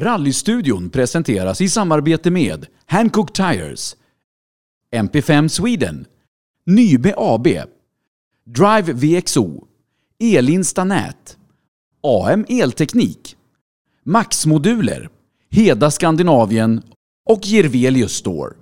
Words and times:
Rallystudion 0.00 0.90
presenteras 0.90 1.60
i 1.60 1.68
samarbete 1.68 2.30
med 2.30 2.66
Hancock 2.86 3.32
Tires, 3.32 3.96
MP5 4.96 5.48
Sweden, 5.48 6.06
Nybe 6.66 7.14
AB, 7.16 7.46
Drive 8.44 8.92
VXO, 8.92 9.64
Elinsta 10.18 10.84
Nät, 10.84 11.36
AM 12.02 12.44
Elteknik, 12.48 13.36
Max-moduler, 14.04 15.08
Heda 15.50 15.90
Skandinavien 15.90 16.82
och 17.30 17.40
Jirvelius 17.46 18.12
Store. 18.12 18.54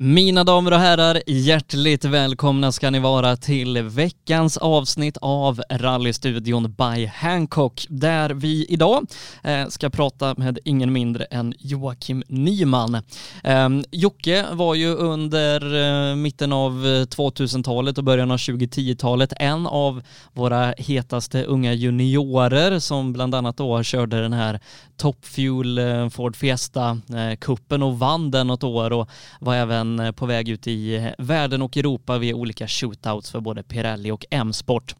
Mina 0.00 0.44
damer 0.44 0.72
och 0.72 0.78
herrar, 0.78 1.22
hjärtligt 1.26 2.04
välkomna 2.04 2.72
ska 2.72 2.90
ni 2.90 2.98
vara 2.98 3.36
till 3.36 3.82
veckans 3.82 4.56
avsnitt 4.56 5.16
av 5.20 5.62
Rallystudion 5.70 6.74
by 6.78 7.06
Hancock 7.06 7.86
där 7.88 8.30
vi 8.30 8.66
idag 8.68 9.06
eh, 9.42 9.68
ska 9.68 9.90
prata 9.90 10.34
med 10.36 10.58
ingen 10.64 10.92
mindre 10.92 11.24
än 11.24 11.54
Joakim 11.58 12.22
Nyman. 12.28 13.02
Ehm, 13.44 13.84
Jocke 13.90 14.46
var 14.52 14.74
ju 14.74 14.94
under 14.94 15.74
eh, 16.10 16.16
mitten 16.16 16.52
av 16.52 16.72
eh, 16.72 16.88
2000-talet 16.88 17.98
och 17.98 18.04
början 18.04 18.30
av 18.30 18.36
2010-talet 18.36 19.32
en 19.36 19.66
av 19.66 20.02
våra 20.32 20.74
hetaste 20.78 21.44
unga 21.44 21.74
juniorer 21.74 22.78
som 22.78 23.12
bland 23.12 23.34
annat 23.34 23.56
då 23.56 23.82
körde 23.82 24.22
den 24.22 24.32
här 24.32 24.60
Top 24.96 25.24
Fuel 25.26 25.80
Ford 26.10 26.36
Fiesta-kuppen 26.36 27.82
och 27.82 27.98
vann 27.98 28.30
den 28.30 28.46
något 28.46 28.64
år 28.64 28.92
och 28.92 29.08
var 29.40 29.54
även 29.54 29.87
han 29.88 30.06
eh, 30.06 30.12
på 30.12 30.26
väg 30.26 30.48
ut 30.48 30.66
i 30.66 30.96
eh, 30.96 31.10
världen 31.18 31.62
och 31.62 31.76
Europa 31.76 32.18
via 32.18 32.34
olika 32.34 32.68
shootouts 32.68 33.30
för 33.30 33.40
både 33.40 33.62
Pirelli 33.62 34.10
och 34.10 34.26
M-sport. 34.30 34.94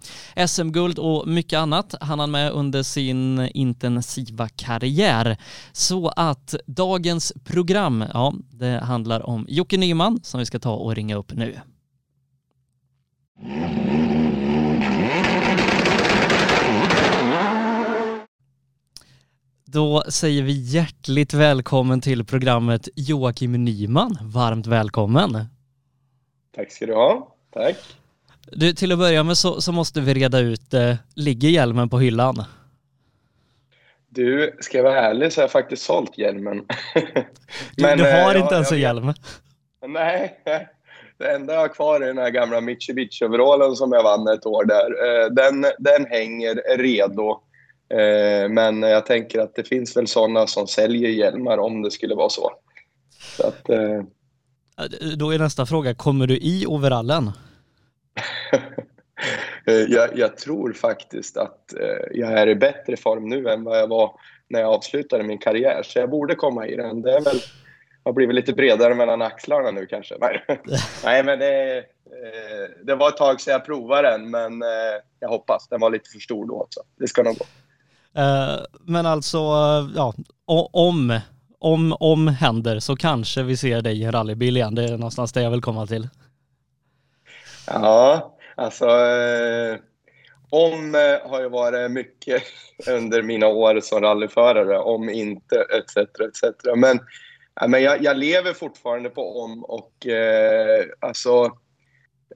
SM-guld 0.47 0.99
och 0.99 1.29
mycket 1.29 1.59
annat 1.59 1.95
hann 2.01 2.19
han 2.19 2.31
med 2.31 2.53
under 2.53 2.83
sin 2.83 3.49
intensiva 3.55 4.49
karriär. 4.49 5.37
Så 5.73 6.09
att 6.09 6.55
dagens 6.67 7.33
program, 7.45 8.05
ja, 8.13 8.35
det 8.51 8.81
handlar 8.85 9.27
om 9.27 9.47
Jocke 9.49 9.77
Nyman 9.77 10.21
som 10.23 10.41
vi 10.41 10.47
ska 10.47 10.59
ta 10.59 10.75
och 10.75 10.95
ringa 10.95 11.17
upp 11.17 11.33
nu. 11.33 11.57
Då 19.71 20.03
säger 20.09 20.43
vi 20.43 20.53
hjärtligt 20.53 21.35
välkommen 21.35 22.01
till 22.01 22.25
programmet 22.25 22.89
Joakim 22.97 23.65
Nyman. 23.65 24.19
Varmt 24.23 24.67
välkommen. 24.67 25.45
Tack 26.57 26.73
ska 26.73 26.87
du 26.87 26.95
ha. 26.95 27.37
Tack. 27.53 27.77
Du, 28.53 28.73
till 28.73 28.93
att 28.93 28.99
börja 28.99 29.23
med 29.23 29.37
så, 29.37 29.61
så 29.61 29.73
måste 29.73 30.01
vi 30.01 30.15
reda 30.15 30.39
ut, 30.39 30.75
eh, 30.75 30.95
ligger 31.17 31.49
hjälmen 31.49 31.89
på 31.89 31.99
hyllan? 31.99 32.45
Du, 34.09 34.57
ska 34.61 34.77
jag 34.77 34.85
vara 34.85 35.01
ärlig 35.01 35.33
så 35.33 35.41
har 35.41 35.43
jag 35.43 35.51
faktiskt 35.51 35.83
sålt 35.83 36.19
hjälmen. 36.19 36.65
Men, 37.77 37.99
du, 37.99 38.05
du 38.05 38.11
har 38.11 38.35
eh, 38.35 38.41
inte 38.41 38.55
ens 38.55 38.73
en 38.73 38.81
hjälm? 38.81 39.13
Nej, 39.87 40.41
det 41.19 41.31
enda 41.35 41.55
jag 41.55 41.61
har 41.61 41.69
kvar 41.69 42.01
är 42.01 42.07
den 42.07 42.19
här 42.19 42.31
gamla 42.31 42.61
Mitsubishi-overallen 42.61 43.75
som 43.75 43.93
jag 43.93 44.03
vann 44.03 44.29
ett 44.29 44.47
år 44.47 44.65
där. 44.65 45.23
Eh, 45.25 45.27
den, 45.31 45.67
den 45.79 46.07
hänger 46.07 46.79
redo 46.79 47.41
Eh, 47.41 47.48
men 48.51 48.83
jag 48.83 49.07
tänker 49.07 49.41
att 49.41 49.55
det 49.55 49.65
finns 49.65 49.97
väl 49.97 50.07
sådana 50.07 50.47
som 50.47 50.67
säljer 50.67 51.11
hjälmar 51.11 51.59
om 51.59 51.83
det 51.83 51.91
skulle 51.91 52.15
vara 52.15 52.29
så. 52.29 52.53
så 53.37 53.47
att, 53.47 53.69
eh... 53.69 54.03
Då 55.17 55.31
är 55.31 55.39
nästa 55.39 55.67
fråga, 55.67 55.95
kommer 55.95 56.27
du 56.27 56.37
i 56.37 56.67
overallen? 56.67 57.31
Eh, 59.67 59.75
jag, 59.75 60.19
jag, 60.19 60.37
tror 60.37 60.73
faktiskt 60.73 61.37
att 61.37 61.75
eh, 61.81 62.07
jag 62.11 62.33
är 62.33 62.47
i 62.47 62.55
bättre 62.55 62.97
form 62.97 63.29
nu 63.29 63.49
än 63.49 63.65
vad 63.65 63.79
jag 63.79 63.87
var 63.87 64.13
när 64.49 64.61
jag 64.61 64.75
avslutade 64.75 65.25
min 65.25 65.39
karriär. 65.39 65.83
Så 65.85 65.99
jag 65.99 66.11
borde 66.11 66.35
komma 66.35 66.67
i 66.67 66.77
den. 66.77 67.03
Det 67.03 67.17
är 67.17 67.21
väl, 67.21 67.41
har 68.05 68.13
blivit 68.13 68.35
lite 68.35 68.53
bredare 68.53 68.95
mellan 68.95 69.23
axlarna 69.23 69.71
nu 69.71 69.87
kanske. 69.87 70.15
Nej, 71.05 71.25
men 71.25 71.39
det, 71.39 71.79
eh, 71.79 72.85
det 72.85 72.95
var 72.95 73.09
ett 73.09 73.17
tag 73.17 73.41
sedan 73.41 73.53
jag 73.53 73.65
provade 73.65 74.11
den, 74.11 74.31
men 74.31 74.63
eh, 74.63 75.01
jag 75.21 75.29
hoppas. 75.29 75.69
Den 75.69 75.81
var 75.81 75.91
lite 75.91 76.11
för 76.11 76.19
stor 76.19 76.47
då 76.47 76.61
också. 76.61 76.81
Det 76.99 77.09
ska 77.09 77.23
nog 77.23 77.39
gå. 77.39 77.45
Eh, 78.19 78.61
men 78.81 79.07
alltså, 79.07 79.39
eh, 79.39 79.91
ja, 79.97 80.15
om, 80.73 81.21
om, 81.59 81.97
om 82.01 82.29
händer 82.29 82.81
så 82.81 82.97
kanske 82.97 83.43
vi 83.43 83.57
ser 83.57 83.83
dig 83.83 84.01
i 84.01 84.05
en 84.05 84.13
rallybil 84.13 84.57
igen. 84.57 84.75
Det 84.75 84.85
är 84.85 84.91
någonstans 84.91 85.33
det 85.33 85.43
jag 85.43 85.51
vill 85.51 85.63
komma 85.63 85.87
till. 85.87 86.09
Ja, 87.67 88.35
alltså 88.57 88.87
eh, 88.87 89.77
om 90.51 90.95
eh, 90.95 91.31
har 91.31 91.41
ju 91.41 91.49
varit 91.49 91.91
mycket 91.91 92.43
under 92.89 93.23
mina 93.23 93.47
år 93.47 93.81
som 93.81 94.01
rallyförare, 94.01 94.79
om 94.79 95.09
inte 95.09 95.57
etc. 95.57 95.97
etc. 95.97 96.45
Men, 96.77 97.01
ja, 97.61 97.69
men 97.69 97.83
jag, 97.83 98.03
jag 98.03 98.17
lever 98.17 98.53
fortfarande 98.53 99.11
på 99.11 99.41
om 99.41 99.65
och 99.65 100.07
eh, 100.07 100.85
alltså 101.01 101.51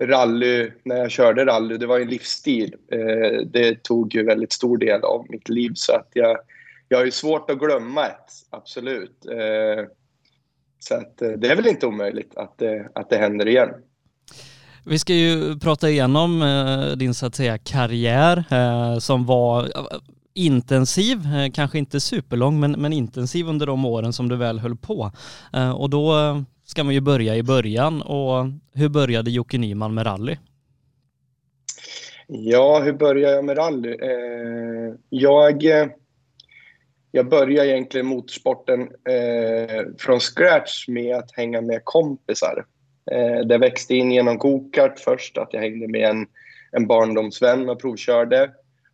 rally, 0.06 0.70
när 0.84 0.96
jag 0.96 1.10
körde 1.10 1.44
rally, 1.44 1.76
det 1.76 1.86
var 1.86 2.00
en 2.00 2.08
livsstil. 2.08 2.74
Eh, 2.92 3.46
det 3.46 3.82
tog 3.82 4.14
ju 4.14 4.24
väldigt 4.24 4.52
stor 4.52 4.78
del 4.78 5.04
av 5.04 5.26
mitt 5.28 5.48
liv 5.48 5.72
så 5.74 5.92
att 5.92 6.08
jag, 6.12 6.38
jag 6.88 6.98
har 6.98 7.04
ju 7.04 7.10
svårt 7.10 7.50
att 7.50 7.58
glömma 7.58 8.06
ett, 8.06 8.32
absolut. 8.50 9.26
Eh, 9.30 9.84
så 10.78 10.94
att 10.94 11.22
eh, 11.22 11.28
det 11.30 11.48
är 11.48 11.56
väl 11.56 11.66
inte 11.66 11.86
omöjligt 11.86 12.36
att 12.36 12.58
det, 12.58 12.88
att 12.94 13.10
det 13.10 13.16
händer 13.16 13.48
igen. 13.48 13.70
Vi 14.84 14.98
ska 14.98 15.14
ju 15.14 15.58
prata 15.58 15.91
igenom 15.91 16.44
din 16.96 17.14
så 17.14 17.26
att 17.26 17.34
säga 17.34 17.58
karriär 17.58 18.44
som 19.00 19.26
var 19.26 19.68
intensiv, 20.34 21.18
kanske 21.54 21.78
inte 21.78 22.00
superlång 22.00 22.60
men, 22.60 22.72
men 22.72 22.92
intensiv 22.92 23.48
under 23.48 23.66
de 23.66 23.84
åren 23.84 24.12
som 24.12 24.28
du 24.28 24.36
väl 24.36 24.58
höll 24.58 24.76
på. 24.76 25.10
Och 25.76 25.91
då 25.91 26.12
ska 26.64 26.84
man 26.84 26.94
ju 26.94 27.00
börja 27.00 27.36
i 27.36 27.42
början 27.42 28.02
och 28.02 28.46
hur 28.74 28.88
började 28.88 29.30
Jocke 29.30 29.58
Nyman 29.58 29.94
med 29.94 30.06
rally? 30.06 30.36
Ja, 32.26 32.80
hur 32.84 32.92
började 32.92 33.34
jag 33.34 33.44
med 33.44 33.58
rally? 33.58 33.90
Eh, 33.90 34.94
jag, 35.08 35.64
eh, 35.64 35.86
jag 37.10 37.28
började 37.28 37.68
egentligen 37.68 38.06
motorsporten 38.06 38.80
eh, 38.82 39.84
från 39.98 40.20
scratch 40.20 40.88
med 40.88 41.16
att 41.16 41.32
hänga 41.32 41.60
med 41.60 41.80
kompisar. 41.84 42.66
Eh, 43.10 43.46
det 43.46 43.58
växte 43.58 43.94
in 43.94 44.12
genom 44.12 44.38
gokart 44.38 44.98
först, 44.98 45.38
att 45.38 45.48
jag 45.52 45.60
hängde 45.60 45.88
med 45.88 46.10
en, 46.10 46.26
en 46.72 46.86
barndomsvän 46.86 47.68
och 47.68 47.80
provkörde. 47.80 48.50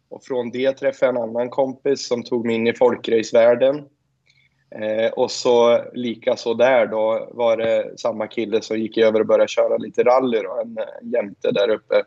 Och 0.08 0.24
från 0.24 0.50
det 0.50 0.72
träffade 0.72 1.12
jag 1.12 1.16
en 1.16 1.30
annan 1.30 1.50
kompis 1.50 2.08
som 2.08 2.22
tog 2.22 2.46
mig 2.46 2.54
in 2.54 2.66
i 2.66 2.74
folkracevärlden. 2.74 3.84
Eh, 4.70 5.10
och 5.12 5.30
så 5.30 5.84
lika 5.92 6.36
så 6.36 6.54
där 6.54 6.86
då 6.86 7.28
var 7.32 7.56
det 7.56 7.98
samma 7.98 8.26
kille 8.26 8.62
som 8.62 8.78
gick 8.78 8.98
över 8.98 9.20
och 9.20 9.26
började 9.26 9.48
köra 9.48 9.76
lite 9.76 10.02
rally 10.02 10.38
då, 10.42 10.60
en, 10.60 10.78
en 11.02 11.10
jämte 11.10 11.50
där 11.50 11.70
uppe. 11.70 12.02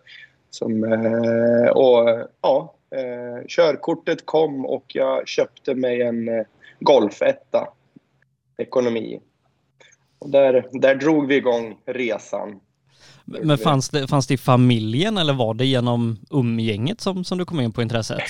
Som, 0.49 0.83
eh, 0.83 1.69
och 1.69 2.27
ja, 2.41 2.75
eh, 2.95 3.45
körkortet 3.47 4.25
kom 4.25 4.66
och 4.66 4.85
jag 4.88 5.27
köpte 5.27 5.75
mig 5.75 6.01
en 6.01 6.27
eh, 6.29 6.45
golfetta, 6.79 7.67
ekonomi. 8.57 9.22
Och 10.19 10.29
där, 10.29 10.67
där 10.72 10.95
drog 10.95 11.28
vi 11.28 11.35
igång 11.35 11.78
resan. 11.85 12.59
Men 13.44 13.58
fanns 13.58 13.90
det, 13.90 14.08
fanns 14.08 14.28
det 14.28 14.34
i 14.34 14.38
familjen 14.38 15.18
eller 15.18 15.34
var 15.34 15.53
det 15.53 15.66
genom 15.66 16.18
umgänget 16.31 17.02
som, 17.02 17.24
som 17.24 17.38
du 17.38 17.46
kom 17.46 17.59
in 17.59 17.72
på 17.72 17.81
intresset? 17.81 18.22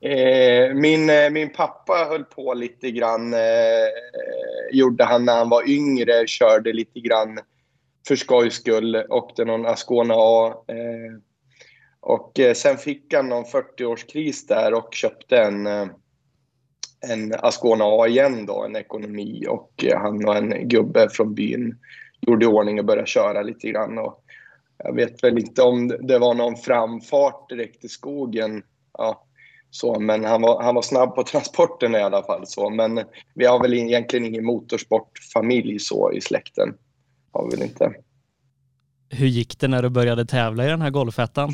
Eh, 0.00 0.74
min, 0.74 1.10
eh, 1.10 1.30
min 1.30 1.52
pappa 1.52 2.06
höll 2.10 2.24
på 2.24 2.54
lite 2.54 2.90
grann, 2.90 3.34
eh, 3.34 3.40
gjorde 4.72 5.04
han 5.04 5.24
när 5.24 5.36
han 5.36 5.48
var 5.48 5.68
yngre, 5.68 6.26
körde 6.26 6.72
lite 6.72 7.00
grann 7.00 7.38
för 8.08 8.16
skojs 8.16 8.54
skull, 8.54 8.96
åkte 9.08 9.44
någon 9.44 9.66
Ascona 9.66 10.14
A. 10.16 10.64
Eh, 10.68 11.20
och 12.00 12.40
sen 12.54 12.76
fick 12.76 13.14
han 13.14 13.28
någon 13.28 13.44
40-årskris 13.44 14.48
där 14.48 14.74
och 14.74 14.88
köpte 14.94 15.38
en, 15.38 15.66
en 17.10 17.34
Ascona 17.38 17.84
A 17.84 18.08
igen 18.08 18.46
då, 18.46 18.64
en 18.64 18.76
ekonomi. 18.76 19.46
Och 19.48 19.84
han 19.94 20.28
och 20.28 20.36
en 20.36 20.68
gubbe 20.68 21.08
från 21.10 21.34
byn 21.34 21.78
gjorde 22.20 22.44
i 22.44 22.48
ordning 22.48 22.78
och 22.78 22.84
började 22.84 23.06
köra 23.06 23.42
lite 23.42 23.68
grann. 23.68 23.98
Och 23.98 24.24
jag 24.84 24.94
vet 24.94 25.24
väl 25.24 25.38
inte 25.38 25.62
om 25.62 25.88
det 25.88 26.18
var 26.18 26.34
någon 26.34 26.56
framfart 26.56 27.48
direkt 27.48 27.84
i 27.84 27.88
skogen. 27.88 28.62
Ja, 28.98 29.24
så, 29.70 30.00
men 30.00 30.24
han 30.24 30.42
var, 30.42 30.62
han 30.62 30.74
var 30.74 30.82
snabb 30.82 31.14
på 31.14 31.22
transporten 31.22 31.94
i 31.94 31.98
alla 31.98 32.22
fall. 32.22 32.46
Så, 32.46 32.70
men 32.70 33.04
vi 33.34 33.46
har 33.46 33.62
väl 33.62 33.74
egentligen 33.74 34.26
ingen 34.26 34.44
motorsportfamilj 34.44 35.78
så 35.78 36.12
i 36.12 36.20
släkten. 36.20 36.74
Har 37.32 37.50
vi 37.50 37.56
väl 37.56 37.68
inte. 37.68 37.92
Hur 39.10 39.26
gick 39.26 39.58
det 39.58 39.68
när 39.68 39.82
du 39.82 39.88
började 39.88 40.26
tävla 40.26 40.66
i 40.66 40.68
den 40.68 40.82
här 40.82 40.90
golfettan? 40.90 41.50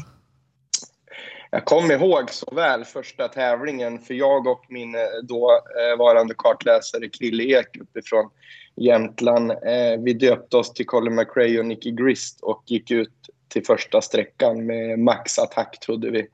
Jag 1.51 1.65
kommer 1.65 1.95
ihåg 1.95 2.31
så 2.31 2.55
väl 2.55 2.85
första 2.85 3.29
tävlingen 3.29 3.99
för 3.99 4.15
jag 4.15 4.47
och 4.47 4.65
min 4.69 4.95
eh, 4.95 5.01
dåvarande 5.23 6.35
kartläsare 6.39 7.09
Krille 7.09 7.43
Ek 7.43 7.77
uppifrån 7.81 8.31
Jämtland. 8.77 9.51
Eh, 9.51 9.99
vi 9.99 10.13
döpte 10.13 10.57
oss 10.57 10.75
till 10.75 10.87
Colin 10.87 11.15
McRae 11.15 11.59
och 11.59 11.67
Nicky 11.67 11.91
Grist 11.91 12.41
och 12.43 12.63
gick 12.67 12.91
ut 12.91 13.13
till 13.49 13.65
första 13.65 14.01
sträckan 14.01 14.67
med 14.67 14.99
maxattack 14.99 15.81
trodde 15.81 16.11
vi. 16.11 16.27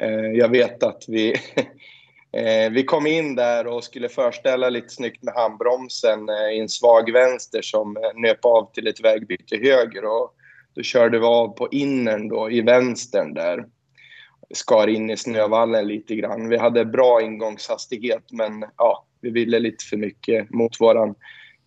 Eh, 0.00 0.32
jag 0.38 0.48
vet 0.48 0.82
att 0.82 1.04
vi, 1.08 1.34
Eh, 2.36 2.70
vi 2.70 2.84
kom 2.84 3.06
in 3.06 3.34
där 3.34 3.66
och 3.66 3.84
skulle 3.84 4.08
förställa 4.08 4.68
lite 4.68 4.88
snyggt 4.88 5.22
med 5.22 5.34
handbromsen 5.34 6.28
eh, 6.28 6.56
i 6.56 6.60
en 6.60 6.68
svag 6.68 7.12
vänster 7.12 7.62
som 7.62 7.96
eh, 7.96 8.02
nöp 8.14 8.44
av 8.44 8.72
till 8.72 8.86
ett 8.86 9.04
vägbyte 9.04 9.56
höger. 9.56 10.04
Och 10.04 10.34
då 10.74 10.82
körde 10.82 11.18
vi 11.18 11.24
av 11.24 11.48
på 11.48 11.68
innern 11.70 12.28
då, 12.28 12.50
i 12.50 12.60
vänstern 12.60 13.34
där. 13.34 13.66
Skar 14.54 14.88
in 14.88 15.10
i 15.10 15.16
snövallen 15.16 15.86
lite 15.86 16.14
grann. 16.14 16.48
Vi 16.48 16.56
hade 16.56 16.84
bra 16.84 17.22
ingångshastighet 17.22 18.32
men 18.32 18.64
ja, 18.76 19.06
vi 19.20 19.30
ville 19.30 19.58
lite 19.58 19.84
för 19.84 19.96
mycket 19.96 20.50
mot 20.50 20.80
våran 20.80 21.14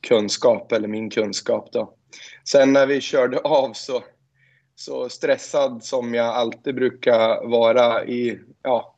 kunskap, 0.05 0.71
eller 0.71 0.87
min 0.87 1.09
kunskap 1.09 1.69
då. 1.71 1.93
Sen 2.49 2.73
när 2.73 2.87
vi 2.87 3.01
körde 3.01 3.39
av 3.43 3.73
så, 3.73 4.03
så 4.75 5.09
stressad 5.09 5.83
som 5.83 6.13
jag 6.13 6.25
alltid 6.25 6.75
brukar 6.75 7.49
vara 7.49 8.05
i, 8.05 8.39
ja, 8.63 8.95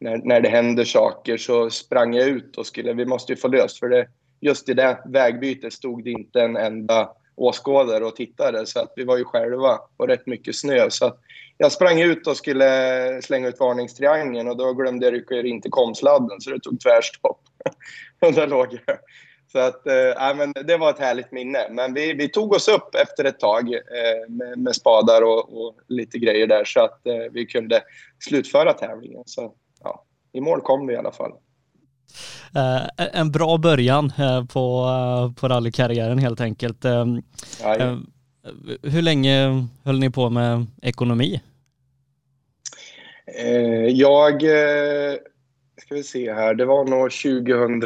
när, 0.00 0.20
när 0.24 0.40
det 0.40 0.48
händer 0.48 0.84
saker 0.84 1.36
så 1.36 1.70
sprang 1.70 2.14
jag 2.14 2.28
ut 2.28 2.56
och 2.56 2.66
skulle, 2.66 2.92
vi 2.92 3.06
måste 3.06 3.32
ju 3.32 3.36
få 3.36 3.48
löst 3.48 3.78
för 3.78 3.88
det. 3.88 4.08
Just 4.40 4.68
i 4.68 4.74
det 4.74 5.02
vägbytet 5.06 5.72
stod 5.72 6.04
det 6.04 6.10
inte 6.10 6.40
en 6.40 6.56
enda 6.56 7.10
åskådare 7.36 8.04
och 8.04 8.16
tittade 8.16 8.66
så 8.66 8.80
att 8.80 8.92
vi 8.96 9.04
var 9.04 9.16
ju 9.16 9.24
själva 9.24 9.80
och 9.96 10.08
rätt 10.08 10.26
mycket 10.26 10.56
snö. 10.56 10.90
Så 10.90 11.06
att 11.06 11.20
jag 11.58 11.72
sprang 11.72 12.00
ut 12.00 12.26
och 12.26 12.36
skulle 12.36 13.22
slänga 13.22 13.48
ut 13.48 13.60
varningstriangeln 13.60 14.48
och 14.48 14.56
då 14.56 14.72
glömde 14.72 15.06
jag 15.06 15.14
rycka 15.14 15.34
in 15.34 15.62
till 15.62 15.70
komsladden 15.70 16.40
så 16.40 16.50
det 16.50 16.60
tog 16.60 16.80
tvärstopp. 16.80 17.40
och 18.20 18.32
där 18.32 18.46
låg 18.46 18.78
jag. 18.86 18.98
Så 19.54 19.60
att, 19.60 19.86
äh, 19.86 20.36
men 20.36 20.52
det 20.66 20.76
var 20.76 20.90
ett 20.90 20.98
härligt 20.98 21.32
minne. 21.32 21.58
Men 21.70 21.94
vi, 21.94 22.12
vi 22.12 22.28
tog 22.28 22.52
oss 22.52 22.68
upp 22.68 22.94
efter 22.94 23.24
ett 23.24 23.38
tag 23.38 23.74
äh, 23.74 23.80
med, 24.28 24.58
med, 24.58 24.74
spadar 24.74 25.22
och, 25.22 25.66
och, 25.66 25.74
lite 25.88 26.18
grejer 26.18 26.46
där 26.46 26.64
så 26.64 26.80
att 26.80 27.06
äh, 27.06 27.14
vi 27.32 27.46
kunde 27.46 27.82
slutföra 28.18 28.72
tävlingen. 28.72 29.22
Så 29.26 29.52
ja, 29.84 30.04
i 30.32 30.40
mål 30.40 30.60
kom 30.60 30.86
vi 30.86 30.94
i 30.94 30.96
alla 30.96 31.12
fall. 31.12 31.32
En 33.12 33.32
bra 33.32 33.58
början 33.58 34.12
på, 34.52 34.86
på 35.40 35.48
rallykarriären 35.48 36.18
helt 36.18 36.40
enkelt. 36.40 36.84
hur 38.82 39.02
länge 39.02 39.66
höll 39.84 39.98
ni 39.98 40.10
på 40.10 40.30
med 40.30 40.66
ekonomi? 40.82 41.40
jag, 43.90 44.40
ska 45.82 45.94
vi 45.94 46.02
se 46.02 46.32
här, 46.32 46.54
det 46.54 46.64
var 46.64 46.84
nog 46.84 47.10
2000, 47.10 47.80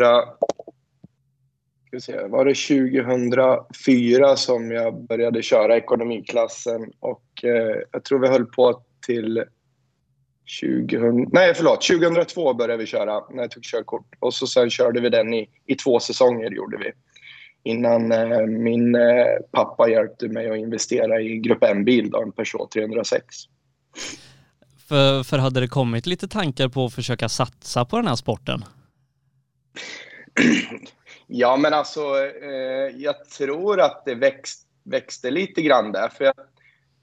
ska 1.88 2.00
se, 2.00 2.26
var 2.26 2.44
det 2.44 2.54
2004 2.54 4.36
som 4.36 4.70
jag 4.70 5.06
började 5.06 5.42
köra 5.42 5.76
ekonomiklassen 5.76 6.92
och 7.00 7.24
jag 7.92 8.04
tror 8.04 8.18
vi 8.18 8.28
höll 8.28 8.46
på 8.46 8.82
till 9.06 9.44
2000, 10.60 11.28
nej 11.32 11.54
förlåt, 11.54 11.82
2002 11.82 12.54
började 12.54 12.80
vi 12.80 12.86
köra 12.86 13.20
när 13.30 13.42
jag 13.42 13.50
tog 13.50 13.62
körkort. 13.62 14.06
Och 14.18 14.34
så 14.34 14.46
sen 14.46 14.70
körde 14.70 15.00
vi 15.00 15.08
den 15.08 15.34
i, 15.34 15.48
i 15.66 15.74
två 15.74 16.00
säsonger 16.00 16.50
gjorde 16.50 16.76
vi. 16.76 16.92
Innan 17.70 18.12
eh, 18.12 18.46
min 18.46 18.94
eh, 18.94 19.26
pappa 19.52 19.88
hjälpte 19.88 20.28
mig 20.28 20.50
att 20.50 20.58
investera 20.58 21.20
i 21.20 21.38
Grupp 21.38 21.64
M-bil, 21.64 22.10
en 22.14 22.32
Peugeot 22.32 22.70
306. 22.70 23.24
För, 24.88 25.22
för 25.22 25.38
hade 25.38 25.60
det 25.60 25.68
kommit 25.68 26.06
lite 26.06 26.28
tankar 26.28 26.68
på 26.68 26.84
att 26.84 26.94
försöka 26.94 27.28
satsa 27.28 27.84
på 27.84 27.96
den 27.96 28.06
här 28.06 28.16
sporten? 28.16 28.64
ja 31.28 31.56
men 31.56 31.74
alltså 31.74 32.00
eh, 32.42 32.96
jag 32.96 33.24
tror 33.24 33.80
att 33.80 34.04
det 34.04 34.14
växt, 34.14 34.66
växte 34.84 35.30
lite 35.30 35.62
grann 35.62 35.92
där. 35.92 36.08
För 36.08 36.24
jag, 36.24 36.34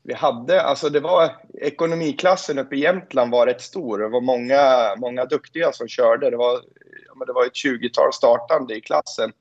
vi 0.04 0.14
hade, 0.14 0.62
alltså 0.62 0.90
det 0.90 1.00
var 1.00 1.36
ekonomiklassen 1.62 2.60
uppe 2.60 2.76
i 2.76 2.80
Jämtland 2.80 3.32
var 3.32 3.48
rätt 3.48 3.62
stor. 3.62 4.00
Det 4.00 4.08
var 4.08 4.22
många, 4.22 4.96
många 4.98 5.26
duktiga 5.26 5.72
som 5.72 5.88
körde. 5.88 6.30
Det 6.30 6.38
var, 6.38 6.62
ja, 7.08 7.26
det 7.26 7.34
var 7.34 7.46
ett 7.46 7.66
20-tal 7.66 8.14
startande 8.14 8.76
i 8.76 8.82
klassen. 8.82 9.32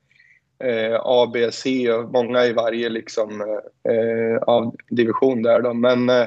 Eh, 0.63 0.99
A, 1.03 1.31
B, 1.33 1.51
C 1.51 1.91
och 1.91 2.11
många 2.11 2.45
i 2.45 2.53
varje 2.53 2.89
liksom, 2.89 3.41
eh, 3.89 4.37
av 4.41 4.75
division 4.89 5.41
där 5.41 5.61
då. 5.61 5.73
Men 5.73 6.09
eh, 6.09 6.25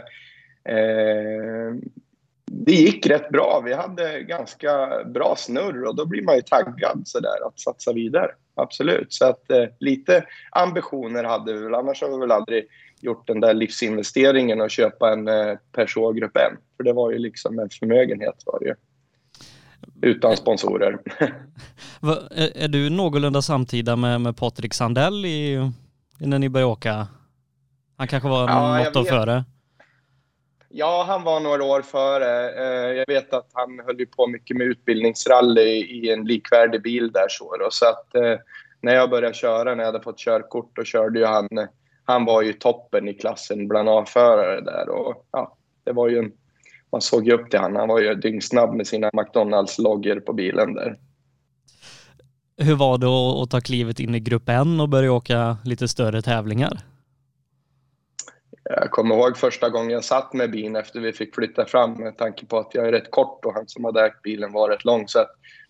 det 2.45 2.73
gick 2.73 3.07
rätt 3.07 3.29
bra. 3.29 3.63
Vi 3.65 3.75
hade 3.75 4.23
ganska 4.23 5.05
bra 5.05 5.35
snurr 5.37 5.85
och 5.85 5.97
då 5.97 6.07
blir 6.07 6.23
man 6.23 6.37
ju 6.37 6.43
taggad 6.43 7.03
sådär 7.05 7.47
att 7.47 7.61
satsa 7.61 7.93
vidare. 7.93 8.31
Absolut. 8.59 9.13
Så 9.13 9.25
att 9.25 9.51
eh, 9.51 9.65
lite 9.81 10.25
ambitioner 10.51 11.25
hade 11.25 11.53
vi 11.53 11.63
väl. 11.63 11.75
Annars 11.75 12.03
har 12.03 12.11
vi 12.11 12.19
väl 12.19 12.31
aldrig 12.31 12.65
gjort 13.01 13.27
den 13.27 13.41
där 13.41 13.55
livsinvesteringen 13.55 14.61
och 14.61 14.71
köpa 14.71 15.13
en 15.13 15.29
eh, 15.29 15.55
Peugeot 15.73 16.17
Grupp 16.17 16.37
M. 16.37 16.57
För 16.77 16.85
det 16.85 16.93
var 16.93 17.11
ju 17.11 17.19
liksom 17.19 17.59
en 17.59 17.71
förmögenhet 17.71 18.43
var 18.47 18.59
det 18.61 18.67
ju. 18.67 18.75
Utan 20.03 20.37
sponsorer. 20.37 20.99
är, 22.31 22.57
är 22.57 22.69
du 22.69 22.91
någorlunda 22.91 23.43
samtida 23.43 23.97
med, 23.97 24.21
med 24.21 24.37
Patrik 24.37 24.75
Sandell 24.75 25.27
i, 25.27 25.71
när 26.19 26.39
ni 26.39 26.49
började 26.49 26.73
åka? 26.73 27.09
Han 27.97 28.09
kanske 28.09 28.29
var 28.29 28.49
ja, 28.49 28.85
något 28.85 28.97
år 28.97 29.05
före? 29.05 29.45
Ja, 30.79 31.05
han 31.09 31.23
var 31.23 31.41
några 31.41 31.65
år 31.65 31.83
före. 31.83 32.51
Eh, 32.51 32.97
jag 32.97 33.07
vet 33.07 33.33
att 33.33 33.51
han 33.53 33.81
höll 33.87 34.07
på 34.07 34.27
mycket 34.27 34.57
med 34.57 34.67
utbildningsrally 34.67 35.71
i 35.71 36.11
en 36.11 36.25
likvärdig 36.25 36.83
bil 36.83 37.13
där. 37.13 37.27
Så, 37.71 37.87
att 37.87 38.15
eh, 38.15 38.39
när 38.81 38.95
jag 38.95 39.11
började 39.11 39.35
köra, 39.35 39.75
när 39.75 39.85
jag 39.85 39.93
hade 39.93 40.05
fått 40.05 40.19
körkort, 40.19 40.77
då 40.77 40.85
körde 40.85 41.19
ju 41.19 41.25
han 41.25 41.49
han 42.05 42.25
var 42.25 42.43
ju 42.43 42.53
toppen 42.53 43.09
i 43.09 43.15
klassen 43.15 43.69
bland 43.69 43.89
A-förare 43.89 44.61
där. 44.61 44.89
Och, 44.89 45.29
ja, 45.33 45.57
det 45.85 45.93
var 45.93 46.09
ju 46.09 46.19
en, 46.19 46.33
man 46.93 47.01
såg 47.01 47.27
ju 47.27 47.33
upp 47.33 47.51
till 47.51 47.61
honom. 47.61 47.77
Han 47.77 47.89
var 47.89 48.01
ju 48.01 48.15
dyngsnabb 48.15 48.75
med 48.75 48.87
sina 48.87 49.11
McDonalds-loggor 49.13 50.21
på 50.21 50.33
bilen 50.33 50.75
där. 50.75 50.99
Hur 52.57 52.75
var 52.75 52.99
det 52.99 53.43
att 53.43 53.51
ta 53.51 53.61
klivet 53.61 54.01
in 54.01 54.15
i 54.15 54.21
Grupp 54.21 54.49
N 54.49 54.81
och 54.81 54.89
börja 54.89 55.13
åka 55.13 55.57
lite 55.65 55.89
större 55.89 56.23
tävlingar? 56.23 56.79
Jag 58.69 58.91
kommer 58.91 59.15
ihåg 59.15 59.37
första 59.37 59.69
gången 59.69 59.91
jag 59.91 60.05
satt 60.05 60.33
med 60.33 60.51
bilen 60.51 60.77
efter 60.77 61.01
vi 61.01 61.13
fick 61.13 61.35
flytta 61.35 61.65
fram 61.65 61.93
med 61.93 62.17
tanke 62.17 62.47
på 62.47 62.59
att 62.59 62.75
jag 62.75 62.89
är 62.89 62.93
rätt 62.93 63.11
kort 63.11 63.45
och 63.45 63.55
han 63.55 63.69
som 63.69 63.85
hade 63.85 64.07
ägt 64.07 64.23
bilen 64.23 64.53
var 64.53 64.69
rätt 64.69 64.85
lång. 64.85 65.09
Så 65.09 65.27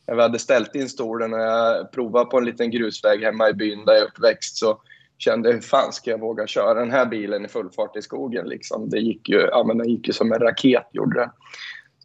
när 0.07 0.15
vi 0.15 0.23
hade 0.23 0.39
ställt 0.39 0.75
in 0.75 0.89
stolen 0.89 1.33
och 1.33 1.41
jag 1.41 1.93
provade 1.93 2.25
på 2.25 2.39
en 2.39 2.45
liten 2.45 2.71
grusväg 2.71 3.23
hemma 3.23 3.49
i 3.49 3.55
byn 3.55 3.85
där 3.85 3.93
jag 3.93 4.03
är 4.03 4.07
uppväxt 4.07 4.57
så 4.57 4.81
kände 5.19 5.53
hur 5.53 5.61
fan 5.61 5.93
ska 5.93 6.11
jag 6.11 6.21
våga 6.21 6.47
köra 6.47 6.75
den 6.75 6.91
här 6.91 7.07
bilen 7.07 7.45
i 7.45 7.49
full 7.49 7.71
fart 7.71 7.97
i 7.97 8.03
skogen 8.03 8.47
liksom. 8.47 8.91
Det 8.91 8.99
gick 8.99 9.29
ju, 9.29 9.41
ja, 9.41 9.65
men 9.67 9.79
det 9.79 9.89
gick 9.89 10.07
ju 10.07 10.13
som 10.13 10.33
en 10.33 10.39
raket 10.39 10.87
gjorde 10.93 11.21
det. 11.21 11.31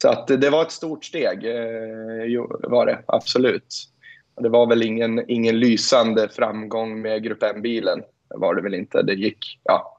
Så 0.02 0.10
att 0.10 0.28
det 0.28 0.50
var 0.50 0.62
ett 0.62 0.72
stort 0.72 1.06
steg, 1.06 1.46
eh, 1.46 2.44
var 2.60 2.86
det 2.86 3.04
absolut. 3.08 3.76
Det 4.42 4.50
var 4.50 4.68
väl 4.68 4.84
ingen, 4.84 5.30
ingen 5.30 5.60
lysande 5.60 6.30
framgång 6.30 7.02
med 7.02 7.24
Grupp 7.24 7.44
M-bilen. 7.44 8.00
Det 8.30 8.38
var 8.38 8.56
det 8.56 8.62
väl 8.62 8.74
inte. 8.74 9.02
Det 9.02 9.14
gick, 9.14 9.60
ja. 9.64 9.93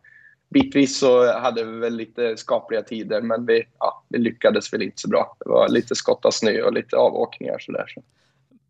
Bitvis 0.54 0.98
så 0.98 1.32
hade 1.32 1.64
vi 1.64 1.78
väl 1.78 1.96
lite 1.96 2.36
skapliga 2.36 2.82
tider 2.82 3.20
men 3.20 3.46
vi, 3.46 3.62
ja, 3.78 4.04
vi 4.08 4.18
lyckades 4.18 4.72
väl 4.72 4.82
inte 4.82 5.00
så 5.00 5.08
bra. 5.08 5.36
Det 5.40 5.50
var 5.50 5.68
lite 5.68 5.94
skott 5.94 6.24
av 6.24 6.30
snö 6.30 6.62
och 6.62 6.72
lite 6.72 6.96
avåkningar 6.96 7.58
sådär. 7.58 7.84
Så. 7.88 8.02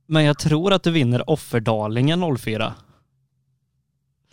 Men 0.07 0.25
jag 0.25 0.39
tror 0.39 0.73
att 0.73 0.83
du 0.83 0.91
vinner 0.91 1.31
Offerdalingen 1.31 2.37
04. 2.39 2.75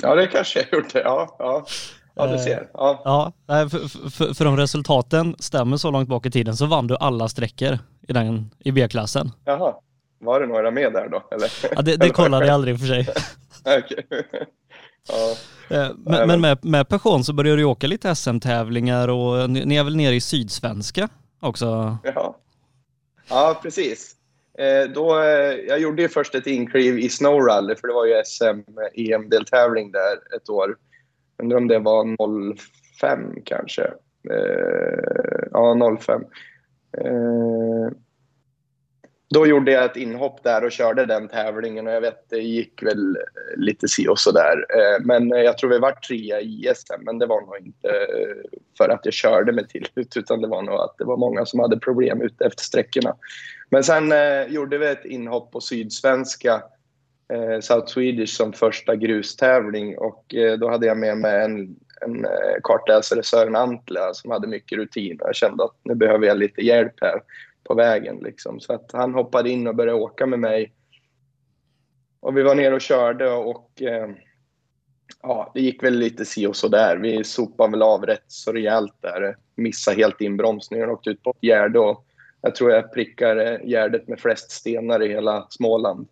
Ja, 0.02 0.16
det 0.16 0.28
kanske 0.28 0.60
jag 0.60 0.68
gjorde. 0.72 1.02
Ja, 1.02 1.36
ja. 1.40 1.66
Ja, 2.16 2.28
du 2.28 2.40
ser. 2.40 2.70
Ja, 2.74 3.02
ja 3.46 3.70
för, 3.70 4.10
för, 4.10 4.34
för 4.34 4.46
om 4.46 4.58
resultaten 4.58 5.36
stämmer 5.40 5.78
så 5.78 5.92
långt 5.92 6.10
bak 6.10 6.26
i 6.26 6.32
tiden 6.32 6.56
så 6.56 6.66
vann 6.66 6.88
du 6.88 6.98
alla 6.98 7.30
sträckor 7.30 7.80
i, 8.08 8.14
den, 8.14 8.52
i 8.60 8.72
B-klassen. 8.72 9.32
Jaha. 9.46 9.76
Var 10.20 10.40
det 10.40 10.48
några 10.48 10.72
med 10.72 10.94
där 10.94 11.10
då? 11.10 11.24
Eller? 11.32 11.52
Ja, 11.76 11.82
det, 11.82 11.98
det 11.98 12.10
kollade 12.14 12.46
jag 12.46 12.54
aldrig 12.54 12.80
för 12.80 12.88
sig. 12.88 13.08
okay. 13.78 14.04
Eh, 15.72 15.92
men, 16.06 16.28
men 16.28 16.42
med, 16.42 16.66
med 16.66 16.90
passion 16.90 17.24
så 17.24 17.34
började 17.34 17.58
du 17.58 17.64
åka 17.64 17.88
lite 17.88 18.16
SM-tävlingar 18.16 19.08
och 19.08 19.50
ni 19.50 19.76
är 19.76 19.84
väl 19.84 19.96
nere 19.96 20.16
i 20.16 20.22
Sydsvenska 20.22 21.10
också? 21.40 21.98
Ja, 22.04 22.38
ja 23.30 23.60
precis. 23.64 24.16
Eh, 24.58 24.92
då, 24.94 25.20
eh, 25.20 25.54
jag 25.68 25.80
gjorde 25.80 26.02
ju 26.02 26.10
först 26.10 26.36
ett 26.36 26.48
inkliv 26.48 27.00
i 27.00 27.10
Snow 27.10 27.42
Rally, 27.42 27.76
för 27.76 27.88
det 27.88 27.94
var 27.94 28.06
ju 28.06 28.24
SM-EM-deltävling 28.26 29.92
där 29.92 30.36
ett 30.36 30.50
år. 30.50 30.78
Undrar 31.44 31.58
om 31.58 31.68
det 31.68 31.80
var 31.80 32.18
05 33.00 33.20
kanske. 33.46 33.94
Ja, 35.52 35.98
05. 36.00 36.22
Då 39.34 39.48
gjorde 39.48 39.72
jag 39.72 39.86
ett 39.86 39.96
inhopp 39.96 40.44
där 40.44 40.64
och 40.64 40.72
körde 40.72 41.06
den 41.06 41.28
tävlingen 41.28 41.88
och 41.88 41.94
jag 41.94 42.02
vet 42.02 42.30
det 42.30 42.38
gick 42.38 42.84
väl 42.84 43.18
lite 43.56 43.88
si 43.88 44.08
och 44.08 44.20
så 44.20 44.32
där. 44.32 44.66
Eh, 44.70 45.06
men 45.06 45.30
jag 45.30 45.58
tror 45.58 45.70
vi 45.70 45.80
var 45.80 45.92
trea 45.92 46.42
i 46.42 46.72
SM, 46.76 47.04
men 47.06 47.20
det 47.20 47.26
var 47.26 47.42
nog 47.42 47.58
inte 47.58 47.90
eh, 47.90 48.60
för 48.78 48.90
att 48.90 49.06
jag 49.06 49.14
körde 49.14 49.52
mig 49.52 49.68
till 49.68 49.88
utan 50.16 50.42
det 50.42 50.48
var 50.48 50.62
nog 50.62 50.76
att 50.76 50.96
det 50.98 51.04
var 51.04 51.18
många 51.18 51.46
som 51.46 51.60
hade 51.60 51.80
problem 51.80 52.22
ute 52.22 52.46
efter 52.46 52.64
sträckorna. 52.64 53.16
Men 53.70 53.84
sen 53.84 54.12
eh, 54.12 54.46
gjorde 54.50 54.78
vi 54.78 54.88
ett 54.88 55.06
inhopp 55.06 55.52
på 55.52 55.62
Sydsvenska, 55.62 56.64
South 57.62 57.88
Swedish, 57.88 58.36
som 58.38 58.54
första 58.54 58.96
grustävling. 58.96 59.98
Och 59.98 60.36
då 60.60 60.70
hade 60.70 60.88
jag 60.88 60.98
med 60.98 61.18
mig 61.18 61.46
en, 61.46 61.76
en 62.02 62.26
kartläsare, 62.64 63.24
Sören 63.24 63.56
Antla, 63.56 64.14
som 64.14 64.32
hade 64.32 64.48
mycket 64.48 64.78
rutin. 64.78 65.22
Och 65.22 65.28
jag 65.28 65.36
kände 65.36 65.64
att 65.64 65.76
nu 65.84 65.96
behöver 65.96 66.28
jag 66.28 66.38
lite 66.38 66.62
hjälp 66.62 66.94
här 67.02 67.22
på 67.64 67.74
vägen. 67.74 68.18
Liksom. 68.18 68.60
Så 68.60 68.74
att 68.74 68.92
han 68.94 69.14
hoppade 69.14 69.50
in 69.50 69.68
och 69.68 69.76
började 69.76 70.00
åka 70.00 70.26
med 70.26 70.40
mig. 70.40 70.74
Och 72.20 72.38
vi 72.38 72.44
var 72.44 72.56
nere 72.56 72.76
och 72.76 72.82
körde 72.82 73.30
och 73.30 73.82
eh, 73.82 74.10
ja, 75.22 75.52
det 75.54 75.62
gick 75.62 75.84
väl 75.84 75.94
lite 75.94 76.26
si 76.26 76.48
och 76.48 76.56
så 76.56 76.68
där. 76.68 76.98
Vi 76.98 77.24
sopade 77.24 77.72
väl 77.72 77.82
av 77.82 78.06
rätt 78.06 78.26
så 78.28 78.52
rejält 78.52 78.96
där. 79.00 79.38
Missade 79.56 79.98
helt 79.98 80.22
inbromsningen 80.22 80.90
och 80.90 80.94
åkte 80.94 81.10
ut 81.10 81.24
på 81.24 81.30
ett 81.30 81.44
gärde. 81.44 81.80
Och 81.80 82.06
jag 82.42 82.56
tror 82.56 82.72
jag 82.72 82.94
prickar 82.94 83.38
eh, 83.38 83.70
gärdet 83.70 84.08
med 84.08 84.20
flest 84.20 84.52
stenar 84.52 85.04
i 85.04 85.08
hela 85.08 85.48
Småland. 85.50 86.08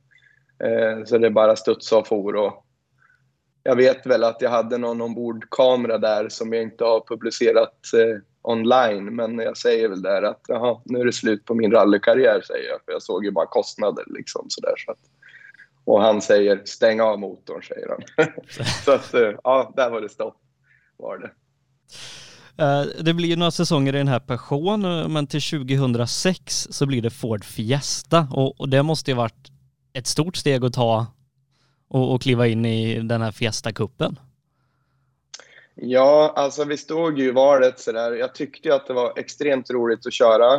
Eh, 0.63 1.03
så 1.05 1.17
det 1.17 1.29
bara 1.29 1.55
studsade 1.55 2.01
och 2.01 2.07
for. 2.07 2.35
Och 2.35 2.65
jag 3.63 3.75
vet 3.75 4.05
väl 4.05 4.23
att 4.23 4.41
jag 4.41 4.49
hade 4.49 4.77
någon 4.77 5.01
ombordkamera 5.01 5.97
där 5.97 6.29
som 6.29 6.53
jag 6.53 6.63
inte 6.63 6.83
har 6.83 7.03
publicerat 7.07 7.79
eh, 7.93 8.21
online. 8.49 9.15
Men 9.15 9.39
jag 9.39 9.57
säger 9.57 9.89
väl 9.89 10.01
där 10.01 10.23
att 10.23 10.41
jaha, 10.47 10.81
nu 10.85 10.99
är 10.99 11.05
det 11.05 11.13
slut 11.13 11.45
på 11.45 11.53
min 11.53 11.71
rallykarriär, 11.71 12.41
säger 12.41 12.69
jag. 12.69 12.79
För 12.85 12.91
jag 12.91 13.01
såg 13.01 13.25
ju 13.25 13.31
bara 13.31 13.45
kostnader 13.45 14.03
liksom 14.07 14.45
sådär. 14.49 14.73
Så 14.77 14.91
att, 14.91 14.99
och 15.85 16.01
han 16.01 16.21
säger 16.21 16.61
stäng 16.65 17.01
av 17.01 17.19
motorn, 17.19 17.63
säger 17.63 17.87
han. 17.87 18.27
så 18.85 18.91
att, 18.91 19.13
eh, 19.13 19.31
ja, 19.43 19.73
där 19.75 19.89
var 19.89 20.01
det 20.01 20.09
stopp. 20.09 20.37
Var 20.97 21.17
det. 21.17 21.31
Eh, 22.63 23.03
det 23.03 23.13
blir 23.13 23.37
några 23.37 23.51
säsonger 23.51 23.95
i 23.95 23.97
den 23.97 24.07
här 24.07 24.19
Passion, 24.19 24.85
eh, 24.85 25.07
men 25.07 25.27
till 25.27 25.41
2006 25.41 26.67
så 26.71 26.85
blir 26.85 27.01
det 27.01 27.09
Ford 27.09 27.45
Fiesta 27.45 28.27
och, 28.31 28.59
och 28.59 28.69
det 28.69 28.83
måste 28.83 29.11
ju 29.11 29.17
varit 29.17 29.51
ett 29.93 30.07
stort 30.07 30.35
steg 30.35 30.65
att 30.65 30.73
ta 30.73 31.07
och, 31.89 32.13
och 32.13 32.21
kliva 32.21 32.47
in 32.47 32.65
i 32.65 32.99
den 32.99 33.21
här 33.21 33.31
Fiesta-cupen. 33.31 34.15
Ja, 35.81 36.33
alltså 36.35 36.63
vi 36.63 36.77
stod 36.77 37.19
ju 37.19 37.25
i 37.25 37.31
valet 37.31 37.79
sådär. 37.79 38.11
Jag 38.11 38.35
tyckte 38.35 38.75
att 38.75 38.87
det 38.87 38.93
var 38.93 39.13
extremt 39.15 39.71
roligt 39.71 40.07
att 40.07 40.13
köra. 40.13 40.53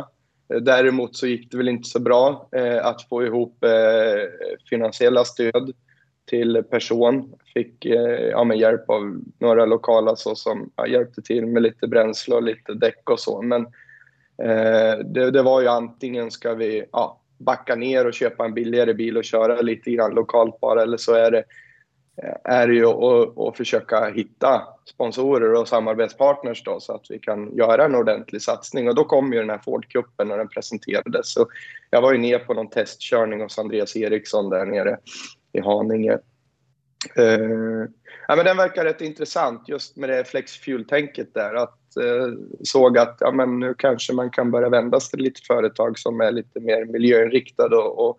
Eh, 0.53 0.61
däremot 0.61 1.15
så 1.15 1.27
gick 1.27 1.51
det 1.51 1.57
väl 1.57 1.69
inte 1.69 1.89
så 1.89 1.99
bra 1.99 2.49
eh, 2.51 2.85
att 2.85 3.09
få 3.09 3.25
ihop 3.25 3.63
eh, 3.63 4.29
finansiella 4.69 5.23
stöd 5.25 5.73
till 6.25 6.63
person. 6.69 7.33
Fick 7.53 7.85
eh, 7.85 8.29
ja, 8.29 8.43
med 8.43 8.57
hjälp 8.57 8.89
av 8.89 9.21
några 9.39 9.65
lokala 9.65 10.15
så 10.15 10.35
som 10.35 10.71
ja, 10.75 10.87
hjälpte 10.87 11.21
till 11.21 11.45
med 11.45 11.63
lite 11.63 11.87
bränsle 11.87 12.35
och 12.35 12.43
lite 12.43 12.73
däck 12.73 13.09
och 13.09 13.19
så. 13.19 13.41
Men 13.41 13.61
eh, 14.37 14.97
det, 15.05 15.31
det, 15.31 15.41
var 15.41 15.61
ju 15.61 15.67
antingen 15.67 16.31
ska 16.31 16.53
vi 16.53 16.83
ja, 16.91 17.21
backa 17.37 17.75
ner 17.75 18.07
och 18.07 18.13
köpa 18.13 18.45
en 18.45 18.53
billigare 18.53 18.93
bil 18.93 19.17
och 19.17 19.23
köra 19.23 19.61
lite 19.61 19.91
grann 19.91 20.13
lokalt 20.13 20.59
bara 20.59 20.81
eller 20.81 20.97
så 20.97 21.13
är 21.13 21.31
det 21.31 21.43
Eh, 22.23 22.33
är 22.43 22.67
ju 22.67 22.85
att, 22.85 23.37
att 23.37 23.57
försöka 23.57 24.05
hitta 24.05 24.61
sponsorer 24.85 25.53
och 25.53 25.67
samarbetspartners 25.67 26.63
då, 26.63 26.79
så 26.79 26.93
att 26.93 27.05
vi 27.09 27.19
kan 27.19 27.55
göra 27.55 27.85
en 27.85 27.95
ordentlig 27.95 28.41
satsning. 28.41 28.87
Och 28.87 28.95
då 28.95 29.03
kom 29.03 29.33
ju 29.33 29.39
den 29.39 29.49
här 29.49 29.61
Ford-cupen 29.65 30.25
när 30.25 30.37
den 30.37 30.47
presenterades. 30.47 31.33
Så 31.33 31.47
jag 31.89 32.01
var 32.01 32.11
ju 32.11 32.17
ner 32.17 32.39
på 32.39 32.53
någon 32.53 32.69
testkörning 32.69 33.41
hos 33.41 33.59
Andreas 33.59 33.95
Eriksson 33.95 34.49
där 34.49 34.65
nere 34.65 34.97
i 35.51 35.59
Haninge. 35.59 36.17
Uh, 37.19 37.85
ja, 38.27 38.35
men 38.35 38.45
den 38.45 38.57
verkar 38.57 38.85
rätt 38.85 39.01
intressant 39.01 39.69
just 39.69 39.97
med 39.97 40.09
det 40.09 40.23
flex 40.23 40.57
fuel-tänket 40.57 41.33
där. 41.33 41.53
Att 41.53 41.79
uh, 42.03 42.37
såg 42.63 42.97
att 42.97 43.17
ja, 43.19 43.31
men 43.31 43.59
nu 43.59 43.73
kanske 43.77 44.13
man 44.13 44.29
kan 44.29 44.51
börja 44.51 44.69
vända 44.69 44.99
sig 44.99 45.09
till 45.09 45.25
lite 45.25 45.41
företag 45.47 45.99
som 45.99 46.21
är 46.21 46.31
lite 46.31 46.59
mer 46.59 46.85
miljöinriktade 46.85 47.75
och, 47.75 48.09
och 48.09 48.17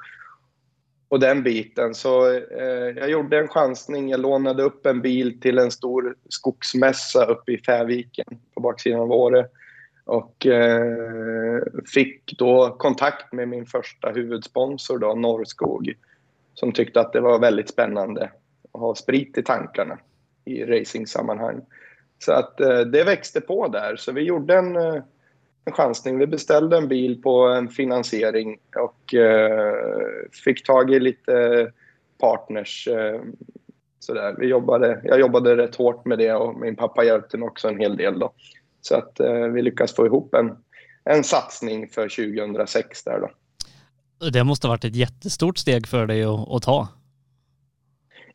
och 1.12 1.20
den 1.20 1.42
biten. 1.42 1.94
Så 1.94 2.30
eh, 2.34 2.88
jag 2.96 3.10
gjorde 3.10 3.38
en 3.38 3.48
chansning. 3.48 4.08
Jag 4.08 4.20
lånade 4.20 4.62
upp 4.62 4.86
en 4.86 5.00
bil 5.00 5.40
till 5.40 5.58
en 5.58 5.70
stor 5.70 6.16
skogsmässa 6.28 7.24
uppe 7.24 7.52
i 7.52 7.58
Fäviken 7.58 8.38
på 8.54 8.60
baksidan 8.60 9.00
av 9.00 9.12
Åre. 9.12 9.46
Och 10.04 10.46
eh, 10.46 11.62
fick 11.94 12.38
då 12.38 12.76
kontakt 12.78 13.32
med 13.32 13.48
min 13.48 13.66
första 13.66 14.10
huvudsponsor 14.10 14.98
då, 14.98 15.14
Norrskog. 15.14 15.94
Som 16.54 16.72
tyckte 16.72 17.00
att 17.00 17.12
det 17.12 17.20
var 17.20 17.38
väldigt 17.38 17.70
spännande 17.70 18.30
att 18.72 18.80
ha 18.80 18.94
sprit 18.94 19.38
i 19.38 19.42
tankarna 19.42 19.98
i 20.44 20.64
racingsammanhang. 20.64 21.60
Så 22.18 22.32
att 22.32 22.60
eh, 22.60 22.80
det 22.80 23.04
växte 23.04 23.40
på 23.40 23.68
där. 23.68 23.96
Så 23.96 24.12
vi 24.12 24.22
gjorde 24.22 24.56
en 24.56 24.76
eh, 24.76 25.02
en 25.64 25.72
chansning. 25.72 26.18
Vi 26.18 26.26
beställde 26.26 26.76
en 26.76 26.88
bil 26.88 27.22
på 27.22 27.46
en 27.46 27.68
finansiering 27.68 28.58
och 28.76 29.14
eh, 29.14 29.74
fick 30.44 30.66
tag 30.66 30.90
i 30.90 31.00
lite 31.00 31.70
partners. 32.20 32.88
Eh, 32.88 33.20
sådär. 33.98 34.34
Vi 34.38 34.46
jobbade, 34.46 35.00
jag 35.04 35.20
jobbade 35.20 35.56
rätt 35.56 35.76
hårt 35.76 36.04
med 36.04 36.18
det 36.18 36.32
och 36.32 36.60
min 36.60 36.76
pappa 36.76 37.04
hjälpte 37.04 37.38
mig 37.38 37.46
också 37.46 37.68
en 37.68 37.78
hel 37.78 37.96
del. 37.96 38.18
Då. 38.18 38.32
Så 38.80 38.96
att 38.96 39.20
eh, 39.20 39.32
vi 39.32 39.62
lyckades 39.62 39.94
få 39.94 40.06
ihop 40.06 40.34
en, 40.34 40.56
en 41.04 41.24
satsning 41.24 41.88
för 41.88 42.08
2006 42.08 43.04
där 43.04 43.20
då. 43.20 43.30
Det 44.30 44.44
måste 44.44 44.66
ha 44.66 44.72
varit 44.72 44.84
ett 44.84 44.96
jättestort 44.96 45.58
steg 45.58 45.86
för 45.86 46.06
dig 46.06 46.24
att, 46.24 46.48
att 46.50 46.62
ta. 46.62 46.88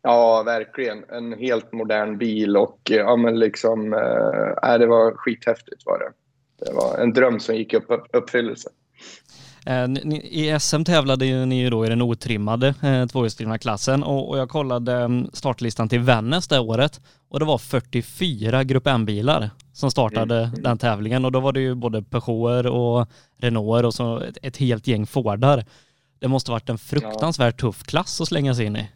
Ja, 0.02 0.42
verkligen. 0.42 1.04
En 1.08 1.32
helt 1.32 1.72
modern 1.72 2.18
bil 2.18 2.56
och 2.56 2.80
ja, 2.84 3.16
men 3.16 3.38
liksom, 3.38 3.92
äh, 3.92 4.78
det 4.78 4.86
var 4.86 5.12
skithäftigt 5.16 5.86
var 5.86 5.98
det 5.98 6.12
det 6.58 6.72
var 6.72 6.98
en 6.98 7.12
dröm 7.12 7.40
som 7.40 7.56
gick 7.56 7.74
upp 7.74 7.86
uppfyllelse. 8.12 8.68
Eh, 9.66 9.84
I 10.22 10.58
SM 10.60 10.84
tävlade 10.84 11.46
ni 11.46 11.60
ju 11.60 11.70
då 11.70 11.86
i 11.86 11.88
den 11.88 12.02
otrimmade 12.02 12.74
eh, 12.82 13.06
tvåhjulsdrivna 13.06 13.58
klassen 13.58 14.02
och, 14.02 14.28
och 14.28 14.38
jag 14.38 14.48
kollade 14.48 14.92
mm, 14.92 15.30
startlistan 15.32 15.88
till 15.88 16.00
Vännäs 16.00 16.48
det 16.48 16.58
året 16.58 17.00
och 17.28 17.38
det 17.38 17.44
var 17.44 17.58
44 17.58 18.64
Grupp 18.64 18.86
M-bilar 18.86 19.50
som 19.72 19.90
startade 19.90 20.38
mm. 20.38 20.62
den 20.62 20.78
tävlingen 20.78 21.24
och 21.24 21.32
då 21.32 21.40
var 21.40 21.52
det 21.52 21.60
ju 21.60 21.74
både 21.74 22.02
Peugeot 22.02 22.66
och 22.66 23.06
Renault 23.38 23.84
och 23.84 23.94
så 23.94 24.18
ett, 24.20 24.38
ett 24.42 24.56
helt 24.56 24.86
gäng 24.86 25.06
Fordar. 25.06 25.64
Det 26.18 26.28
måste 26.28 26.50
varit 26.50 26.68
en 26.68 26.78
fruktansvärt 26.78 27.54
ja. 27.58 27.68
tuff 27.68 27.82
klass 27.82 28.20
att 28.20 28.28
slänga 28.28 28.54
sig 28.54 28.66
in 28.66 28.76
i. 28.76 28.88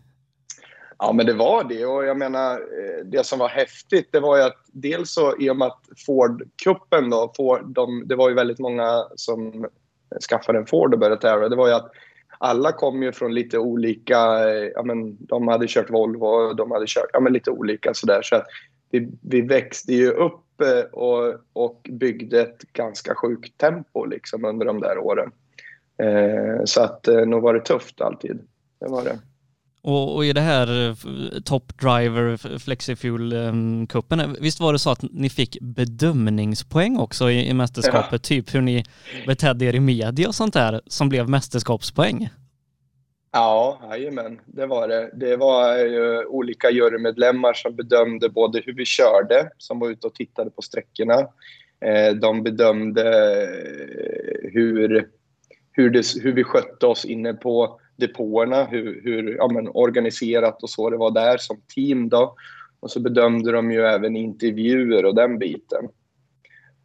Ja, 1.02 1.12
men 1.12 1.26
det 1.26 1.32
var 1.32 1.64
det. 1.64 1.86
Och 1.86 2.04
jag 2.04 2.16
menar, 2.16 2.52
eh, 2.52 3.04
det 3.04 3.26
som 3.26 3.38
var 3.38 3.48
häftigt 3.48 4.08
det 4.12 4.20
var 4.20 4.36
ju 4.36 4.42
att 4.42 4.62
dels 4.72 5.12
så 5.12 5.36
i 5.38 5.50
och 5.50 5.56
med 5.56 5.68
att 5.68 5.88
Ford-cupen 6.06 7.10
då, 7.10 7.32
Ford, 7.36 7.74
de, 7.74 8.08
det 8.08 8.16
var 8.16 8.28
ju 8.28 8.34
väldigt 8.34 8.58
många 8.58 9.04
som 9.16 9.66
skaffade 10.30 10.58
en 10.58 10.66
Ford 10.66 10.94
och 10.94 11.00
började 11.00 11.20
tävla. 11.20 11.48
Det 11.48 11.56
var 11.56 11.68
ju 11.68 11.74
att 11.74 11.90
alla 12.38 12.72
kom 12.72 13.02
ju 13.02 13.12
från 13.12 13.34
lite 13.34 13.58
olika, 13.58 14.18
eh, 14.50 14.70
ja 14.74 14.82
men 14.82 15.16
de 15.26 15.48
hade 15.48 15.66
kört 15.68 15.90
Volvo 15.90 16.26
och 16.26 16.56
de 16.56 16.70
hade 16.70 16.86
kört, 16.88 17.10
ja 17.12 17.20
men 17.20 17.32
lite 17.32 17.50
olika 17.50 17.94
sådär. 17.94 18.22
Så 18.22 18.36
att 18.36 18.46
vi, 18.90 19.08
vi 19.22 19.40
växte 19.40 19.92
ju 19.92 20.10
upp 20.10 20.60
eh, 20.60 20.84
och, 20.92 21.34
och 21.52 21.88
byggde 21.90 22.40
ett 22.40 22.62
ganska 22.72 23.14
sjukt 23.14 23.58
tempo 23.58 24.04
liksom 24.04 24.44
under 24.44 24.66
de 24.66 24.80
där 24.80 24.98
åren. 24.98 25.30
Eh, 26.02 26.64
så 26.64 26.82
att 26.82 27.08
nog 27.26 27.42
var 27.42 27.54
det 27.54 27.60
tufft 27.60 28.00
alltid. 28.00 28.38
Det 28.80 28.88
var 28.88 29.04
det. 29.04 29.18
Och, 29.84 30.14
och, 30.14 30.24
i 30.24 30.32
det 30.32 30.40
här 30.40 30.88
eh, 30.88 30.94
Top 31.44 31.78
Driver 31.80 32.36
Flexifuel-cupen, 32.58 34.24
um, 34.24 34.36
visst 34.40 34.60
var 34.60 34.72
det 34.72 34.78
så 34.78 34.90
att 34.90 35.02
ni 35.02 35.30
fick 35.30 35.58
bedömningspoäng 35.60 36.98
också 36.98 37.30
i, 37.30 37.48
i 37.48 37.54
mästerskapet? 37.54 38.12
Ja. 38.12 38.18
Typ 38.18 38.54
hur 38.54 38.60
ni 38.60 38.84
betedde 39.26 39.64
er 39.64 39.74
i 39.74 39.80
media 39.80 40.28
och 40.28 40.34
sånt 40.34 40.54
där 40.54 40.80
som 40.86 41.08
blev 41.08 41.28
mästerskapspoäng? 41.28 42.28
Ja, 43.32 43.80
jajamän, 43.90 44.40
det 44.46 44.66
var 44.66 44.88
det. 44.88 45.10
Det 45.14 45.36
var 45.36 45.78
ju 45.78 46.24
olika 46.24 46.70
jurymedlemmar 46.70 47.54
som 47.54 47.76
bedömde 47.76 48.28
både 48.28 48.62
hur 48.64 48.74
vi 48.74 48.84
körde, 48.84 49.50
som 49.58 49.78
var 49.78 49.90
ute 49.90 50.06
och 50.06 50.14
tittade 50.14 50.50
på 50.50 50.62
sträckorna. 50.62 51.18
Eh, 51.84 52.14
de 52.14 52.42
bedömde 52.42 53.02
hur, 54.52 55.08
hur, 55.72 55.90
det, 55.90 56.04
hur 56.22 56.32
vi 56.32 56.44
skötte 56.44 56.86
oss 56.86 57.04
inne 57.04 57.34
på 57.34 57.80
depåerna, 57.96 58.64
hur, 58.64 59.00
hur 59.04 59.36
ja, 59.36 59.48
men, 59.52 59.68
organiserat 59.68 60.62
och 60.62 60.70
så 60.70 60.90
det 60.90 60.96
var 60.96 61.10
där 61.10 61.36
som 61.38 61.60
team. 61.74 62.08
Då. 62.08 62.34
Och 62.80 62.90
så 62.90 63.00
bedömde 63.00 63.52
de 63.52 63.70
ju 63.70 63.80
även 63.80 64.16
intervjuer 64.16 65.04
och 65.04 65.14
den 65.14 65.38
biten. 65.38 65.88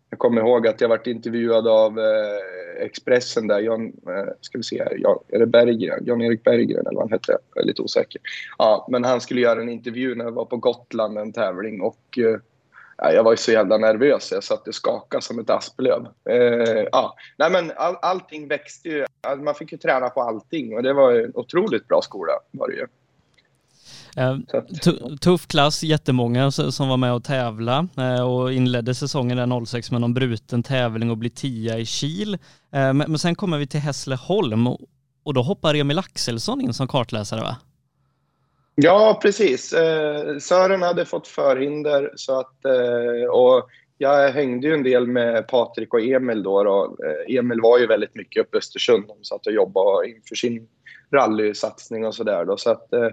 Jag 0.09 0.19
kommer 0.19 0.41
ihåg 0.41 0.67
att 0.67 0.81
jag 0.81 0.89
varit 0.89 1.07
intervjuad 1.07 1.67
av 1.67 1.99
eh, 1.99 2.85
Expressen 2.85 3.47
där, 3.47 3.59
John, 3.59 3.85
eh, 3.85 4.33
ska 4.41 4.57
vi 4.57 4.63
se 4.63 4.83
här, 4.83 4.97
Jan, 4.97 5.19
är 5.27 5.39
det 5.39 5.45
Berggren? 5.45 6.05
Jan-Erik 6.05 6.43
Berggren 6.43 6.87
eller 6.87 6.95
vad 6.95 7.03
han 7.03 7.11
hette, 7.11 7.37
jag 7.53 7.63
är 7.63 7.67
lite 7.67 7.81
osäker. 7.81 8.21
Ja, 8.57 8.87
men 8.91 9.03
han 9.03 9.21
skulle 9.21 9.41
göra 9.41 9.61
en 9.61 9.69
intervju 9.69 10.15
när 10.15 10.25
jag 10.25 10.31
var 10.31 10.45
på 10.45 10.57
Gotland, 10.57 11.17
en 11.17 11.33
tävling 11.33 11.81
och 11.81 12.19
eh, 12.19 12.39
jag 12.97 13.23
var 13.23 13.31
ju 13.31 13.37
så 13.37 13.51
jävla 13.51 13.77
nervös. 13.77 14.31
Jag 14.31 14.43
satt 14.43 14.67
och 14.67 14.75
skakade 14.75 15.23
som 15.23 15.39
ett 15.39 15.49
asplöv. 15.49 16.07
Eh, 16.29 16.85
ja. 16.91 17.15
Nej, 17.37 17.51
men 17.51 17.71
all, 17.75 17.95
allting 18.01 18.47
växte 18.47 18.89
ju. 18.89 19.05
Man 19.37 19.55
fick 19.55 19.71
ju 19.71 19.77
träna 19.77 20.09
på 20.09 20.21
allting 20.21 20.75
och 20.75 20.83
det 20.83 20.93
var 20.93 21.13
en 21.13 21.31
otroligt 21.35 21.87
bra 21.87 22.01
skola. 22.01 22.31
Var 22.51 22.67
det 22.67 22.75
ju. 22.75 22.87
Eh, 24.17 24.37
tuff 25.21 25.47
klass, 25.47 25.83
jättemånga 25.83 26.51
som 26.51 26.89
var 26.89 26.97
med 26.97 27.13
och 27.13 27.23
tävla 27.23 27.87
eh, 27.97 28.21
och 28.21 28.53
inledde 28.53 28.95
säsongen 28.95 29.37
där 29.37 29.65
06 29.65 29.91
med 29.91 30.01
någon 30.01 30.13
bruten 30.13 30.63
tävling 30.63 31.11
och 31.11 31.17
blir 31.17 31.29
tia 31.29 31.77
i 31.77 31.85
Kil. 31.85 32.33
Eh, 32.71 32.93
men 32.93 33.19
sen 33.19 33.35
kommer 33.35 33.57
vi 33.57 33.67
till 33.67 33.79
Hässleholm 33.79 34.67
och 35.23 35.33
då 35.33 35.41
hoppar 35.41 35.75
Emil 35.75 35.99
Axelsson 35.99 36.61
in 36.61 36.73
som 36.73 36.87
kartläsare 36.87 37.41
va? 37.41 37.57
Ja, 38.81 39.19
precis. 39.21 39.73
Eh, 39.73 40.37
Sören 40.37 40.81
hade 40.81 41.05
fått 41.05 41.27
förhinder 41.27 42.11
så 42.15 42.39
att, 42.39 42.65
eh, 42.65 43.29
och 43.29 43.69
jag 43.97 44.31
hängde 44.31 44.67
ju 44.67 44.73
en 44.73 44.83
del 44.83 45.07
med 45.07 45.47
Patrik 45.47 45.93
och 45.93 46.01
Emil 46.01 46.43
då. 46.43 46.63
då. 46.63 46.97
Eh, 47.05 47.37
Emil 47.37 47.61
var 47.61 47.79
ju 47.79 47.87
väldigt 47.87 48.15
mycket 48.15 48.41
uppe 48.41 48.57
i 48.57 48.59
Östersund. 48.59 49.03
De 49.07 49.23
satt 49.23 49.47
och 49.47 49.53
jobbade 49.53 50.09
inför 50.09 50.35
sin 50.35 50.67
rallysatsning 51.11 52.05
och 52.05 52.15
sådär. 52.15 52.57
Så, 52.57 52.69
att, 52.69 52.93
eh, 52.93 53.09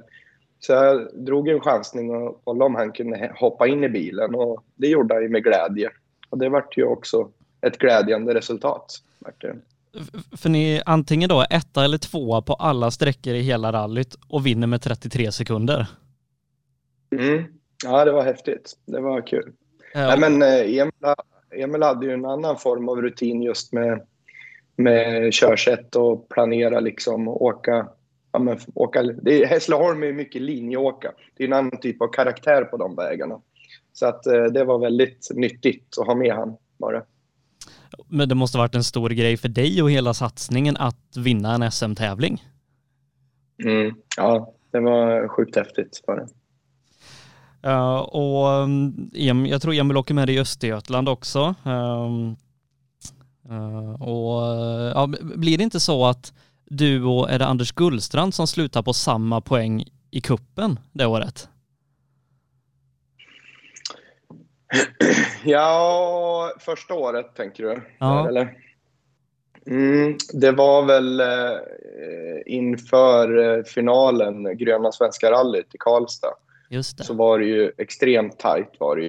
så 0.60 0.72
jag 0.72 1.08
drog 1.14 1.48
en 1.48 1.60
chansning 1.60 2.10
och 2.14 2.44
kollade 2.44 2.64
om 2.64 2.74
han 2.74 2.92
kunde 2.92 3.32
hoppa 3.36 3.66
in 3.66 3.84
i 3.84 3.88
bilen 3.88 4.34
och 4.34 4.64
det 4.74 4.88
gjorde 4.88 5.14
han 5.14 5.22
ju 5.22 5.28
med 5.28 5.44
glädje. 5.44 5.90
Och 6.30 6.38
det 6.38 6.48
vart 6.48 6.78
ju 6.78 6.84
också 6.84 7.30
ett 7.60 7.78
glädjande 7.78 8.34
resultat. 8.34 8.86
För 10.36 10.48
ni 10.48 10.82
antingen 10.86 11.28
då 11.28 11.44
etta 11.50 11.84
eller 11.84 11.98
tvåa 11.98 12.42
på 12.42 12.54
alla 12.54 12.90
sträckor 12.90 13.34
i 13.34 13.40
hela 13.40 13.72
rallyt 13.72 14.16
och 14.28 14.46
vinner 14.46 14.66
med 14.66 14.82
33 14.82 15.32
sekunder. 15.32 15.86
Mm. 17.12 17.44
Ja, 17.84 18.04
det 18.04 18.12
var 18.12 18.22
häftigt. 18.22 18.72
Det 18.86 19.00
var 19.00 19.26
kul. 19.26 19.52
Ja. 19.94 20.06
Nej, 20.06 20.18
men 20.18 20.42
eh, 20.42 20.78
Emil, 20.78 20.92
Emil 21.50 21.82
hade 21.82 22.06
ju 22.06 22.12
en 22.12 22.24
annan 22.24 22.56
form 22.56 22.88
av 22.88 23.02
rutin 23.02 23.42
just 23.42 23.72
med, 23.72 24.06
med 24.76 25.32
körsätt 25.34 25.96
och 25.96 26.28
planera 26.28 26.80
liksom 26.80 27.28
åka. 27.28 27.88
Ja, 28.32 28.38
men, 28.38 28.58
åka 28.74 29.02
det 29.02 29.42
är, 29.42 29.46
Hässleholm 29.46 30.02
är 30.02 30.12
mycket 30.12 30.42
linjeåka. 30.42 31.12
Det 31.36 31.44
är 31.44 31.48
en 31.48 31.52
annan 31.52 31.80
typ 31.80 32.02
av 32.02 32.08
karaktär 32.08 32.64
på 32.64 32.76
de 32.76 32.96
vägarna. 32.96 33.40
Så 33.92 34.06
att 34.06 34.26
eh, 34.26 34.44
det 34.44 34.64
var 34.64 34.78
väldigt 34.78 35.28
nyttigt 35.34 35.98
att 35.98 36.06
ha 36.06 36.14
med 36.14 36.34
han 36.34 36.56
bara. 36.78 37.02
Men 38.08 38.28
det 38.28 38.34
måste 38.34 38.58
varit 38.58 38.74
en 38.74 38.84
stor 38.84 39.10
grej 39.10 39.36
för 39.36 39.48
dig 39.48 39.82
och 39.82 39.90
hela 39.90 40.14
satsningen 40.14 40.76
att 40.76 41.16
vinna 41.16 41.54
en 41.54 41.70
SM-tävling. 41.70 42.42
Mm, 43.64 43.94
ja, 44.16 44.54
det 44.72 44.80
var 44.80 45.28
sjukt 45.28 45.56
häftigt. 45.56 46.02
Var 46.06 46.16
det. 46.16 46.28
Uh, 47.66 47.96
och 47.96 48.62
um, 48.62 49.46
jag 49.46 49.62
tror 49.62 49.74
Emil 49.74 49.96
åker 49.96 50.14
med 50.14 50.30
i 50.30 50.38
Östergötland 50.38 51.08
också. 51.08 51.54
Um, 51.64 52.36
uh, 53.50 54.02
och 54.02 54.42
uh, 54.96 55.36
blir 55.36 55.58
det 55.58 55.64
inte 55.64 55.80
så 55.80 56.06
att 56.06 56.32
du 56.64 57.04
och 57.04 57.30
är 57.30 57.38
det 57.38 57.46
Anders 57.46 57.72
Gullstrand 57.72 58.34
som 58.34 58.46
slutar 58.46 58.82
på 58.82 58.92
samma 58.92 59.40
poäng 59.40 59.84
i 60.10 60.20
kuppen 60.20 60.78
det 60.92 61.06
året? 61.06 61.48
Ja, 65.44 66.52
första 66.58 66.94
året 66.94 67.34
tänker 67.36 67.64
du? 67.64 67.80
Ja. 67.98 68.28
Eller? 68.28 68.58
Mm, 69.66 70.16
det 70.32 70.52
var 70.52 70.84
väl 70.84 71.20
eh, 71.20 71.26
inför 72.46 73.62
finalen, 73.62 74.58
Gröna 74.58 74.92
Svenska 74.92 75.30
rallyt 75.30 75.74
i 75.74 75.78
Karlstad. 75.78 76.34
Just 76.70 76.98
det. 76.98 77.04
så 77.04 77.14
var 77.14 77.38
det 77.38 77.44
ju 77.44 77.72
extremt 77.78 78.38
tajt. 78.38 78.72
Var 78.78 78.96
det 78.96 79.02
ju. 79.02 79.08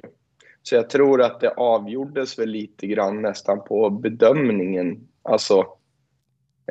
Så 0.62 0.74
jag 0.74 0.90
tror 0.90 1.22
att 1.22 1.40
det 1.40 1.50
avgjordes 1.50 2.38
väl 2.38 2.48
lite 2.48 2.86
grann 2.86 3.22
nästan 3.22 3.64
på 3.64 3.90
bedömningen. 3.90 5.08
Alltså, 5.22 5.66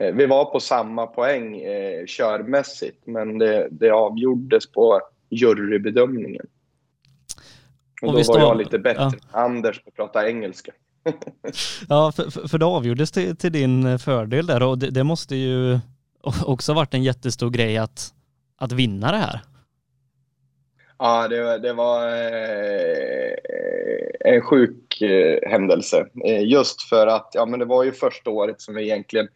eh, 0.02 0.16
vi 0.16 0.26
var 0.26 0.46
på 0.46 0.60
samma 0.60 1.08
poäng 1.08 1.62
eh, 1.62 2.06
körmässigt, 2.06 3.08
men 3.08 3.38
det, 3.38 3.68
det 3.72 3.90
avgjordes 3.90 4.72
på 4.72 5.02
jurybedömningen. 5.30 6.48
Och, 8.02 8.08
och 8.10 8.24
då 8.24 8.34
var 8.34 8.40
jag 8.40 8.58
lite 8.58 8.80
bättre 8.80 9.12
ja. 9.32 9.40
Anders 9.40 9.84
på 9.84 9.90
att 9.90 9.96
prata 9.96 10.28
engelska. 10.28 10.72
ja, 11.90 12.12
för, 12.16 12.48
för 12.48 12.58
det 12.58 12.66
avgjordes 12.66 13.12
till, 13.12 13.38
till, 13.38 13.52
din 13.52 14.00
fördel 14.00 14.46
där 14.46 14.64
och 14.64 14.78
det, 14.78 14.90
det 14.90 15.04
måste 15.04 15.36
ju 15.36 15.80
också 16.46 16.74
varit 16.74 16.94
en 16.94 17.04
jättestor 17.04 17.50
grej 17.50 17.78
att, 17.78 18.14
att 18.58 18.72
vinna 18.72 19.12
det 19.12 19.18
här. 19.18 19.42
Ja, 20.98 21.28
det, 21.28 21.58
det 21.60 21.74
var 21.74 22.08
eh, 22.08 23.34
en 24.20 24.42
sjuk 24.42 25.02
eh, 25.02 25.50
händelse. 25.50 26.08
Eh, 26.26 26.44
just 26.44 26.82
för 26.82 27.08
att 27.08 27.32
ja, 27.34 27.46
men 27.46 27.60
det 27.60 27.66
var 27.66 27.84
ju 27.84 27.92
första 27.92 28.30
året 28.30 28.62
som 28.62 28.76
vi 28.76 28.84
egentligen 28.84 29.28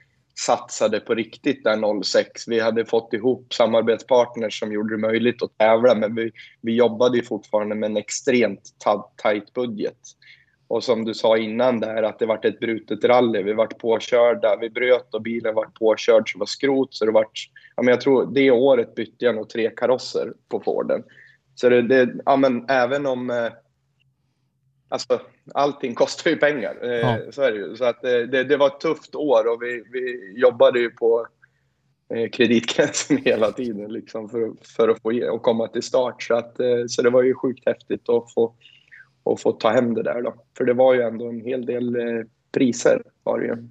satsade 0.46 1.00
på 1.00 1.15
riktigt 1.15 1.63
där 1.63 2.03
06. 2.03 2.48
Vi 2.48 2.60
hade 2.60 2.86
fått 2.86 3.13
ihop 3.13 3.53
samarbetspartners 3.53 4.60
som 4.60 4.72
gjorde 4.72 4.93
det 4.93 5.01
möjligt 5.01 5.43
att 5.43 5.58
tävla 5.58 5.96
men 5.96 6.15
vi, 6.15 6.31
vi 6.62 6.75
jobbade 6.75 7.17
ju 7.17 7.24
fortfarande 7.24 7.75
med 7.75 7.89
en 7.89 7.98
extremt 7.98 8.62
tajt 9.15 9.54
budget. 9.54 9.97
Och 10.67 10.84
som 10.84 11.06
du 11.06 11.13
sa 11.13 11.38
innan 11.38 11.80
där 11.80 12.04
att 12.04 12.19
det 12.19 12.25
vart 12.25 12.45
ett 12.45 12.60
brutet 12.60 13.04
rally. 13.04 13.43
Vi 13.43 13.54
vart 13.54 13.78
påkörda, 13.78 14.58
vi 14.62 14.69
bröt 14.69 15.13
och 15.13 15.21
bilen 15.21 15.56
vart 15.56 15.73
påkörd 15.73 16.32
så 16.32 16.38
det 16.38 16.39
var 16.39 16.45
skrot. 16.45 16.93
Så 16.93 17.06
det 17.06 17.12
vart, 17.12 17.49
ja, 17.75 17.84
men 17.84 17.91
jag 17.91 18.02
tror 18.02 18.34
det 18.34 18.52
året 18.52 18.95
bytte 18.95 19.25
jag 19.25 19.36
nog 19.36 19.49
tre 19.49 19.69
karosser 19.69 20.34
på 20.49 20.60
Forden. 20.60 21.04
Så 21.56 21.69
det, 21.69 21.82
det 21.82 22.13
ja, 22.25 22.36
men 22.36 22.65
även 22.69 23.06
om... 23.06 23.30
Eh, 23.30 23.52
Alltså, 24.89 25.21
allting 25.54 25.95
kostar 25.95 26.32
ju 26.32 26.38
pengar. 26.38 26.78
Eh, 26.84 26.89
ja. 26.89 27.17
Så 27.32 27.41
är 27.41 27.52
det 27.52 27.58
ju. 27.58 27.75
Så 27.75 27.86
att, 27.86 28.04
eh, 28.04 28.12
det, 28.12 28.43
det 28.43 28.58
var 28.58 28.67
ett 28.67 28.80
tufft 28.80 29.15
år 29.15 29.54
och 29.54 29.63
vi, 29.63 29.84
vi 29.91 30.34
jobbade 30.41 30.80
ju 30.80 30.89
på 30.89 31.28
eh, 32.13 32.30
kreditgränsen 32.30 33.17
hela 33.25 33.52
tiden 33.52 33.93
liksom, 33.93 34.30
för, 34.30 34.52
för 34.78 34.89
att 34.89 35.02
få 35.02 35.32
och 35.32 35.41
komma 35.41 35.67
till 35.67 35.84
start. 35.84 36.23
Så, 36.23 36.36
att, 36.36 36.58
så 36.88 37.02
det 37.02 37.10
var 37.10 37.23
ju 37.23 37.34
sjukt 37.34 37.65
häftigt 37.65 38.10
att 38.10 38.34
få, 38.34 38.54
att 39.23 39.41
få 39.41 39.52
ta 39.52 39.69
hem 39.69 39.93
det 39.93 40.04
där. 40.04 40.21
Då. 40.21 40.34
För 40.58 40.65
det 40.65 40.73
var 40.73 40.93
ju 40.93 41.02
ändå 41.02 41.30
en 41.30 41.41
hel 41.41 41.65
del 41.65 41.97
priser. 42.52 43.02
Var 43.23 43.39
det 43.39 43.45
ju. 43.45 43.67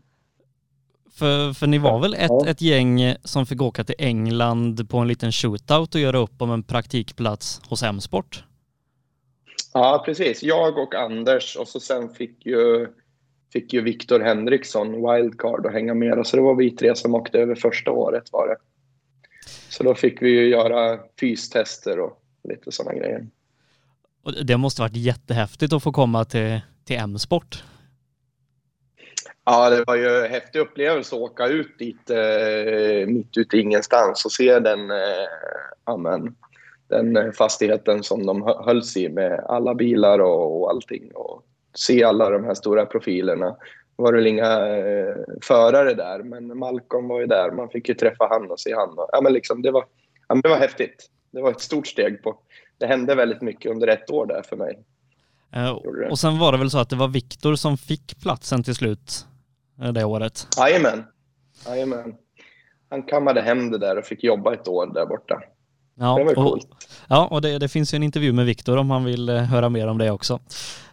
För, 1.19 1.53
för 1.53 1.67
ni 1.67 1.79
var 1.79 2.01
väl 2.01 2.15
ett, 2.15 2.21
ja. 2.29 2.47
ett 2.47 2.61
gäng 2.61 3.15
som 3.25 3.47
fick 3.47 3.63
åka 3.63 3.85
till 3.85 3.95
England 3.99 4.89
på 4.91 4.99
en 4.99 5.09
liten 5.09 5.33
shootout 5.33 5.95
och 5.95 6.01
göra 6.01 6.19
upp 6.19 6.43
om 6.43 6.51
en 6.51 6.63
praktikplats 6.63 7.61
hos 7.69 7.83
M-sport? 7.83 8.45
Ja, 9.73 10.03
precis. 10.05 10.43
Jag 10.43 10.79
och 10.79 10.95
Anders 10.95 11.57
och 11.57 11.69
så 11.69 11.81
sen 11.81 12.15
fick 12.15 12.47
ju, 12.47 12.89
fick 13.53 13.73
ju 13.73 13.81
Viktor 13.81 14.21
Henriksson 14.21 14.93
wildcard 14.93 15.67
att 15.67 15.73
hänga 15.73 15.95
med. 15.95 16.27
Så 16.27 16.37
det 16.37 16.43
var 16.43 16.55
vi 16.55 16.71
tre 16.71 16.95
som 16.95 17.15
åkte 17.15 17.39
över 17.39 17.55
första 17.55 17.91
året 17.91 18.33
var 18.33 18.49
det. 18.49 18.57
Så 19.69 19.83
då 19.83 19.95
fick 19.95 20.23
vi 20.23 20.31
ju 20.31 20.49
göra 20.49 20.99
fystester 21.21 22.01
och 22.01 22.23
lite 22.49 22.73
sådana 22.73 22.99
grejer. 22.99 23.27
Och 24.23 24.33
det 24.45 24.57
måste 24.57 24.83
varit 24.83 24.97
jättehäftigt 24.97 25.73
att 25.73 25.83
få 25.83 25.93
komma 25.93 26.25
till, 26.25 26.61
till 26.85 26.97
M-sport. 26.97 27.65
Ja, 29.45 29.71
det 29.71 29.85
var 29.85 29.97
ju 29.97 30.25
en 30.25 30.31
häftig 30.31 30.59
upplevelse 30.59 31.17
att 31.17 31.23
åka 31.23 31.47
ut 31.47 31.79
dit 31.79 32.11
eh, 32.11 33.07
mitt 33.07 33.37
ute 33.37 33.57
i 33.57 33.61
ingenstans 33.61 34.25
och 34.25 34.33
se 34.33 34.59
den, 34.59 34.91
eh, 34.91 34.97
amen, 35.85 36.35
den 36.89 37.33
fastigheten 37.33 38.03
som 38.03 38.27
de 38.27 38.43
hölls 38.43 38.97
i 38.97 39.09
med 39.09 39.45
alla 39.49 39.75
bilar 39.75 40.19
och, 40.19 40.61
och 40.61 40.71
allting 40.71 41.11
och 41.15 41.43
se 41.75 42.05
alla 42.05 42.31
de 42.31 42.45
här 42.45 42.55
stora 42.55 42.87
profilerna. 42.87 43.57
Det 43.97 44.03
var 44.03 44.13
väl 44.13 44.27
inga 44.27 44.77
eh, 44.77 45.17
förare 45.43 45.95
där, 45.95 46.23
men 46.23 46.59
Malcolm 46.59 47.09
var 47.09 47.21
ju 47.21 47.27
där. 47.27 47.51
Man 47.51 47.69
fick 47.69 47.89
ju 47.89 47.95
träffa 47.95 48.29
han 48.31 48.51
och 48.51 48.61
se 48.61 48.75
han. 48.75 48.95
Ja, 49.13 49.21
men 49.23 49.33
liksom, 49.33 49.63
det, 49.63 49.71
var, 49.71 49.85
ja, 50.29 50.35
det 50.35 50.49
var 50.49 50.57
häftigt. 50.57 51.11
Det 51.31 51.43
var 51.43 51.51
ett 51.51 51.61
stort 51.61 51.87
steg 51.87 52.23
på. 52.23 52.39
Det 52.79 52.87
hände 52.87 53.15
väldigt 53.15 53.43
mycket 53.43 53.71
under 53.71 53.89
ett 53.89 54.11
år 54.11 54.27
där 54.27 54.43
för 54.43 54.57
mig. 54.57 54.79
Uh, 55.57 55.71
och 56.11 56.19
sen 56.19 56.39
var 56.39 56.53
det 56.53 56.59
väl 56.59 56.71
så 56.71 56.79
att 56.79 56.91
det 56.91 56.97
var 56.97 57.09
Viktor 57.09 57.55
som 57.55 57.79
fick 57.79 58.21
platsen 58.23 58.63
till 58.63 58.75
slut 58.75 59.27
det 59.95 60.05
året? 60.05 60.49
Jajamän. 60.59 61.05
Jajamän. 61.67 62.15
Han 62.91 63.03
kammade 63.03 63.41
hem 63.41 63.71
det 63.71 63.79
där 63.79 63.99
och 63.99 64.05
fick 64.05 64.25
jobba 64.25 64.55
ett 64.55 64.69
år 64.69 64.87
där 64.95 65.07
borta. 65.07 65.43
Ja, 65.99 66.25
det. 66.29 66.35
Och, 66.35 66.59
ja, 67.09 67.29
och 67.31 67.43
det, 67.43 67.59
det, 67.59 67.69
finns 67.69 67.95
ju 67.95 67.97
en 67.97 68.03
intervju 68.03 68.33
med 68.33 68.47
Viktor 68.47 68.77
om 68.77 68.91
han 68.91 69.05
vill 69.05 69.29
eh, 69.29 69.37
höra 69.37 69.69
mer 69.69 69.87
om 69.87 69.99
det 69.99 70.11
också. 70.11 70.41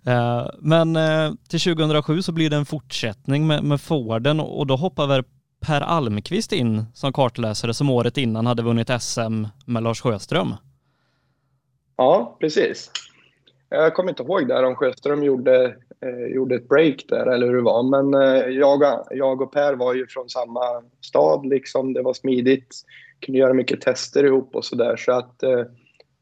Eh, 0.05 0.47
men 0.59 0.95
eh, 0.95 1.31
till 1.49 1.59
2007 1.59 2.21
så 2.21 2.31
blir 2.31 2.49
det 2.49 2.55
en 2.55 2.65
fortsättning 2.65 3.47
med, 3.47 3.63
med 3.63 3.81
Forden 3.81 4.39
och 4.39 4.67
då 4.67 4.75
hoppar 4.75 5.07
väl 5.07 5.23
Per 5.65 5.81
Almqvist 5.81 6.51
in 6.51 6.85
som 6.93 7.13
kartläsare 7.13 7.73
som 7.73 7.89
året 7.89 8.17
innan 8.17 8.45
hade 8.45 8.63
vunnit 8.63 8.89
SM 9.01 9.45
med 9.65 9.83
Lars 9.83 10.01
Sjöström. 10.01 10.53
Ja, 11.97 12.37
precis. 12.39 12.91
Jag 13.69 13.93
kommer 13.93 14.09
inte 14.09 14.23
ihåg 14.23 14.47
där 14.47 14.63
om 14.63 14.75
Sjöström 14.75 15.23
gjorde 15.23 15.75
eh, 16.05 16.33
gjorde 16.35 16.55
ett 16.55 16.69
break 16.69 17.05
där 17.09 17.25
eller 17.25 17.47
hur 17.47 17.55
det 17.55 17.61
var. 17.61 17.83
Men 17.83 18.21
eh, 18.21 18.49
jag, 18.49 19.03
jag 19.09 19.41
och 19.41 19.53
Per 19.53 19.73
var 19.73 19.93
ju 19.93 20.07
från 20.07 20.29
samma 20.29 20.83
stad 21.01 21.45
liksom. 21.45 21.93
Det 21.93 22.01
var 22.01 22.13
smidigt. 22.13 22.75
Kunde 23.19 23.39
göra 23.39 23.54
mycket 23.54 23.82
tester 23.82 24.23
ihop 24.23 24.56
och 24.56 24.65
sådär. 24.65 24.95
Så 24.97 25.12
att 25.12 25.43
eh, 25.43 25.63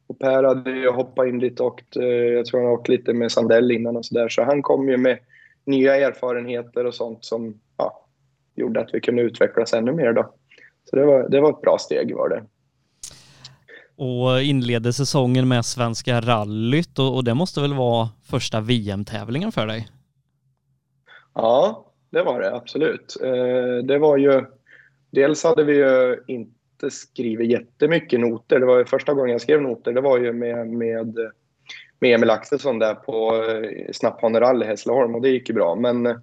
och 0.07 0.19
Per 0.19 0.43
hade 0.43 0.71
ju 0.71 0.89
hoppat 0.89 1.27
in 1.27 1.39
lite 1.39 1.63
och 1.63 1.81
eh, 1.95 2.03
jag 2.03 2.45
tror 2.45 2.61
han 2.61 2.71
åkt 2.71 2.89
lite 2.89 3.13
med 3.13 3.31
Sandell 3.31 3.71
innan 3.71 3.97
och 3.97 4.05
sådär. 4.05 4.29
Så 4.29 4.43
han 4.43 4.61
kom 4.61 4.89
ju 4.89 4.97
med 4.97 5.19
nya 5.65 5.95
erfarenheter 5.95 6.85
och 6.85 6.95
sånt 6.95 7.25
som 7.25 7.59
ja, 7.77 8.05
gjorde 8.55 8.79
att 8.79 8.89
vi 8.93 9.01
kunde 9.01 9.21
utvecklas 9.21 9.73
ännu 9.73 9.91
mer 9.91 10.13
då. 10.13 10.33
Så 10.89 10.95
det 10.95 11.05
var, 11.05 11.29
det 11.29 11.41
var 11.41 11.49
ett 11.49 11.61
bra 11.61 11.77
steg 11.77 12.15
var 12.15 12.29
det 12.29 12.43
och 13.95 14.41
inledde 14.41 14.93
säsongen 14.93 15.47
med 15.47 15.65
Svenska 15.65 16.21
rallyt 16.21 16.99
och, 16.99 17.15
och 17.15 17.23
det 17.23 17.33
måste 17.33 17.61
väl 17.61 17.73
vara 17.73 18.09
första 18.23 18.61
VM-tävlingen 18.61 19.51
för 19.51 19.67
dig? 19.67 19.87
Ja, 21.33 21.85
det 22.09 22.23
var 22.23 22.41
det 22.41 22.55
absolut. 22.55 23.17
Eh, 23.23 23.85
det 23.85 23.97
var 23.97 24.17
ju, 24.17 24.45
dels 25.11 25.43
hade 25.43 25.63
vi 25.63 25.75
ju 25.75 26.23
inte 26.83 26.95
skrivit 26.95 27.49
jättemycket 27.49 28.19
noter. 28.19 28.59
Det 28.59 28.65
var 28.65 28.77
ju 28.77 28.85
första 28.85 29.13
gången 29.13 29.31
jag 29.31 29.41
skrev 29.41 29.61
noter. 29.61 29.93
Det 29.93 30.01
var 30.01 30.19
ju 30.19 30.33
med, 30.33 30.67
med, 30.67 31.17
med 31.99 32.15
Emil 32.15 32.29
Axelsson 32.29 32.79
där 32.79 32.93
på 32.93 33.45
eh, 33.49 33.91
Snapphanerally 33.91 34.65
i 34.65 34.67
Hässleholm 34.67 35.15
och 35.15 35.21
det 35.21 35.29
gick 35.29 35.49
ju 35.49 35.55
bra. 35.55 35.75
Men 35.75 36.05
eh, 36.05 36.15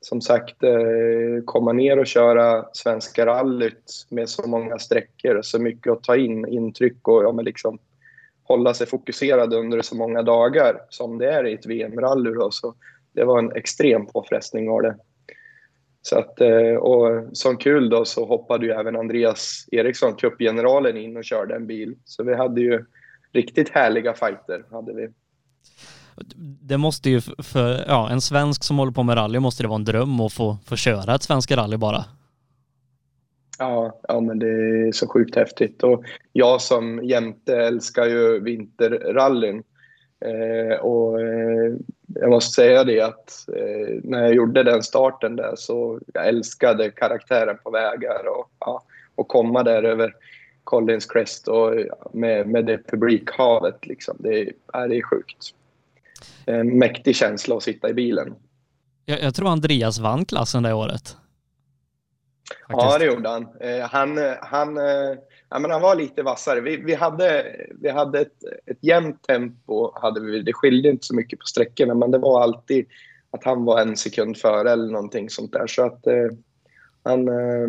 som 0.00 0.20
sagt, 0.20 0.62
eh, 0.62 1.44
komma 1.44 1.72
ner 1.72 1.98
och 1.98 2.06
köra 2.06 2.64
Svenska 2.72 3.26
rallyt 3.26 4.06
med 4.10 4.28
så 4.28 4.48
många 4.48 4.78
sträckor 4.78 5.34
och 5.34 5.46
så 5.46 5.58
mycket 5.58 5.92
att 5.92 6.02
ta 6.02 6.16
in 6.16 6.46
intryck 6.48 7.08
och 7.08 7.24
ja, 7.24 7.32
men 7.32 7.44
liksom 7.44 7.78
hålla 8.42 8.74
sig 8.74 8.86
fokuserad 8.86 9.54
under 9.54 9.82
så 9.82 9.96
många 9.96 10.22
dagar 10.22 10.80
som 10.88 11.18
det 11.18 11.32
är 11.32 11.46
i 11.46 11.54
ett 11.54 11.66
VM-rally. 11.66 12.30
Så 12.50 12.74
det 13.12 13.24
var 13.24 13.38
en 13.38 13.52
extrem 13.52 14.06
påfrestning 14.06 14.70
var 14.70 14.82
det. 14.82 14.96
Så 16.06 16.18
att, 16.18 16.40
eh, 16.40 16.74
och 16.74 17.36
som 17.36 17.56
kul 17.56 17.90
då 17.90 18.04
så 18.04 18.26
hoppade 18.26 18.66
ju 18.66 18.72
även 18.72 18.96
Andreas 18.96 19.68
Eriksson, 19.72 20.14
cupgeneralen, 20.14 20.96
in 20.96 21.16
och 21.16 21.24
körde 21.24 21.54
en 21.54 21.66
bil. 21.66 21.94
Så 22.04 22.22
vi 22.22 22.34
hade 22.34 22.60
ju 22.60 22.84
riktigt 23.32 23.68
härliga 23.68 24.14
fighter. 24.14 24.64
Hade 24.70 24.94
vi. 24.94 25.08
Det 26.62 26.76
måste 26.78 27.10
ju 27.10 27.20
för 27.20 27.84
ja, 27.88 28.10
en 28.10 28.20
svensk 28.20 28.64
som 28.64 28.78
håller 28.78 28.92
på 28.92 29.02
med 29.02 29.16
rally 29.16 29.38
måste 29.38 29.62
det 29.62 29.68
vara 29.68 29.78
en 29.78 29.84
dröm 29.84 30.20
att 30.20 30.32
få, 30.32 30.58
få 30.66 30.76
köra 30.76 31.14
ett 31.14 31.22
svenska 31.22 31.56
rally 31.56 31.76
bara. 31.76 32.04
Ja, 33.58 34.00
ja, 34.08 34.20
men 34.20 34.38
det 34.38 34.48
är 34.48 34.92
så 34.92 35.08
sjukt 35.08 35.36
häftigt. 35.36 35.82
Och 35.82 36.04
jag 36.32 36.60
som 36.60 37.04
jämte 37.04 37.56
älskar 37.56 38.06
ju 38.06 38.40
vinterrallyn. 38.40 39.62
Eh, 40.24 40.76
och 40.76 41.20
eh, 41.20 41.72
jag 42.14 42.30
måste 42.30 42.54
säga 42.54 42.84
det 42.84 43.00
att 43.00 43.48
eh, 43.48 44.00
när 44.02 44.22
jag 44.22 44.34
gjorde 44.34 44.62
den 44.62 44.82
starten 44.82 45.36
där 45.36 45.52
så 45.56 46.00
jag 46.14 46.28
älskade 46.28 46.90
karaktären 46.90 47.56
på 47.64 47.70
vägar 47.70 48.28
och, 48.38 48.50
ja, 48.58 48.82
och 49.14 49.28
komma 49.28 49.62
där 49.62 49.82
över 49.82 50.14
Collins 50.64 51.06
Crest 51.06 51.48
och 51.48 51.72
med, 52.12 52.48
med 52.48 52.66
det 52.66 52.78
publikhavet. 52.86 53.86
Liksom. 53.86 54.16
Det, 54.18 54.40
är, 54.40 54.88
det 54.88 54.96
är 54.96 55.02
sjukt. 55.02 55.54
En 56.46 56.78
mäktig 56.78 57.16
känsla 57.16 57.56
att 57.56 57.62
sitta 57.62 57.90
i 57.90 57.94
bilen. 57.94 58.34
Jag, 59.04 59.22
jag 59.22 59.34
tror 59.34 59.48
Andreas 59.48 59.98
vann 59.98 60.24
klassen 60.24 60.62
det 60.62 60.74
året. 60.74 61.16
Faktiskt. 62.74 62.92
Ja, 62.92 62.98
det 62.98 63.14
gjorde 63.14 63.28
han. 63.28 63.48
Eh, 63.60 63.88
han, 63.88 64.18
han, 64.40 64.76
eh, 64.76 65.18
ja, 65.50 65.58
men 65.58 65.70
han 65.70 65.80
var 65.80 65.94
lite 65.94 66.22
vassare. 66.22 66.60
Vi, 66.60 66.76
vi 66.76 66.94
hade, 66.94 67.56
vi 67.80 67.90
hade 67.90 68.20
ett, 68.20 68.44
ett 68.66 68.78
jämnt 68.80 69.22
tempo. 69.22 69.92
Hade 69.94 70.20
vi. 70.20 70.42
Det 70.42 70.52
skilde 70.52 70.88
inte 70.88 71.06
så 71.06 71.14
mycket 71.14 71.38
på 71.38 71.46
sträckorna, 71.46 71.94
men 71.94 72.10
det 72.10 72.18
var 72.18 72.42
alltid 72.42 72.86
att 73.30 73.44
han 73.44 73.64
var 73.64 73.80
en 73.80 73.96
sekund 73.96 74.36
före 74.36 74.70
eller 74.70 74.92
någonting 74.92 75.30
sånt 75.30 75.52
där. 75.52 75.66
Så 75.66 75.82
att 75.82 76.06
eh, 76.06 76.28
han, 77.02 77.28
eh, 77.28 77.68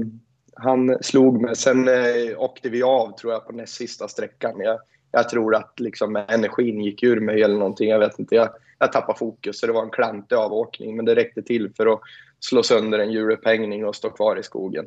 han 0.56 0.98
slog 1.04 1.42
mig. 1.42 1.56
Sen 1.56 1.88
eh, 1.88 2.38
åkte 2.38 2.70
vi 2.70 2.84
av, 2.84 3.18
tror 3.18 3.34
jag, 3.34 3.48
på 3.48 3.52
näst 3.52 3.74
sista 3.74 4.08
sträckan. 4.08 4.60
Jag, 4.60 4.80
jag 5.16 5.30
tror 5.30 5.56
att 5.56 5.80
liksom, 5.80 6.16
energin 6.16 6.82
gick 6.82 7.04
ur 7.04 7.20
mig 7.20 7.42
eller 7.42 7.58
någonting. 7.58 7.90
Jag 7.90 8.00
vet 8.00 8.20
inte. 8.20 8.36
Jag, 8.36 8.50
jag 8.80 8.92
tappade 8.92 9.20
fokus, 9.20 9.60
så 9.60 9.68
det 9.68 9.74
var 9.74 9.84
en 9.84 9.90
klantig 9.90 10.36
avåkning. 10.36 10.96
Men 10.96 11.06
det 11.06 11.16
räckte 11.16 11.42
till 11.42 11.72
för 11.78 11.94
att 11.94 12.02
slå 12.40 12.64
sönder 12.64 13.00
en 13.00 13.12
hjulupphängning 13.12 13.86
och 13.86 13.96
stå 13.96 14.10
kvar 14.10 14.40
i 14.40 14.44
skogen. 14.44 14.86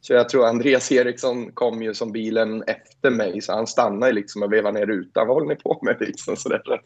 Så 0.00 0.12
jag 0.12 0.28
tror 0.28 0.46
Andreas 0.46 0.92
Eriksson 0.92 1.52
kom 1.52 1.82
ju 1.82 1.94
som 1.94 2.12
bilen 2.12 2.62
efter 2.66 3.10
mig, 3.10 3.40
så 3.40 3.52
han 3.52 3.66
stannade 3.66 4.12
liksom 4.12 4.42
och 4.42 4.52
vevade 4.52 4.78
ner 4.78 4.86
rutan. 4.86 5.26
Vad 5.26 5.36
håller 5.36 5.48
ni 5.48 5.56
på 5.56 5.78
med? 5.82 5.96
Liksom, 6.00 6.36
så 6.36 6.48
där. 6.48 6.82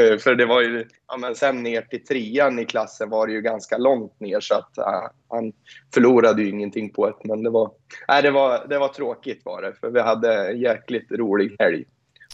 Eh, 0.00 0.18
för 0.18 0.34
det 0.34 0.46
var 0.46 0.60
ju, 0.60 0.86
ja, 1.08 1.16
men 1.16 1.34
sen 1.34 1.62
ner 1.62 1.82
till 1.82 2.04
trean 2.04 2.58
i 2.58 2.64
klassen 2.64 3.10
var 3.10 3.26
det 3.26 3.32
ju 3.32 3.40
ganska 3.40 3.78
långt 3.78 4.20
ner 4.20 4.40
så 4.40 4.54
att 4.54 4.70
ja, 4.76 5.12
han 5.28 5.52
förlorade 5.94 6.42
ju 6.42 6.48
ingenting 6.48 6.90
på 6.90 7.06
det. 7.06 7.16
Men 7.24 7.42
det 7.42 7.50
var, 7.50 7.70
nej, 8.08 8.22
det 8.22 8.30
var, 8.30 8.66
det 8.68 8.78
var 8.78 8.88
tråkigt 8.88 9.42
var 9.44 9.62
det, 9.62 9.72
för 9.80 9.90
vi 9.90 10.00
hade 10.00 10.50
en 10.50 10.60
jäkligt 10.60 11.12
rolig 11.12 11.56
helg. 11.58 11.84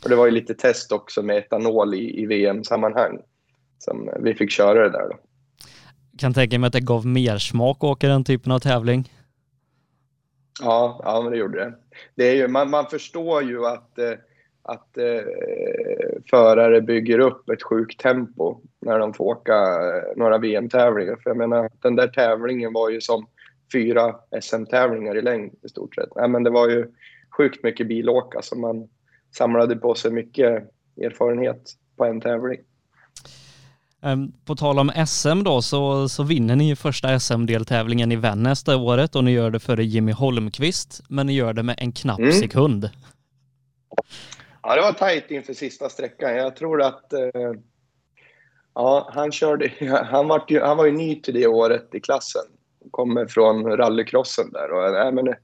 Och 0.03 0.11
det 0.11 0.17
var 0.17 0.27
ju 0.27 0.33
lite 0.33 0.55
test 0.55 0.93
också 0.93 1.23
med 1.23 1.37
etanol 1.37 1.95
i, 1.95 2.23
i 2.23 2.27
VM-sammanhang 2.27 3.19
som 3.79 4.11
vi 4.21 4.35
fick 4.35 4.51
köra 4.51 4.83
det 4.83 4.91
där 4.91 5.09
då 5.09 5.17
kan 6.21 6.35
tänka 6.35 6.59
mig 6.59 6.67
att 6.67 6.73
det 6.73 6.81
gav 6.81 7.07
mer 7.07 7.39
smak 7.39 7.77
att 7.77 7.85
åka 7.85 8.09
den 8.09 8.25
typen 8.25 8.53
av 8.53 8.59
tävling. 8.59 9.13
Ja, 10.61 11.01
ja 11.05 11.23
men 11.23 11.33
det 11.33 11.39
gjorde 11.39 11.59
det. 11.59 11.75
det 12.15 12.29
är 12.29 12.35
ju, 12.35 12.49
man, 12.49 12.71
man 12.71 12.87
förstår 12.87 13.43
ju 13.43 13.67
att, 13.67 13.99
eh, 13.99 14.13
att 14.63 14.97
eh, 14.99 15.23
förare 16.31 16.81
bygger 16.81 17.19
upp 17.19 17.49
ett 17.49 17.63
sjukt 17.63 18.01
tempo 18.01 18.61
när 18.81 18.99
de 18.99 19.15
får 19.15 19.25
åka 19.25 19.55
eh, 19.55 20.17
några 20.17 20.39
VM-tävlingar. 20.39 21.17
För 21.23 21.31
jag 21.31 21.37
menar, 21.37 21.71
den 21.83 21.97
där 21.97 22.09
tävlingen 22.09 22.73
var 22.73 22.91
ju 22.91 23.01
som 23.01 23.27
fyra 23.73 24.15
SM-tävlingar 24.41 25.17
i 25.17 25.23
längd 25.23 25.55
i 25.63 25.69
stort 25.69 25.95
sett. 25.95 26.15
Nej, 26.17 26.29
men 26.29 26.43
det 26.43 26.51
var 26.51 26.69
ju 26.69 26.87
sjukt 27.37 27.65
mycket 27.65 27.89
bilåka 27.89 28.43
så 28.43 28.57
man 28.57 28.89
samlade 29.33 29.77
på 29.77 29.95
sig 29.95 30.11
mycket 30.11 30.65
erfarenhet 31.03 31.75
på 31.97 32.05
en 32.05 32.21
tävling. 32.21 32.61
Ehm, 34.03 34.33
på 34.45 34.57
tal 34.57 34.79
om 34.79 34.93
SM 35.07 35.43
då 35.43 35.63
så, 35.63 36.09
så 36.09 36.23
vinner 36.23 36.57
ni 36.57 36.77
första 36.77 37.21
SM-deltävlingen 37.21 38.13
i 38.13 38.17
Vännäs 38.17 38.65
det 38.65 38.75
året 38.75 39.17
och 39.17 39.25
ni 39.25 39.31
gör 39.31 39.51
det 39.51 39.61
före 39.61 39.85
Jimmy 39.85 40.13
Holmqvist 40.13 41.03
men 41.09 41.27
ni 41.27 41.33
gör 41.33 41.53
det 41.53 41.63
med 41.63 41.75
en 41.79 41.93
knapp 41.93 42.19
mm. 42.19 42.33
sekund. 42.33 42.91
Ja, 44.63 44.75
det 44.75 44.83
var 44.83 44.93
tajt 44.93 45.31
inför 45.31 45.55
sista 45.55 45.89
sträckan. 45.89 46.37
Jag 46.37 46.57
tror 46.57 46.83
att 46.83 47.13
eh, 47.13 47.53
ja, 48.75 49.11
han 49.15 49.33
körde, 49.33 49.73
han 50.11 50.29
var, 50.29 50.45
ju, 50.49 50.61
han 50.61 50.77
var 50.77 50.87
ju 50.87 50.93
ny 50.93 51.21
till 51.21 51.35
det 51.35 51.47
året 51.47 51.95
i 51.95 52.01
klassen. 52.01 52.43
Kommer 52.91 53.27
från 53.27 53.77
rallycrossen 53.77 54.53
där 54.53 54.73
och 54.73 54.93
nej, 54.93 55.13
men, 55.13 55.35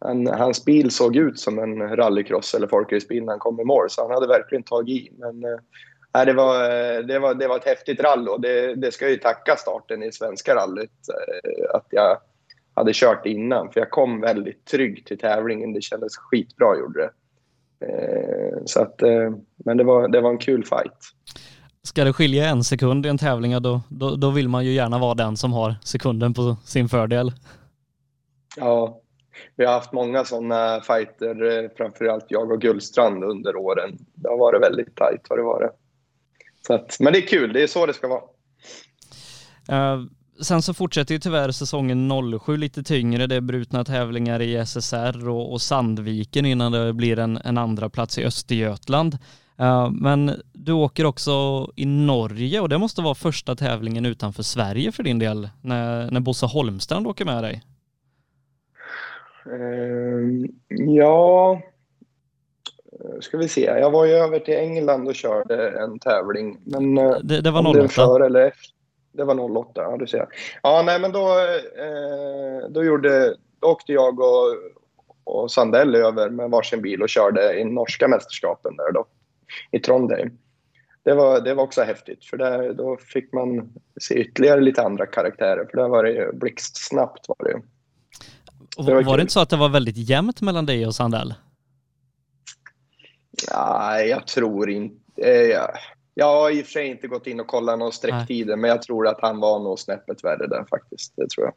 han, 0.00 0.26
hans 0.26 0.64
bil 0.64 0.90
såg 0.90 1.16
ut 1.16 1.38
som 1.38 1.58
en 1.58 1.96
rallycross 1.96 2.54
eller 2.54 2.66
folkracebil 2.66 3.24
när 3.24 3.32
han 3.32 3.38
kom 3.38 3.60
i 3.60 3.64
mål 3.64 3.90
så 3.90 4.02
han 4.02 4.10
hade 4.10 4.26
verkligen 4.26 4.62
tagit 4.62 5.02
i. 5.02 5.12
Men 5.18 5.44
eh, 5.44 5.58
Nej, 6.14 6.26
det, 6.26 6.32
var, 6.32 6.68
det, 7.02 7.18
var, 7.18 7.34
det 7.34 7.48
var 7.48 7.56
ett 7.56 7.64
häftigt 7.64 8.00
rally 8.00 8.26
och 8.30 8.40
det, 8.40 8.74
det 8.74 8.92
ska 8.92 9.04
jag 9.04 9.12
ju 9.12 9.18
tacka 9.18 9.56
starten 9.56 10.02
i 10.02 10.12
svenska 10.12 10.54
rallyt 10.54 10.90
eh, 11.08 11.76
att 11.76 11.86
jag 11.90 12.18
hade 12.74 12.90
kört 12.94 13.26
innan. 13.26 13.72
För 13.72 13.80
jag 13.80 13.90
kom 13.90 14.20
väldigt 14.20 14.64
trygg 14.64 15.06
till 15.06 15.18
tävlingen. 15.18 15.72
Det 15.72 15.82
kändes 15.82 16.16
skitbra 16.16 16.78
gjorde 16.78 17.00
det. 17.00 17.10
Eh, 17.86 18.58
så 18.64 18.82
att, 18.82 19.02
eh, 19.02 19.30
men 19.56 19.76
det 19.76 19.84
var, 19.84 20.08
det 20.08 20.20
var 20.20 20.30
en 20.30 20.38
kul 20.38 20.64
fight. 20.64 20.98
Ska 21.82 22.04
det 22.04 22.12
skilja 22.12 22.48
en 22.48 22.64
sekund 22.64 23.06
i 23.06 23.08
en 23.08 23.18
tävling, 23.18 23.62
då, 23.62 23.80
då, 23.88 24.16
då 24.16 24.30
vill 24.30 24.48
man 24.48 24.64
ju 24.64 24.72
gärna 24.72 24.98
vara 24.98 25.14
den 25.14 25.36
som 25.36 25.52
har 25.52 25.74
sekunden 25.84 26.34
på 26.34 26.56
sin 26.64 26.88
fördel. 26.88 27.32
Ja, 28.56 29.00
vi 29.56 29.64
har 29.64 29.72
haft 29.72 29.92
många 29.92 30.24
sådana 30.24 30.80
fighter, 30.80 31.64
eh, 31.64 31.70
framförallt 31.76 32.26
jag 32.28 32.50
och 32.50 32.60
Gullstrand 32.60 33.24
under 33.24 33.56
åren. 33.56 33.98
Det 34.14 34.28
har 34.28 34.38
varit 34.38 34.62
väldigt 34.62 34.96
tajt 34.96 35.26
har 35.28 35.36
det 35.36 35.42
varit. 35.42 35.70
Så 36.66 36.74
att, 36.74 36.96
men 37.00 37.12
det 37.12 37.18
är 37.18 37.26
kul, 37.26 37.52
det 37.52 37.62
är 37.62 37.66
så 37.66 37.86
det 37.86 37.94
ska 37.94 38.08
vara. 38.08 38.22
Uh, 39.72 40.04
sen 40.40 40.62
så 40.62 40.74
fortsätter 40.74 41.14
ju 41.14 41.20
tyvärr 41.20 41.50
säsongen 41.50 42.12
07 42.40 42.56
lite 42.56 42.82
tyngre. 42.82 43.26
Det 43.26 43.34
är 43.34 43.40
brutna 43.40 43.84
tävlingar 43.84 44.42
i 44.42 44.66
SSR 44.66 45.28
och, 45.28 45.52
och 45.52 45.62
Sandviken 45.62 46.46
innan 46.46 46.72
det 46.72 46.92
blir 46.92 47.18
en, 47.18 47.36
en 47.36 47.58
andra 47.58 47.90
plats 47.90 48.18
i 48.18 48.24
Östergötland. 48.24 49.18
Uh, 49.60 49.90
men 49.90 50.42
du 50.52 50.72
åker 50.72 51.04
också 51.04 51.32
i 51.76 51.86
Norge 51.86 52.60
och 52.60 52.68
det 52.68 52.78
måste 52.78 53.02
vara 53.02 53.14
första 53.14 53.56
tävlingen 53.56 54.06
utanför 54.06 54.42
Sverige 54.42 54.92
för 54.92 55.02
din 55.02 55.18
del 55.18 55.48
när, 55.60 56.10
när 56.10 56.20
Bosse 56.20 56.46
Holmstrand 56.46 57.06
åker 57.06 57.24
med 57.24 57.44
dig. 57.44 57.62
Uh, 59.52 60.46
ja, 60.68 61.60
Eh, 62.92 63.20
ska 63.20 63.38
vi 63.38 63.48
se, 63.48 63.64
jag 63.64 63.90
var 63.90 64.04
ju 64.04 64.12
över 64.12 64.38
till 64.38 64.54
England 64.54 65.08
och 65.08 65.14
körde 65.14 65.70
en 65.70 65.98
tävling. 65.98 66.58
Men 66.64 66.98
eh, 66.98 67.16
det, 67.22 67.40
det 67.40 67.50
var 67.50 67.78
08? 67.78 67.88
För 67.88 68.20
eller 68.20 68.40
efter, 68.40 68.74
det 69.12 69.24
var 69.24 69.58
08, 69.58 69.82
ja 69.82 69.96
du 69.96 70.06
ser. 70.06 70.26
Ja, 70.62 70.82
nej 70.86 71.00
men 71.00 71.12
då, 71.12 71.28
eh, 71.78 72.68
då, 72.70 72.84
gjorde, 72.84 73.36
då 73.60 73.68
åkte 73.68 73.92
jag 73.92 74.20
och, 74.20 74.54
och 75.24 75.50
Sandell 75.50 75.94
över 75.94 76.30
med 76.30 76.50
varsin 76.50 76.82
bil 76.82 77.02
och 77.02 77.08
körde 77.08 77.58
i 77.58 77.64
norska 77.64 78.08
mästerskapen 78.08 78.76
där 78.76 78.92
då, 78.92 79.06
i 79.70 79.78
Trondheim. 79.78 80.38
Det 81.02 81.14
var, 81.14 81.40
det 81.40 81.54
var 81.54 81.64
också 81.64 81.82
häftigt, 81.82 82.24
för 82.24 82.36
där, 82.36 82.72
då 82.72 82.96
fick 82.96 83.32
man 83.32 83.72
se 84.00 84.14
ytterligare 84.14 84.60
lite 84.60 84.82
andra 84.82 85.06
karaktärer, 85.06 85.64
för 85.70 85.76
där 85.76 85.88
var 85.88 86.04
det 86.04 86.30
blixtsnabbt. 86.34 87.28
Var 87.28 87.48
det. 87.48 87.62
Det 88.86 88.94
var, 88.94 89.02
var 89.02 89.16
det 89.16 89.20
inte 89.20 89.32
så 89.32 89.40
att 89.40 89.50
det 89.50 89.56
var 89.56 89.68
väldigt 89.68 89.96
jämnt 89.96 90.40
mellan 90.40 90.66
dig 90.66 90.86
och 90.86 90.94
Sandell? 90.94 91.34
Nej, 93.54 94.08
jag 94.08 94.26
tror 94.26 94.70
inte... 94.70 95.22
Eh, 95.22 95.60
jag 96.14 96.26
har 96.26 96.50
i 96.50 96.62
och 96.62 96.64
för 96.64 96.72
sig 96.72 96.86
inte 96.86 97.08
gått 97.08 97.26
in 97.26 97.40
och 97.40 97.46
kollat 97.46 97.78
någon 97.78 97.92
sträcktider, 97.92 98.56
men 98.56 98.70
jag 98.70 98.82
tror 98.82 99.08
att 99.08 99.20
han 99.20 99.40
var 99.40 99.58
nog 99.58 99.78
snäppet 99.78 100.24
värre 100.24 100.46
där 100.46 100.64
faktiskt. 100.70 101.12
Det 101.16 101.28
tror 101.28 101.46
jag. 101.46 101.54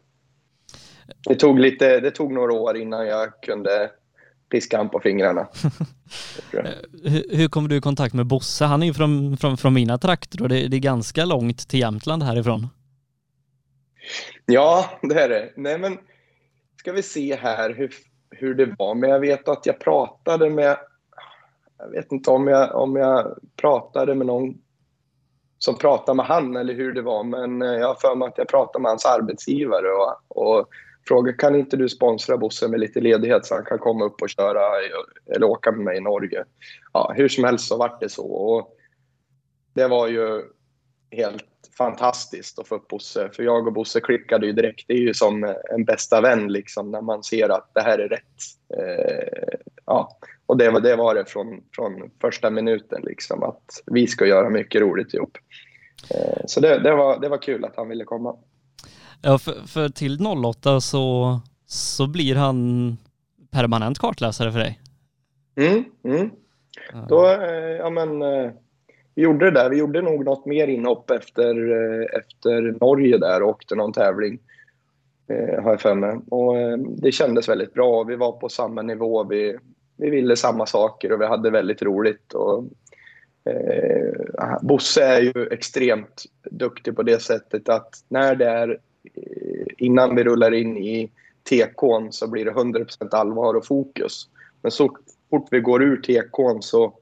Det 1.26 1.36
tog, 1.36 1.60
lite, 1.60 2.00
det 2.00 2.12
tog 2.12 2.34
några 2.34 2.54
år 2.54 2.78
innan 2.78 3.08
jag 3.08 3.42
kunde 3.42 3.92
piska 4.52 4.78
han 4.78 4.90
på 4.90 5.00
fingrarna. 5.00 5.48
hur, 7.04 7.38
hur 7.38 7.48
kommer 7.48 7.70
du 7.70 7.76
i 7.76 7.82
kontakt 7.82 8.14
med 8.14 8.26
Bosse? 8.26 8.66
Han 8.66 8.84
är 8.84 8.88
ju 8.88 8.94
från, 8.94 9.38
från, 9.38 9.58
från 9.58 9.74
mina 9.74 9.98
trakter 9.98 10.42
och 10.42 10.50
det, 10.50 10.68
det, 10.68 10.78
är 10.78 10.82
ganska 10.82 11.26
långt 11.26 11.70
till 11.70 11.80
Jämtland 11.80 12.24
härifrån. 12.24 12.68
Ja, 14.46 15.00
det 15.02 15.22
är 15.22 15.30
det. 15.30 15.54
Nej, 15.56 15.78
men 15.78 15.98
ska 16.82 16.92
vi 16.92 17.04
se 17.04 17.36
här 17.36 17.74
hur, 17.74 17.94
hur 18.30 18.54
det 18.54 18.76
var. 18.80 18.96
Men 18.96 19.10
jag 19.10 19.20
vet 19.20 19.48
att 19.48 19.66
jag 19.66 19.80
pratade 19.80 20.50
med 20.50 20.78
jag 21.78 21.90
vet 21.90 22.12
inte 22.12 22.30
om 22.30 22.48
jag, 22.48 22.76
om 22.76 22.96
jag 22.96 23.40
pratade 23.56 24.16
med 24.16 24.28
någon 24.28 24.58
som 25.58 25.78
pratade 25.78 26.16
med 26.16 26.26
han 26.26 26.56
eller 26.56 26.74
hur 26.74 26.94
det 26.94 27.02
var, 27.02 27.24
men 27.24 27.62
eh, 27.62 27.68
jag 27.68 27.88
har 27.88 27.96
för 27.96 28.16
mig 28.16 28.28
att 28.28 28.38
jag 28.38 28.48
pratade 28.48 28.82
med 28.82 28.90
hans 28.90 29.06
arbetsgivare 29.06 29.88
och, 29.92 30.16
och 30.28 30.70
frågade 31.08 31.38
kan 31.38 31.56
inte 31.56 31.78
du 31.78 31.90
sponsra 31.90 32.38
Bosse 32.38 32.68
med 32.68 32.80
lite 32.80 33.02
ledighet 33.02 33.46
så 33.46 33.56
han 33.56 33.66
kan 33.66 33.80
komma 33.80 34.06
upp 34.06 34.22
och 34.22 34.30
köra 34.30 34.62
eller 35.36 35.48
åka 35.48 35.72
med 35.72 35.86
mig 35.86 35.98
i 35.98 36.02
Norge. 36.02 36.44
Ja, 36.94 37.14
hur 37.16 37.28
som 37.28 37.44
helst 37.44 37.68
så 37.68 37.78
vart 37.78 38.00
det 38.00 38.10
så. 38.10 38.32
Och 38.32 38.78
det 39.74 39.88
var 39.88 40.08
ju 40.08 40.42
helt 41.12 41.51
fantastiskt 41.78 42.60
att 42.60 42.68
få 42.68 42.76
upp 42.76 42.88
Bosse. 42.88 43.30
För 43.34 43.44
jag 43.44 43.68
och 43.68 43.74
Bosse 43.74 44.00
klickade 44.00 44.46
ju 44.46 44.54
direkt. 44.54 44.86
Det 44.88 44.94
är 44.94 44.98
ju 44.98 45.14
som 45.14 45.56
en 45.76 45.86
bästa 45.86 46.22
vän 46.22 46.48
liksom 46.48 46.92
när 46.92 47.02
man 47.02 47.24
ser 47.24 47.50
att 47.50 47.72
det 47.74 47.82
här 47.82 48.00
är 48.00 48.10
rätt. 48.10 48.24
Eh, 48.78 49.60
ja. 49.86 50.18
Och 50.46 50.58
det 50.58 50.70
var 50.70 50.80
det, 50.80 50.96
var 50.96 51.16
det 51.16 51.26
från, 51.26 51.64
från 51.76 52.12
första 52.22 52.50
minuten 52.50 53.02
liksom 53.04 53.44
att 53.44 53.84
vi 53.86 54.08
ska 54.08 54.26
göra 54.26 54.50
mycket 54.50 54.82
roligt 54.82 55.14
ihop. 55.14 55.38
Eh, 56.10 56.42
så 56.46 56.60
det, 56.60 56.80
det, 56.80 56.96
var, 56.96 57.20
det 57.20 57.30
var 57.30 57.38
kul 57.38 57.66
att 57.66 57.76
han 57.76 57.90
ville 57.90 58.04
komma. 58.04 58.36
Ja, 59.22 59.38
för, 59.38 59.68
för 59.68 59.90
till 59.90 60.28
08 60.28 60.82
så, 60.82 61.40
så 61.66 62.08
blir 62.08 62.36
han 62.36 62.98
permanent 63.52 64.00
kartläsare 64.00 64.52
för 64.52 64.60
dig? 64.60 64.80
Mm, 65.56 65.86
mm. 66.04 66.32
Då, 67.08 67.28
eh, 67.28 67.78
ja 67.80 67.90
men 67.90 68.22
eh, 68.22 68.52
vi 69.16 69.22
gjorde 69.22 69.46
det 69.46 69.52
där. 69.52 69.70
Vi 69.70 69.78
gjorde 69.78 70.02
nog 70.02 70.26
något 70.26 70.46
mer 70.46 70.68
inhopp 70.68 71.12
efter, 71.12 71.72
eh, 71.72 72.20
efter 72.20 72.62
Norge 72.62 73.18
där 73.18 73.44
och 73.44 73.50
åkte 73.50 73.76
någon 73.76 73.94
tävling. 73.94 74.40
Eh, 75.28 75.64
har 75.64 75.72
jag 75.72 75.82
för 75.82 75.96
mig. 75.96 76.20
Och, 76.30 76.58
eh, 76.58 76.78
det 76.78 77.12
kändes 77.12 77.50
väldigt 77.50 77.74
bra. 77.74 78.04
Vi 78.04 78.16
var 78.16 78.32
på 78.32 78.50
samma 78.50 78.82
nivå. 78.82 79.24
Vi, 79.24 79.58
vi 79.98 80.10
ville 80.10 80.36
samma 80.36 80.66
saker 80.66 81.12
och 81.12 81.22
vi 81.22 81.26
hade 81.26 81.50
väldigt 81.50 81.82
roligt. 81.82 82.34
Och, 82.34 82.66
eh, 83.46 84.58
Bosse 84.62 85.04
är 85.04 85.22
ju 85.22 85.48
extremt 85.52 86.24
duktig 86.52 86.96
på 86.96 87.04
det 87.04 87.22
sättet 87.22 87.70
att 87.70 88.04
när 88.08 88.36
det 88.36 88.46
är 88.46 88.70
eh, 89.04 89.66
innan 89.78 90.16
vi 90.16 90.24
rullar 90.24 90.54
in 90.54 90.78
i 90.78 91.12
TK'n 91.50 92.12
så 92.12 92.28
blir 92.28 92.46
det 92.46 92.52
100% 92.52 93.14
allvar 93.14 93.54
och 93.54 93.66
fokus. 93.66 94.30
Men 94.62 94.72
så 94.72 94.98
fort 95.30 95.48
vi 95.52 95.60
går 95.60 95.84
ur 95.84 95.98
TK'n 95.98 96.62
så 96.62 96.94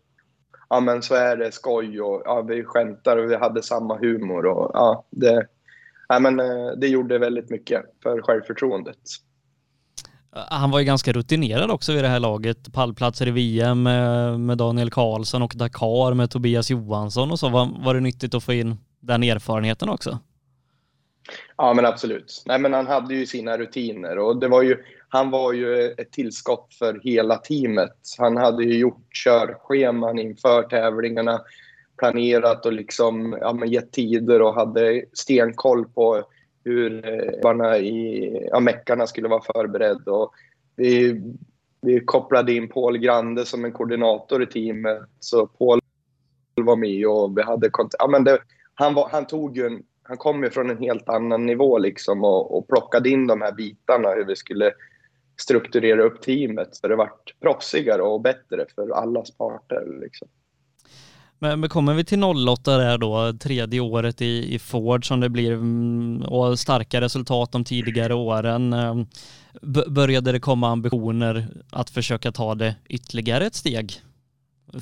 ja, 0.70 0.80
men 0.80 1.02
så 1.02 1.16
är 1.16 1.38
det 1.38 1.52
skoj 1.52 2.02
och 2.02 2.22
ja, 2.26 2.42
vi 2.42 2.64
skämtar 2.64 3.18
och 3.18 3.32
vi 3.32 3.36
hade 3.36 3.64
samma 3.64 3.98
humor. 3.98 4.46
Och, 4.46 4.72
ja, 4.74 5.06
det, 5.10 5.48
ja, 6.08 6.20
men, 6.20 6.40
eh, 6.40 6.72
det 6.78 6.88
gjorde 6.88 7.18
väldigt 7.18 7.50
mycket 7.50 7.86
för 8.04 8.22
självförtroendet. 8.22 8.98
Han 10.32 10.72
var 10.72 10.80
ju 10.80 10.86
ganska 10.86 11.12
rutinerad 11.12 11.72
också 11.72 11.94
vid 11.94 12.04
det 12.04 12.08
här 12.08 12.20
laget. 12.20 12.74
Pallplatser 12.74 13.28
i 13.28 13.32
VM 13.32 13.84
med, 13.84 14.32
eh, 14.32 14.38
med 14.38 14.58
Daniel 14.58 14.90
Karlsson 14.90 15.42
och 15.42 15.54
Dakar 15.56 16.14
med 16.14 16.32
Tobias 16.32 16.70
Johansson 16.70 17.32
och 17.32 17.40
så. 17.40 17.50
Var, 17.50 17.70
var 17.84 17.94
det 17.94 18.00
nyttigt 18.00 18.34
att 18.34 18.44
få 18.44 18.54
in 18.54 18.78
den 19.00 19.24
erfarenheten 19.24 19.90
också? 19.90 20.20
Ja, 21.58 21.74
men 21.74 21.86
absolut. 21.86 22.44
Nej, 22.46 22.60
men 22.60 22.74
han 22.74 22.88
hade 22.88 23.16
ju 23.16 23.26
sina 23.26 23.58
rutiner 23.58 24.18
och 24.18 24.40
det 24.40 24.48
var 24.48 24.62
ju, 24.62 24.78
han 25.10 25.32
var 25.32 25.54
ju 25.54 25.92
ett 25.92 26.12
tillskott 26.12 26.74
för 26.74 27.00
hela 27.04 27.38
teamet. 27.38 27.98
Han 28.18 28.38
hade 28.38 28.64
ju 28.64 28.78
gjort 28.78 29.14
körscheman 29.26 30.20
inför 30.20 30.64
tävlingarna, 30.64 31.42
planerat 31.98 32.66
och 32.66 32.74
liksom, 32.74 33.38
ja, 33.42 33.54
men 33.54 33.70
gett 33.70 33.92
tider 33.92 34.42
och 34.42 34.54
hade 34.54 35.06
stenkoll 35.14 35.86
på 35.86 36.24
hur 36.64 37.08
eh, 37.08 37.76
i 37.76 38.48
ja, 38.52 38.60
meckarna 38.60 39.08
skulle 39.08 39.28
vara 39.28 39.42
förberedda. 39.54 40.12
Och 40.12 40.32
vi, 40.76 41.22
vi 41.82 42.00
kopplade 42.06 42.54
in 42.54 42.70
Paul 42.70 42.98
Grande 42.98 43.46
som 43.46 43.66
en 43.66 43.72
koordinator 43.72 44.44
i 44.44 44.46
teamet, 44.46 45.02
så 45.20 45.48
Paul 45.48 45.80
var 46.56 46.76
med 46.76 47.08
och 47.08 47.38
vi 47.38 47.42
hade 47.42 47.70
kontakt. 47.70 47.96
Ja, 48.00 48.08
men 48.08 48.24
det, 48.24 48.40
han, 48.74 48.94
var, 48.94 49.10
han 49.10 49.28
tog 49.28 49.58
ju 49.58 49.66
en 49.66 49.84
han 50.10 50.18
kom 50.18 50.44
ju 50.44 50.50
från 50.50 50.70
en 50.70 50.78
helt 50.78 51.10
annan 51.10 51.46
nivå 51.46 51.78
liksom 51.78 52.24
och, 52.24 52.58
och 52.58 52.68
plockade 52.68 53.10
in 53.10 53.28
de 53.28 53.42
här 53.42 53.52
bitarna 53.52 54.10
hur 54.10 54.26
vi 54.26 54.36
skulle 54.36 54.72
strukturera 55.42 56.04
upp 56.04 56.22
teamet 56.22 56.76
så 56.76 56.88
det 56.88 56.96
vart 56.96 57.40
proffsigare 57.42 58.02
och 58.02 58.22
bättre 58.22 58.66
för 58.76 58.90
allas 58.90 59.32
parter. 59.32 60.00
Liksom. 60.02 60.28
Men, 61.40 61.60
men 61.60 61.70
kommer 61.70 61.94
vi 61.94 62.04
till 62.04 62.24
08 62.24 62.78
där 62.78 62.98
då, 62.98 63.34
tredje 63.34 63.80
året 63.80 64.22
i, 64.22 64.56
i 64.56 64.60
Ford 64.60 65.08
som 65.08 65.20
det 65.20 65.30
blir 65.30 65.52
mm, 65.52 66.22
och 66.22 66.60
starka 66.60 67.02
resultat 67.02 67.52
de 67.52 67.64
tidigare 67.64 68.14
åren. 68.14 68.74
Eh, 68.74 68.96
började 69.88 70.32
det 70.32 70.40
komma 70.40 70.70
ambitioner 70.70 71.48
att 71.72 71.90
försöka 71.90 72.32
ta 72.32 72.56
det 72.56 72.76
ytterligare 72.90 73.46
ett 73.46 73.56
steg 73.56 73.94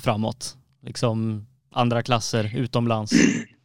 framåt? 0.00 0.56
Liksom 0.82 1.46
andra 1.72 2.02
klasser 2.02 2.56
utomlands? 2.56 3.12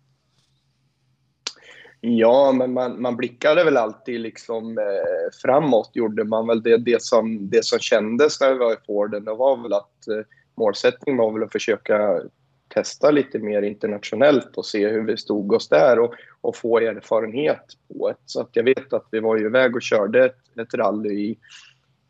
Ja, 2.05 2.51
men 2.51 2.73
man, 2.73 3.01
man 3.01 3.15
blickade 3.15 3.63
väl 3.63 3.77
alltid 3.77 4.19
liksom 4.19 4.77
eh, 4.77 5.31
framåt, 5.41 5.91
gjorde 5.93 6.23
man 6.23 6.47
väl. 6.47 6.63
Det, 6.63 6.77
det, 6.77 7.01
som, 7.01 7.49
det 7.49 7.65
som 7.65 7.79
kändes 7.79 8.41
när 8.41 8.53
vi 8.53 8.59
var 8.59 8.73
i 8.73 8.77
Forden, 8.87 9.25
det 9.25 9.33
var 9.33 9.57
väl 9.63 9.73
att 9.73 10.07
eh, 10.07 10.25
målsättningen 10.55 11.17
var 11.17 11.31
väl 11.31 11.43
att 11.43 11.51
försöka 11.51 12.21
testa 12.67 13.11
lite 13.11 13.39
mer 13.39 13.61
internationellt 13.61 14.57
och 14.57 14.65
se 14.65 14.87
hur 14.87 15.03
vi 15.03 15.17
stod 15.17 15.53
oss 15.53 15.69
där 15.69 15.99
och, 15.99 16.13
och 16.41 16.55
få 16.55 16.79
erfarenhet 16.79 17.65
på 17.87 18.09
det. 18.09 18.15
Så 18.25 18.41
att 18.41 18.49
jag 18.51 18.63
vet 18.63 18.93
att 18.93 19.07
vi 19.11 19.19
var 19.19 19.37
ju 19.37 19.45
iväg 19.45 19.75
och 19.75 19.81
körde 19.81 20.25
ett, 20.25 20.59
ett 20.59 20.73
rally 20.73 21.09
i, 21.09 21.37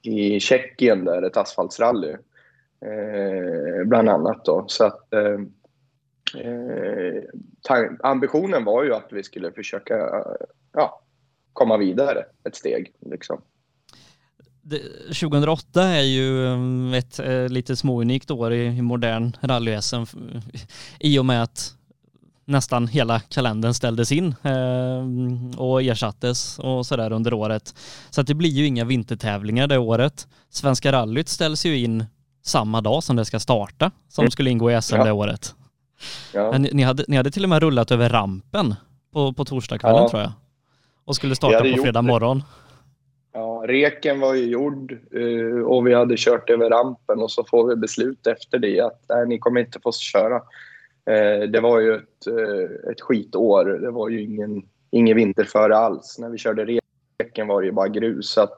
i 0.02 0.40
Tjeckien, 0.40 1.06
där, 1.06 1.22
ett 1.22 1.38
asfaltsrally, 1.38 2.12
eh, 2.82 3.86
bland 3.86 4.10
annat. 4.10 4.46
Då. 4.46 4.66
Så 4.68 4.86
att, 4.86 5.14
eh, 5.14 5.40
eh, 6.36 7.78
eh, 7.78 7.92
ambitionen 8.04 8.64
var 8.64 8.84
ju 8.84 8.94
att 8.94 9.08
vi 9.12 9.24
skulle 9.24 9.52
försöka 9.52 10.24
ja, 10.74 11.02
komma 11.54 11.78
vidare 11.78 12.26
ett 12.44 12.56
steg. 12.56 12.94
Liksom. 13.00 13.42
2008 15.08 15.84
är 15.84 16.02
ju 16.02 16.48
mm, 16.48 16.94
ett 16.94 17.20
eh, 17.20 17.50
lite 17.50 17.76
småunikt 17.76 18.32
år 18.32 18.54
i, 18.54 18.66
i 18.66 18.82
modern 18.82 19.38
rally-SM 19.42 20.06
i 21.00 21.20
och 21.20 21.26
med 21.26 21.44
att 21.44 21.76
nästan 22.46 22.88
hela 22.88 23.20
kalendern 23.20 23.74
ställdes 23.74 24.12
in 24.12 24.36
eh, 24.44 25.60
och 25.60 25.84
ersattes 25.84 26.60
och 26.60 26.86
sådär 26.86 27.12
under 27.12 27.34
året. 27.34 27.76
Så 28.10 28.22
att 28.22 28.28
det 28.28 28.34
blir 28.34 28.50
ju 28.50 28.66
inga 28.66 28.86
vintertävlingar 28.86 29.68
det 29.68 29.78
året. 29.78 30.28
Svenska 30.50 30.92
rallyt 30.92 31.30
ställs 31.30 31.66
ju 31.66 31.78
in 31.78 32.06
samma 32.44 32.82
dag 32.82 33.04
som 33.04 33.16
det 33.16 33.26
ska 33.26 33.40
starta 33.40 33.92
som 34.10 34.22
mm. 34.22 34.32
skulle 34.32 34.50
ingå 34.50 34.72
i 34.72 34.82
SM 34.82 34.96
ja. 34.96 35.04
det 35.04 35.12
året. 35.12 35.56
Ja. 36.34 36.58
Ni, 36.58 36.70
ni, 36.74 36.84
hade, 36.84 37.06
ni 37.08 37.18
hade 37.18 37.32
till 37.32 37.44
och 37.44 37.50
med 37.50 37.62
rullat 37.64 37.92
över 37.92 38.10
rampen 38.10 38.76
på, 39.14 39.34
på 39.34 39.46
torsdagskvällen 39.46 40.02
ja. 40.02 40.10
tror 40.10 40.22
jag. 40.22 40.32
Och 41.06 41.16
skulle 41.16 41.36
starta 41.36 41.60
på 41.60 41.82
fredag 41.84 42.02
morgon. 42.02 42.44
Ja, 43.34 43.64
reken 43.68 44.20
var 44.20 44.34
ju 44.34 44.46
gjord 44.46 44.92
eh, 44.92 45.64
och 45.66 45.88
vi 45.88 45.94
hade 45.94 46.16
kört 46.18 46.50
över 46.50 46.70
rampen 46.70 47.20
och 47.20 47.32
så 47.32 47.44
får 47.44 47.68
vi 47.68 47.76
beslut 47.76 48.28
efter 48.28 48.60
det 48.60 48.80
att 48.80 49.02
nej, 49.10 49.28
ni 49.28 49.40
kommer 49.40 49.62
inte 49.62 49.80
få 49.84 49.92
köra. 49.92 50.36
Eh, 51.06 51.50
det 51.50 51.60
var 51.60 51.80
ju 51.80 51.96
ett, 51.96 52.28
eh, 52.28 52.92
ett 52.92 53.02
skitår. 53.02 53.66
Det 53.66 53.92
var 53.92 54.10
ju 54.10 54.22
ingen, 54.22 54.64
ingen 54.92 55.18
vinterföre 55.18 55.78
alls. 55.78 56.18
När 56.20 56.30
vi 56.30 56.38
körde 56.38 56.80
reken 57.20 57.48
var 57.48 57.62
det 57.62 57.66
ju 57.66 57.74
bara 57.74 57.88
grus. 57.88 58.30
Så 58.30 58.42
att 58.42 58.58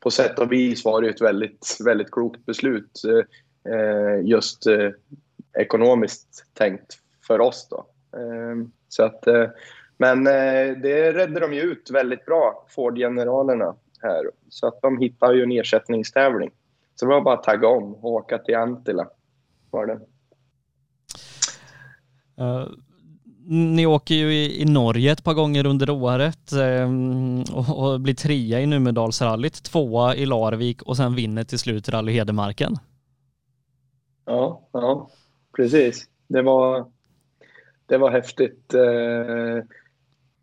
på 0.00 0.10
sätt 0.10 0.38
och 0.38 0.52
vis 0.52 0.84
var 0.84 1.02
det 1.02 1.08
ett 1.08 1.20
väldigt, 1.20 1.76
väldigt 1.84 2.10
klokt 2.10 2.46
beslut. 2.46 3.02
Just 4.22 4.62
ekonomiskt 5.56 6.44
tänkt 6.54 6.98
för 7.26 7.40
oss. 7.40 7.68
Då. 7.70 7.86
Ehm, 8.18 8.72
så 8.88 9.04
att, 9.04 9.26
eh, 9.26 9.44
men 9.96 10.26
eh, 10.26 10.76
det 10.82 11.12
redde 11.12 11.40
de 11.40 11.54
ju 11.54 11.60
ut 11.60 11.90
väldigt 11.90 12.26
bra, 12.26 12.66
Ford-generalerna 12.68 13.74
här. 14.02 14.30
Så 14.48 14.66
att 14.66 14.82
de 14.82 14.98
hittade 14.98 15.36
ju 15.36 15.42
en 15.42 15.52
ersättningstävling. 15.52 16.50
Så 16.94 17.06
det 17.06 17.14
var 17.14 17.20
bara 17.20 17.34
att 17.34 17.42
tagga 17.42 17.68
om 17.68 17.94
och 17.94 18.10
åka 18.10 18.38
till 18.38 18.56
Antilla. 18.56 19.08
Var 19.70 19.86
det. 19.86 20.00
Uh, 22.42 22.68
ni 23.48 23.86
åker 23.86 24.14
ju 24.14 24.34
i, 24.34 24.62
i, 24.62 24.64
Norge 24.64 25.12
ett 25.12 25.24
par 25.24 25.34
gånger 25.34 25.66
under 25.66 25.90
året 25.90 26.52
um, 26.52 27.40
och, 27.42 27.78
och, 27.78 28.00
blir 28.00 28.14
trea 28.14 28.60
i 28.60 28.66
Numedalsrallyt, 28.66 29.62
tvåa 29.62 30.14
i 30.14 30.26
Larvik 30.26 30.82
och 30.82 30.96
sen 30.96 31.14
vinner 31.14 31.44
till 31.44 31.58
slut 31.58 31.88
Rally 31.88 32.12
Hedemarken. 32.12 32.76
Ja, 34.24 34.68
ja 34.72 35.08
precis. 35.56 36.04
Det 36.28 36.42
var, 36.42 36.90
det 37.86 37.98
var 37.98 38.10
häftigt. 38.10 38.74
Eh, 38.74 39.64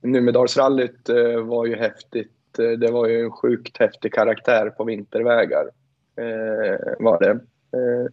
Numedalsrallyt 0.01 1.09
eh, 1.09 1.39
var 1.39 1.65
ju 1.65 1.75
häftigt. 1.75 2.59
Eh, 2.59 2.69
det 2.69 2.91
var 2.91 3.07
ju 3.07 3.19
en 3.19 3.31
sjukt 3.31 3.77
häftig 3.77 4.13
karaktär 4.13 4.69
på 4.69 4.83
vintervägar. 4.83 5.69
Eh, 6.17 6.93
var 6.99 7.19
det. 7.19 7.31
Eh, 7.77 8.07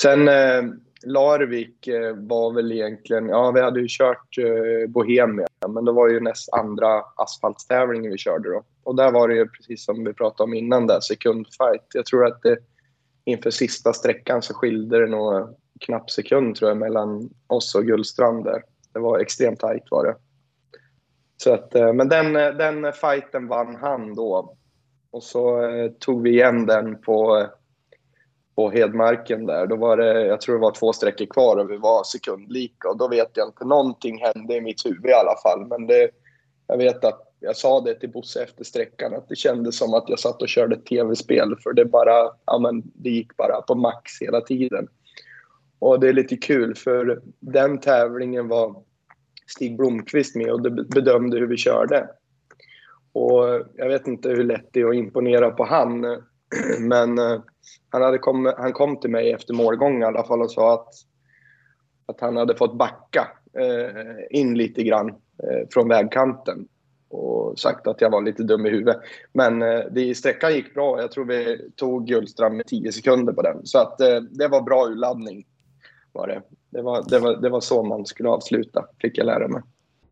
sen 0.00 0.28
eh, 0.28 0.62
Larvik 1.06 1.86
eh, 1.86 2.14
var 2.16 2.52
väl 2.52 2.72
egentligen, 2.72 3.28
ja 3.28 3.50
vi 3.50 3.60
hade 3.60 3.80
ju 3.80 3.86
kört 3.88 4.38
eh, 4.38 4.90
Bohemia, 4.90 5.46
men 5.68 5.84
det 5.84 5.92
var 5.92 6.08
ju 6.08 6.20
näst 6.20 6.52
andra 6.52 7.02
asfaltstävlingen 7.16 8.12
vi 8.12 8.18
körde 8.18 8.50
då. 8.50 8.64
Och 8.82 8.96
där 8.96 9.12
var 9.12 9.28
det 9.28 9.34
ju 9.34 9.48
precis 9.48 9.84
som 9.84 10.04
vi 10.04 10.12
pratade 10.12 10.42
om 10.42 10.54
innan 10.54 10.86
där, 10.86 11.00
sekundfight. 11.00 11.86
Jag 11.94 12.06
tror 12.06 12.26
att 12.26 12.42
det 12.42 12.58
inför 13.24 13.50
sista 13.50 13.92
sträckan 13.92 14.42
så 14.42 14.54
skilde 14.54 15.00
det 15.00 15.06
nog 15.06 15.56
knapp 15.80 16.10
sekund 16.10 16.56
tror 16.56 16.70
jag 16.70 16.78
mellan 16.78 17.30
oss 17.46 17.74
och 17.74 17.84
Gullstrand 17.84 18.44
där. 18.44 18.62
Det 18.92 18.98
var 18.98 19.18
extremt 19.18 19.60
tajt 19.60 19.90
var 19.90 20.04
det. 20.04 20.16
Så 21.36 21.54
att, 21.54 21.74
eh, 21.74 21.92
men 21.92 22.08
den, 22.08 22.36
eh, 22.36 22.50
den 22.50 22.92
fighten 22.92 23.48
vann 23.48 23.76
han 23.76 24.14
då. 24.14 24.56
Och 25.10 25.22
så 25.22 25.62
eh, 25.62 25.90
tog 25.90 26.22
vi 26.22 26.30
igen 26.30 26.66
den 26.66 27.00
på, 27.00 27.46
på 28.54 28.70
Hedmarken 28.70 29.46
där. 29.46 29.66
Då 29.66 29.76
var 29.76 29.96
det, 29.96 30.26
jag 30.26 30.40
tror 30.40 30.54
det 30.54 30.60
var 30.60 30.74
två 30.74 30.92
sträckor 30.92 31.26
kvar 31.26 31.56
och 31.56 31.70
vi 31.70 31.76
var 31.76 32.04
sekundlika. 32.04 32.88
Och 32.88 32.98
då 32.98 33.08
vet 33.08 33.30
jag 33.34 33.48
inte, 33.48 33.64
någonting 33.64 34.20
hände 34.20 34.54
i 34.54 34.60
mitt 34.60 34.86
huvud 34.86 35.06
i 35.06 35.12
alla 35.12 35.36
fall. 35.42 35.66
Men 35.66 35.86
det, 35.86 36.10
jag 36.66 36.76
vet 36.76 37.04
att 37.04 37.20
jag 37.40 37.56
sa 37.56 37.80
det 37.80 37.94
till 37.94 38.10
Bosse 38.10 38.42
efter 38.42 38.64
sträckan 38.64 39.14
att 39.14 39.28
det 39.28 39.36
kändes 39.36 39.78
som 39.78 39.94
att 39.94 40.08
jag 40.08 40.18
satt 40.18 40.42
och 40.42 40.48
körde 40.48 40.76
ett 40.76 40.86
tv-spel 40.86 41.56
för 41.62 41.72
det 41.72 41.84
bara, 41.84 42.30
ja 42.46 42.58
men 42.58 42.82
det 42.94 43.10
gick 43.10 43.36
bara 43.36 43.62
på 43.62 43.74
max 43.74 44.12
hela 44.20 44.40
tiden. 44.40 44.88
Och 45.84 46.00
det 46.00 46.08
är 46.08 46.12
lite 46.12 46.36
kul 46.36 46.74
för 46.74 47.20
den 47.40 47.80
tävlingen 47.80 48.48
var 48.48 48.76
Stig 49.46 49.76
Blomqvist 49.76 50.36
med 50.36 50.50
och 50.50 50.60
bedömde 50.72 51.38
hur 51.38 51.46
vi 51.46 51.56
körde. 51.56 52.08
Och 53.12 53.62
jag 53.74 53.88
vet 53.88 54.06
inte 54.06 54.28
hur 54.28 54.44
lätt 54.44 54.68
det 54.72 54.80
är 54.80 54.88
att 54.88 54.94
imponera 54.94 55.50
på 55.50 55.64
han, 55.64 56.00
men 56.80 57.18
eh, 57.18 57.40
han, 57.88 58.02
hade 58.02 58.18
kom, 58.18 58.52
han 58.58 58.72
kom 58.72 59.00
till 59.00 59.10
mig 59.10 59.32
efter 59.32 59.54
målgång 59.54 60.02
i 60.02 60.04
alla 60.04 60.24
fall 60.24 60.42
och 60.42 60.50
sa 60.50 60.74
att, 60.74 60.88
att 62.06 62.20
han 62.20 62.36
hade 62.36 62.56
fått 62.56 62.78
backa 62.78 63.28
eh, 63.58 64.40
in 64.40 64.58
lite 64.58 64.82
grann 64.82 65.08
eh, 65.08 65.68
från 65.70 65.88
vägkanten 65.88 66.68
och 67.08 67.58
sagt 67.58 67.86
att 67.86 68.00
jag 68.00 68.10
var 68.10 68.22
lite 68.22 68.42
dum 68.42 68.66
i 68.66 68.70
huvudet. 68.70 68.96
Men 69.32 69.62
eh, 69.62 69.80
det, 69.90 70.14
sträckan 70.14 70.54
gick 70.54 70.74
bra. 70.74 71.00
Jag 71.00 71.12
tror 71.12 71.24
vi 71.24 71.70
tog 71.76 72.06
Gullstrand 72.06 72.56
med 72.56 72.66
10 72.66 72.92
sekunder 72.92 73.32
på 73.32 73.42
den. 73.42 73.66
Så 73.66 73.78
att, 73.78 74.00
eh, 74.00 74.20
det 74.20 74.48
var 74.48 74.62
bra 74.62 74.86
urladdning. 74.86 75.46
Var 76.14 76.26
det. 76.28 76.42
Det, 76.70 76.82
var, 76.82 77.04
det, 77.08 77.18
var, 77.18 77.36
det 77.36 77.48
var 77.48 77.60
så 77.60 77.82
man 77.82 78.06
skulle 78.06 78.28
avsluta, 78.28 78.84
fick 79.00 79.18
jag 79.18 79.26
lära 79.26 79.48
mig. 79.48 79.62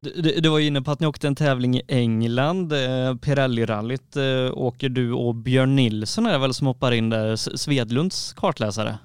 Du, 0.00 0.40
du 0.40 0.48
var 0.48 0.60
inne 0.60 0.82
på 0.82 0.90
att 0.90 1.00
ni 1.00 1.06
åkte 1.06 1.26
en 1.26 1.34
tävling 1.34 1.76
i 1.76 1.82
England, 1.88 2.72
eh, 2.72 3.14
Pirelli-rallyt 3.14 4.16
eh, 4.16 4.58
åker 4.58 4.88
du 4.88 5.12
och 5.12 5.34
Björn 5.34 5.76
Nilsson 5.76 6.26
är 6.26 6.32
det 6.32 6.38
väl 6.38 6.54
som 6.54 6.66
hoppar 6.66 6.92
in 6.92 7.10
där, 7.10 7.36
Svedlunds 7.36 8.32
kartläsare? 8.32 8.98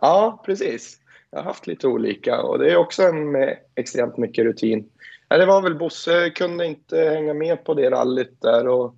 Ja, 0.00 0.42
precis. 0.46 0.98
Jag 1.30 1.38
har 1.38 1.44
haft 1.44 1.66
lite 1.66 1.86
olika 1.86 2.42
och 2.42 2.58
det 2.58 2.72
är 2.72 2.76
också 2.76 3.02
en 3.02 3.30
med 3.30 3.58
extremt 3.74 4.16
mycket 4.16 4.44
rutin. 4.44 4.88
Ja, 5.28 5.38
det 5.38 5.46
var 5.46 5.62
väl 5.62 5.74
Bosse 5.74 6.30
kunde 6.30 6.66
inte 6.66 6.98
hänga 6.98 7.34
med 7.34 7.64
på 7.64 7.74
det 7.74 7.90
rallyt 7.90 8.40
där 8.42 8.68
och, 8.68 8.94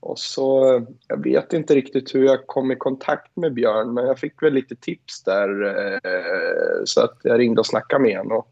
och 0.00 0.18
så, 0.18 0.80
jag 1.08 1.22
vet 1.22 1.52
inte 1.52 1.74
riktigt 1.74 2.14
hur 2.14 2.24
jag 2.24 2.46
kom 2.46 2.72
i 2.72 2.76
kontakt 2.76 3.36
med 3.36 3.54
Björn 3.54 3.94
men 3.94 4.06
jag 4.06 4.18
fick 4.18 4.42
väl 4.42 4.52
lite 4.52 4.76
tips 4.76 5.22
där 5.22 5.62
eh, 5.64 6.84
så 6.84 7.00
att 7.00 7.18
jag 7.22 7.38
ringde 7.38 7.60
och 7.60 7.66
snackade 7.66 8.02
med 8.02 8.18
honom 8.18 8.38
och 8.38 8.48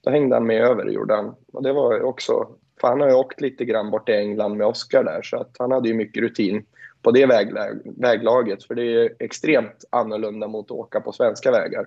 då 0.00 0.10
hängde 0.10 0.36
han 0.36 0.46
med 0.46 0.62
över 0.62 0.86
gjorde 0.86 1.14
han. 1.14 1.34
Och 1.52 1.62
det 1.62 1.72
var 1.72 2.02
också, 2.02 2.48
för 2.80 2.88
han 2.88 3.00
har 3.00 3.08
ju 3.08 3.14
åkt 3.14 3.40
lite 3.40 3.64
grann 3.64 3.90
bort 3.90 4.08
i 4.08 4.12
England 4.12 4.56
med 4.56 4.66
Oscar 4.66 5.04
där 5.04 5.22
så 5.22 5.36
att 5.36 5.56
han 5.58 5.70
hade 5.70 5.88
ju 5.88 5.94
mycket 5.94 6.22
rutin 6.22 6.66
på 7.02 7.10
det 7.10 7.26
väglag, 7.26 7.80
väglaget 7.84 8.64
för 8.64 8.74
det 8.74 8.82
är 8.82 9.14
extremt 9.18 9.84
annorlunda 9.90 10.48
mot 10.48 10.66
att 10.66 10.70
åka 10.70 11.00
på 11.00 11.12
svenska 11.12 11.50
vägar. 11.50 11.86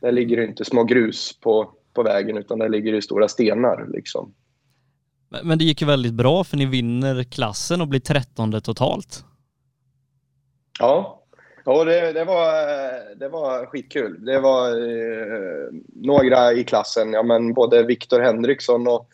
Där 0.00 0.12
ligger 0.12 0.36
det 0.36 0.44
inte 0.44 0.64
små 0.64 0.84
grus 0.84 1.40
på 1.40 1.74
på 1.94 2.02
vägen 2.02 2.36
utan 2.36 2.58
där 2.58 2.68
ligger 2.68 2.92
det 2.92 3.02
stora 3.02 3.28
stenar 3.28 3.86
liksom. 3.88 4.34
Men 5.30 5.58
det 5.58 5.64
gick 5.64 5.80
ju 5.80 5.86
väldigt 5.86 6.14
bra 6.14 6.44
för 6.44 6.56
ni 6.56 6.66
vinner 6.66 7.22
klassen 7.22 7.80
och 7.80 7.88
blir 7.88 8.00
trettonde 8.00 8.60
totalt. 8.60 9.24
Ja, 10.78 11.22
ja 11.64 11.84
det, 11.84 12.12
det, 12.12 12.24
var, 12.24 12.52
det 13.14 13.28
var 13.28 13.66
skitkul. 13.66 14.24
Det 14.24 14.40
var 14.40 14.68
eh, 14.68 15.68
några 15.94 16.52
i 16.52 16.64
klassen, 16.64 17.12
ja 17.12 17.22
men 17.22 17.54
både 17.54 17.82
Viktor 17.82 18.20
Henriksson 18.20 18.88
och, 18.88 19.08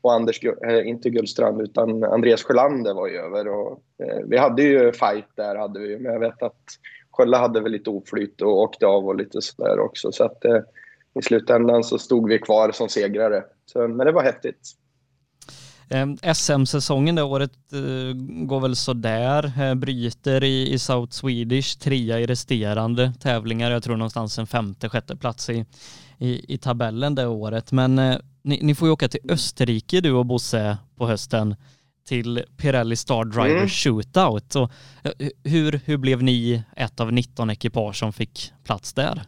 och 0.00 0.12
Anders, 0.12 0.44
eh, 0.44 0.88
inte 0.88 1.10
Gullstrand 1.10 1.62
utan 1.62 2.04
Andreas 2.04 2.42
Sjölander 2.42 2.94
var 2.94 3.08
ju 3.08 3.16
över 3.16 3.48
och 3.48 3.82
eh, 3.98 4.18
vi 4.26 4.38
hade 4.38 4.62
ju 4.62 4.92
fight 4.92 5.28
där 5.36 5.56
hade 5.56 5.80
vi 5.80 5.98
men 5.98 6.12
jag 6.12 6.20
vet 6.20 6.42
att 6.42 6.62
Sjölle 7.10 7.36
hade 7.36 7.60
väl 7.60 7.72
lite 7.72 7.90
oflyt 7.90 8.40
och 8.40 8.60
åkte 8.60 8.86
av 8.86 9.06
och 9.06 9.16
lite 9.16 9.42
sådär 9.42 9.78
också 9.78 10.12
så 10.12 10.24
att 10.24 10.44
eh, 10.44 10.60
i 11.14 11.22
slutändan 11.22 11.84
så 11.84 11.98
stod 11.98 12.28
vi 12.28 12.38
kvar 12.38 12.72
som 12.72 12.88
segrare. 12.88 13.44
Så, 13.66 13.88
men 13.88 14.06
det 14.06 14.12
var 14.12 14.22
häftigt. 14.22 14.76
SM-säsongen 16.34 17.14
det 17.14 17.22
året 17.22 17.52
eh, 17.72 18.12
går 18.46 18.60
väl 18.60 18.76
sådär, 18.76 19.52
eh, 19.60 19.74
bryter 19.74 20.44
i, 20.44 20.72
i 20.72 20.78
South 20.78 21.12
Swedish, 21.12 21.78
trea 21.78 22.20
i 22.20 22.26
resterande 22.26 23.12
tävlingar, 23.20 23.70
jag 23.70 23.82
tror 23.82 23.96
någonstans 23.96 24.38
en 24.38 24.46
femte, 24.46 24.88
sjätte 24.88 25.16
plats 25.16 25.50
i, 25.50 25.64
i, 26.18 26.54
i 26.54 26.58
tabellen 26.58 27.14
det 27.14 27.26
året. 27.26 27.72
Men 27.72 27.98
eh, 27.98 28.16
ni, 28.42 28.58
ni, 28.62 28.74
får 28.74 28.88
ju 28.88 28.92
åka 28.92 29.08
till 29.08 29.20
Österrike 29.28 30.00
du 30.00 30.12
och 30.12 30.26
Bosse 30.26 30.78
på 30.96 31.06
hösten 31.06 31.56
till 32.08 32.44
Pirelli 32.56 32.96
Star 32.96 33.24
Driver 33.24 33.56
mm. 33.56 33.68
Shootout. 33.68 34.56
Och, 34.56 34.70
hur, 35.44 35.80
hur 35.84 35.96
blev 35.96 36.22
ni 36.22 36.62
ett 36.76 37.00
av 37.00 37.12
19 37.12 37.50
ekipage 37.50 37.96
som 37.96 38.12
fick 38.12 38.52
plats 38.64 38.92
där? 38.92 39.22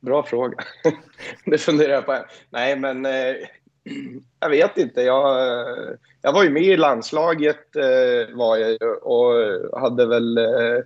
Bra 0.00 0.22
fråga. 0.22 0.56
det 1.44 1.58
funderar 1.58 1.92
jag 1.92 2.06
på. 2.06 2.24
Nej, 2.50 2.78
men 2.78 3.06
jag 4.40 4.50
vet 4.50 4.78
inte. 4.78 5.02
Jag, 5.02 5.36
jag 6.22 6.32
var 6.32 6.44
ju 6.44 6.50
med 6.50 6.62
i 6.62 6.76
landslaget 6.76 7.76
eh, 7.76 8.36
var 8.36 8.56
jag 8.56 9.02
och 9.02 9.80
hade 9.80 10.06
väl 10.06 10.38
eh, 10.38 10.78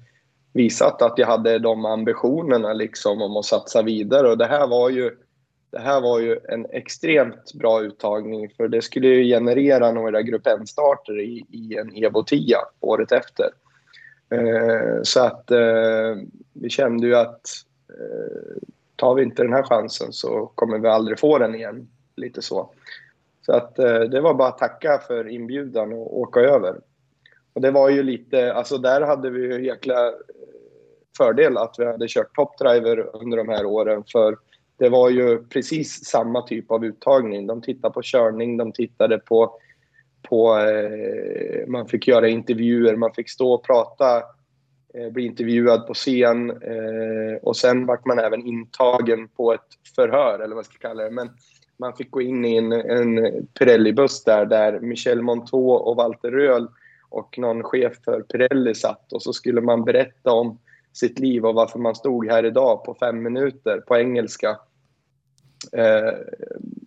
visat 0.52 1.02
att 1.02 1.18
jag 1.18 1.26
hade 1.26 1.58
de 1.58 1.84
ambitionerna 1.84 2.72
liksom 2.72 3.22
om 3.22 3.36
att 3.36 3.44
satsa 3.44 3.82
vidare. 3.82 4.28
Och 4.30 4.38
det 4.38 4.46
här 4.46 4.66
var 4.66 4.90
ju, 4.90 5.10
det 5.70 5.80
här 5.80 6.00
var 6.00 6.20
ju 6.20 6.38
en 6.48 6.66
extremt 6.66 7.54
bra 7.54 7.82
uttagning 7.82 8.48
för 8.56 8.68
det 8.68 8.82
skulle 8.82 9.08
ju 9.08 9.24
generera 9.24 9.92
några 9.92 10.22
grupp 10.22 10.46
N-starter 10.46 11.20
i, 11.20 11.46
i 11.50 11.76
en 11.76 12.04
Evo 12.04 12.22
10 12.22 12.56
året 12.80 13.12
efter. 13.12 13.50
Eh, 14.30 15.02
så 15.02 15.20
att 15.20 15.50
vi 16.52 16.70
kände 16.70 17.06
ju 17.06 17.16
att 17.16 17.40
tar 18.96 19.14
vi 19.14 19.22
inte 19.22 19.42
den 19.42 19.52
här 19.52 19.62
chansen 19.62 20.12
så 20.12 20.46
kommer 20.54 20.78
vi 20.78 20.88
aldrig 20.88 21.18
få 21.18 21.38
den 21.38 21.54
igen. 21.54 21.88
Lite 22.16 22.42
så. 22.42 22.70
Så 23.46 23.52
att 23.52 23.78
eh, 23.78 24.00
det 24.00 24.20
var 24.20 24.34
bara 24.34 24.48
att 24.48 24.58
tacka 24.58 24.98
för 25.06 25.28
inbjudan 25.28 25.92
och 25.92 26.20
åka 26.20 26.40
över. 26.40 26.80
Och 27.52 27.60
det 27.60 27.70
var 27.70 27.90
ju 27.90 28.02
lite, 28.02 28.52
alltså 28.52 28.78
där 28.78 29.00
hade 29.00 29.30
vi 29.30 29.40
ju 29.40 29.66
jäkla 29.66 30.06
eh, 30.06 30.14
fördel 31.16 31.56
att 31.56 31.74
vi 31.78 31.84
hade 31.84 32.08
kört 32.08 32.34
topdriver 32.34 33.16
under 33.22 33.36
de 33.36 33.48
här 33.48 33.66
åren 33.66 34.04
för 34.12 34.38
det 34.76 34.88
var 34.88 35.10
ju 35.10 35.44
precis 35.44 36.04
samma 36.04 36.42
typ 36.42 36.70
av 36.70 36.84
uttagning. 36.84 37.46
De 37.46 37.62
tittade 37.62 37.94
på 37.94 38.00
körning, 38.02 38.56
de 38.56 38.72
tittade 38.72 39.18
på, 39.18 39.58
på 40.22 40.58
eh, 40.58 41.66
man 41.66 41.88
fick 41.88 42.08
göra 42.08 42.28
intervjuer, 42.28 42.96
man 42.96 43.14
fick 43.14 43.30
stå 43.30 43.52
och 43.52 43.64
prata 43.64 44.22
Eh, 44.94 45.10
bli 45.10 45.26
intervjuad 45.26 45.86
på 45.86 45.94
scen 45.94 46.50
eh, 46.50 47.36
och 47.42 47.56
sen 47.56 47.86
vart 47.86 48.04
man 48.04 48.18
även 48.18 48.46
intagen 48.46 49.28
på 49.28 49.52
ett 49.52 49.68
förhör, 49.96 50.34
eller 50.34 50.48
vad 50.48 50.56
man 50.56 50.64
ska 50.64 50.78
kalla 50.78 51.02
det. 51.04 51.10
Men 51.10 51.30
man 51.82 51.96
fick 51.96 52.10
gå 52.10 52.22
in 52.22 52.44
i 52.44 52.56
en, 52.56 52.72
en 52.72 53.46
Pirelli-buss 53.46 54.24
där, 54.24 54.46
där 54.46 54.80
Michel 54.80 55.22
Monteau 55.22 55.70
och 55.70 55.96
Walter 55.96 56.30
Röhl 56.30 56.68
och 57.08 57.38
någon 57.38 57.62
chef 57.62 57.92
för 58.04 58.20
Pirelli 58.20 58.74
satt 58.74 59.12
och 59.12 59.22
så 59.22 59.32
skulle 59.32 59.60
man 59.60 59.84
berätta 59.84 60.32
om 60.32 60.58
sitt 60.92 61.18
liv 61.18 61.46
och 61.46 61.54
varför 61.54 61.78
man 61.78 61.94
stod 61.94 62.30
här 62.30 62.44
idag 62.44 62.84
på 62.84 62.94
fem 62.94 63.22
minuter 63.22 63.80
på 63.80 63.96
engelska. 63.96 64.58
Eh, 65.72 66.12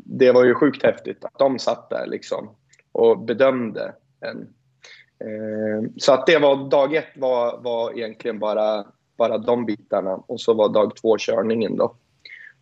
det 0.05 0.31
var 0.31 0.45
ju 0.45 0.53
sjukt 0.53 0.83
häftigt 0.83 1.25
att 1.25 1.39
de 1.39 1.59
satt 1.59 1.89
där 1.89 2.07
liksom 2.07 2.49
och 2.91 3.19
bedömde 3.19 3.93
en. 4.19 4.47
Eh, 5.19 5.89
så 5.97 6.13
att 6.13 6.25
det 6.25 6.39
var, 6.39 6.69
dag 6.69 6.95
ett 6.95 7.17
var, 7.17 7.61
var 7.61 7.97
egentligen 7.97 8.39
bara, 8.39 8.85
bara 9.17 9.37
de 9.37 9.65
bitarna 9.65 10.15
och 10.27 10.41
så 10.41 10.53
var 10.53 10.69
dag 10.69 10.95
två 10.95 11.17
körningen 11.19 11.77
då. 11.77 11.95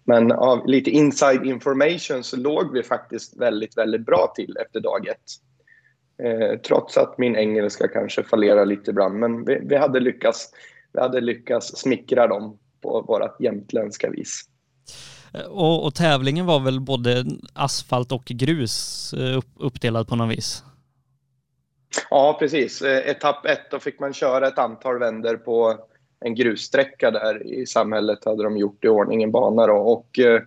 Men 0.05 0.31
av 0.31 0.67
lite 0.67 0.91
inside 0.91 1.45
information 1.45 2.23
så 2.23 2.37
låg 2.37 2.73
vi 2.73 2.83
faktiskt 2.83 3.37
väldigt, 3.37 3.77
väldigt 3.77 4.05
bra 4.05 4.33
till 4.35 4.57
efter 4.57 4.79
dag 4.79 5.07
ett. 5.07 5.17
Eh, 6.23 6.59
trots 6.59 6.97
att 6.97 7.17
min 7.17 7.35
engelska 7.35 7.87
kanske 7.87 8.23
fallerar 8.23 8.65
lite 8.65 8.91
ibland, 8.91 9.19
men 9.19 9.45
vi, 9.45 9.59
vi, 9.63 9.75
hade 9.75 9.99
lyckats, 9.99 10.49
vi 10.93 11.01
hade 11.01 11.21
lyckats 11.21 11.77
smickra 11.77 12.27
dem 12.27 12.59
på 12.81 13.01
vårt 13.01 13.41
jämtländska 13.41 14.09
vis. 14.09 14.43
Eh, 15.33 15.45
och, 15.45 15.85
och, 15.85 15.95
tävlingen 15.95 16.45
var 16.45 16.59
väl 16.59 16.79
både 16.79 17.25
asfalt 17.53 18.11
och 18.11 18.25
grus 18.25 19.13
eh, 19.13 19.37
upp, 19.37 19.49
uppdelad 19.59 20.07
på 20.07 20.15
något 20.15 20.37
vis? 20.37 20.63
Ja, 22.09 22.35
precis. 22.39 22.81
Eh, 22.81 23.09
etapp 23.09 23.45
ett, 23.45 23.71
då 23.71 23.79
fick 23.79 23.99
man 23.99 24.13
köra 24.13 24.47
ett 24.47 24.57
antal 24.57 24.99
vänder 24.99 25.35
på 25.35 25.77
en 26.23 26.35
grussträcka 26.35 27.11
där 27.11 27.47
i 27.47 27.65
samhället 27.65 28.25
hade 28.25 28.43
de 28.43 28.57
gjort 28.57 28.85
i 28.85 28.87
ordning 28.87 29.23
en 29.23 29.31
bana 29.31 29.67
då. 29.67 29.73
och 29.73 30.19
eh, 30.19 30.41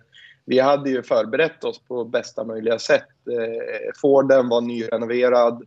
vi 0.45 0.59
hade 0.59 0.89
ju 0.89 1.03
förberett 1.03 1.63
oss 1.63 1.79
på 1.79 2.05
bästa 2.05 2.43
möjliga 2.43 2.79
sätt. 2.79 3.07
Eh, 3.31 3.91
Forden 4.01 4.49
var 4.49 4.61
nyrenoverad. 4.61 5.63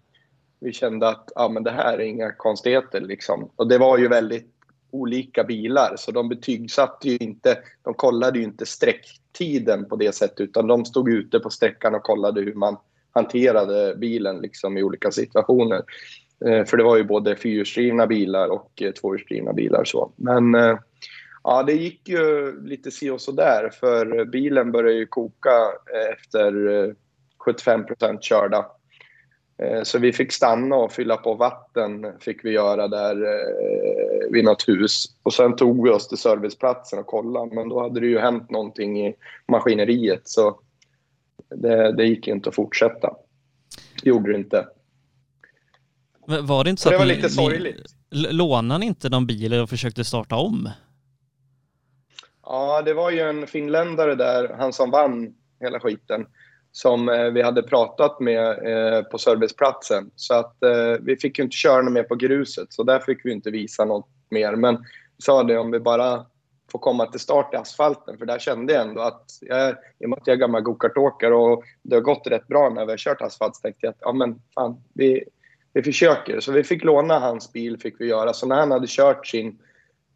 Vi 0.61 0.73
kände 0.73 1.09
att 1.09 1.33
ah, 1.35 1.49
men 1.49 1.63
det 1.65 1.71
här 1.71 1.99
är 1.99 2.05
inga 2.05 2.33
konstigheter 2.33 3.01
liksom. 3.01 3.51
Och 3.57 3.69
det 3.69 3.79
var 3.79 3.99
ju 3.99 4.09
väldigt 4.09 4.51
olika 4.91 5.45
bilar 5.45 5.95
så 5.97 6.11
de 6.11 6.29
betygsatte 6.29 7.09
ju 7.09 7.17
inte, 7.17 7.59
de 7.83 7.95
kollade 7.95 8.39
ju 8.39 8.45
inte 8.45 8.67
sträcktiden 8.67 9.89
på 9.89 9.97
det 9.97 10.15
sättet 10.15 10.41
utan 10.41 10.67
de 10.67 10.85
stod 10.85 11.09
ute 11.09 11.41
på 11.41 11.51
sträckan 11.51 11.95
och 11.95 12.03
kollade 12.03 12.41
hur 12.41 12.55
man 12.55 12.77
hanterade 13.13 13.97
bilen 13.97 14.39
liksom 14.39 14.79
i 14.79 14.83
olika 14.83 15.11
situationer. 15.11 15.83
Eh, 16.47 16.65
för 16.65 16.77
det 16.77 16.85
var 16.85 16.97
ju 16.97 17.05
både 17.05 17.37
fyrhjulsdrivna 17.37 18.07
bilar 18.07 18.49
och 18.49 18.83
eh, 18.83 18.93
tvåhjulsdrivna 18.93 19.53
bilar. 19.53 19.85
Så. 19.85 20.13
Men 20.17 20.55
eh, 20.55 20.79
ja, 21.45 21.63
det 21.63 21.73
gick 21.73 22.09
ju 22.09 22.61
lite 22.63 22.91
si 22.91 23.11
och 23.11 23.21
så 23.21 23.33
där 23.33 23.69
för 23.69 24.25
bilen 24.25 24.73
började 24.73 24.99
ju 24.99 25.07
koka 25.07 25.73
efter 26.13 26.53
75% 27.47 28.19
körda. 28.21 28.67
Så 29.83 29.99
vi 29.99 30.13
fick 30.13 30.33
stanna 30.33 30.77
och 30.77 30.93
fylla 30.93 31.17
på 31.17 31.35
vatten 31.35 32.07
fick 32.21 32.45
vi 32.45 32.51
göra 32.51 32.89
där 32.89 33.17
vid 34.33 34.45
något 34.45 34.69
hus. 34.69 35.05
Och 35.23 35.33
sen 35.33 35.57
tog 35.57 35.85
vi 35.85 35.91
oss 35.91 36.09
till 36.09 36.19
serviceplatsen 36.19 36.99
och 36.99 37.07
kollade 37.07 37.55
men 37.55 37.69
då 37.69 37.83
hade 37.83 38.01
det 38.01 38.07
ju 38.07 38.19
hänt 38.19 38.51
någonting 38.51 39.07
i 39.07 39.15
maskineriet 39.49 40.21
så 40.25 40.61
det, 41.55 41.93
det 41.93 42.05
gick 42.05 42.29
inte 42.29 42.49
att 42.49 42.55
fortsätta. 42.55 43.17
Det 44.03 44.09
gjorde 44.09 44.33
det 44.33 44.39
inte. 44.39 44.67
Var 46.27 46.65
det 46.65 46.71
inte 46.71 46.83
så, 46.83 46.89
så 46.89 46.95
att 46.95 46.95
det 46.95 46.99
var 46.99 47.15
lite 47.15 47.23
ni, 47.23 47.31
sorgligt. 47.31 47.95
lånade 48.11 48.81
ni 48.81 48.87
inte 48.87 49.09
någon 49.09 49.27
bil 49.27 49.55
och 49.55 49.71
försökte 49.71 50.05
starta 50.05 50.37
om? 50.37 50.71
Ja, 52.43 52.83
det 52.83 52.95
var 52.95 53.11
ju 53.11 53.21
en 53.21 53.47
finländare 53.47 54.15
där, 54.15 54.57
han 54.59 54.73
som 54.73 54.91
vann 54.91 55.35
hela 55.61 55.81
skiten, 55.81 56.27
som 56.73 57.09
eh, 57.09 57.25
vi 57.25 57.43
hade 57.43 57.63
pratat 57.63 58.21
med 58.21 58.49
eh, 58.49 59.03
på 59.03 59.19
serviceplatsen. 59.19 60.11
Så 60.17 60.35
att 60.35 60.63
eh, 60.63 60.97
vi 61.01 61.17
fick 61.17 61.39
ju 61.39 61.45
inte 61.45 61.57
köra 61.57 61.83
mer 61.83 62.03
på 62.03 62.15
gruset, 62.15 62.73
så 62.73 62.83
där 62.83 62.99
fick 62.99 63.25
vi 63.25 63.33
inte 63.33 63.51
visa 63.51 63.85
något 63.85 64.09
mer. 64.31 64.57
Men 64.57 64.77
vi 64.77 65.23
sa 65.23 65.43
det, 65.43 65.59
om 65.59 65.71
vi 65.71 65.81
bara 65.81 66.27
får 66.73 66.79
komma 66.79 67.07
till 67.07 67.21
start 67.21 67.55
i 67.55 67.57
asfalten, 67.57 68.19
för 68.19 68.27
där 68.27 68.39
kände 68.39 68.73
jag 68.73 68.89
ändå 68.89 69.01
att, 69.01 69.25
jag, 69.41 69.71
i 69.71 70.05
och 70.05 70.09
med 70.11 70.19
att 70.19 70.27
jag 70.27 70.35
är 70.35 70.41
gammal 70.41 70.63
gokartåkare 70.63 71.35
och 71.35 71.65
det 71.83 71.97
har 71.97 72.03
gått 72.03 72.27
rätt 72.27 72.47
bra 72.47 72.71
när 72.71 72.87
vi 72.87 72.93
har 72.93 72.99
kört 72.99 73.23
asfalt, 73.23 73.57
så 73.57 73.61
tänkte 73.61 73.87
jag 73.87 73.91
att 73.91 74.01
ja 74.01 74.13
men 74.13 74.43
fan, 74.55 74.83
vi, 74.95 75.25
vi 75.73 75.83
försöker. 75.83 76.41
Så 76.41 76.53
vi 76.53 76.65
fick 76.65 76.85
låna 76.85 77.19
hans 77.19 77.53
bil, 77.53 77.79
fick 77.79 78.01
vi 78.01 78.07
göra. 78.07 78.33
Så 78.33 78.47
när 78.47 78.57
han 78.57 78.71
hade 78.71 78.87
kört 78.89 79.27
sin, 79.27 79.59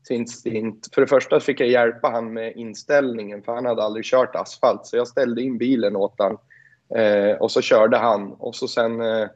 sin 0.09 0.29
stint, 0.29 0.89
för 0.95 1.01
det 1.01 1.07
första 1.07 1.41
fick 1.41 1.61
jag 1.61 1.69
hjälpa 1.69 2.09
han 2.09 2.33
med 2.33 2.53
inställningen, 2.57 3.43
för 3.43 3.55
han 3.55 3.67
hade 3.67 3.83
aldrig 3.83 4.05
kört 4.05 4.37
asfalt. 4.37 4.87
Så 4.87 4.97
jag 4.97 5.09
ställde 5.09 5.43
in 5.43 5.59
bilen 5.59 5.97
åt 5.97 6.15
han 6.19 6.39
eh, 7.01 7.37
och 7.37 7.51
så 7.51 7.61
körde 7.61 7.97
han 7.97 8.33
och 8.33 8.55
så 8.55 8.69
sen 8.69 9.01
eh, 9.01 9.29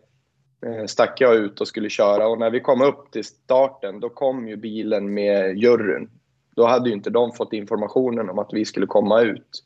eh 0.66 0.84
stack 0.86 1.20
jag 1.20 1.34
ut 1.34 1.60
och 1.60 1.68
skulle 1.68 1.90
köra. 1.90 2.28
Och 2.28 2.38
när 2.38 2.50
vi 2.50 2.60
kom 2.60 2.82
upp 2.82 3.10
till 3.10 3.24
starten, 3.24 4.00
då 4.00 4.08
kom 4.08 4.48
ju 4.48 4.56
bilen 4.56 5.14
med 5.14 5.58
juryn. 5.58 6.10
Då 6.56 6.66
hade 6.66 6.88
ju 6.88 6.94
inte 6.94 7.10
de 7.10 7.32
fått 7.32 7.52
informationen 7.52 8.30
om 8.30 8.38
att 8.38 8.50
vi 8.52 8.64
skulle 8.64 8.86
komma 8.86 9.20
ut. 9.20 9.64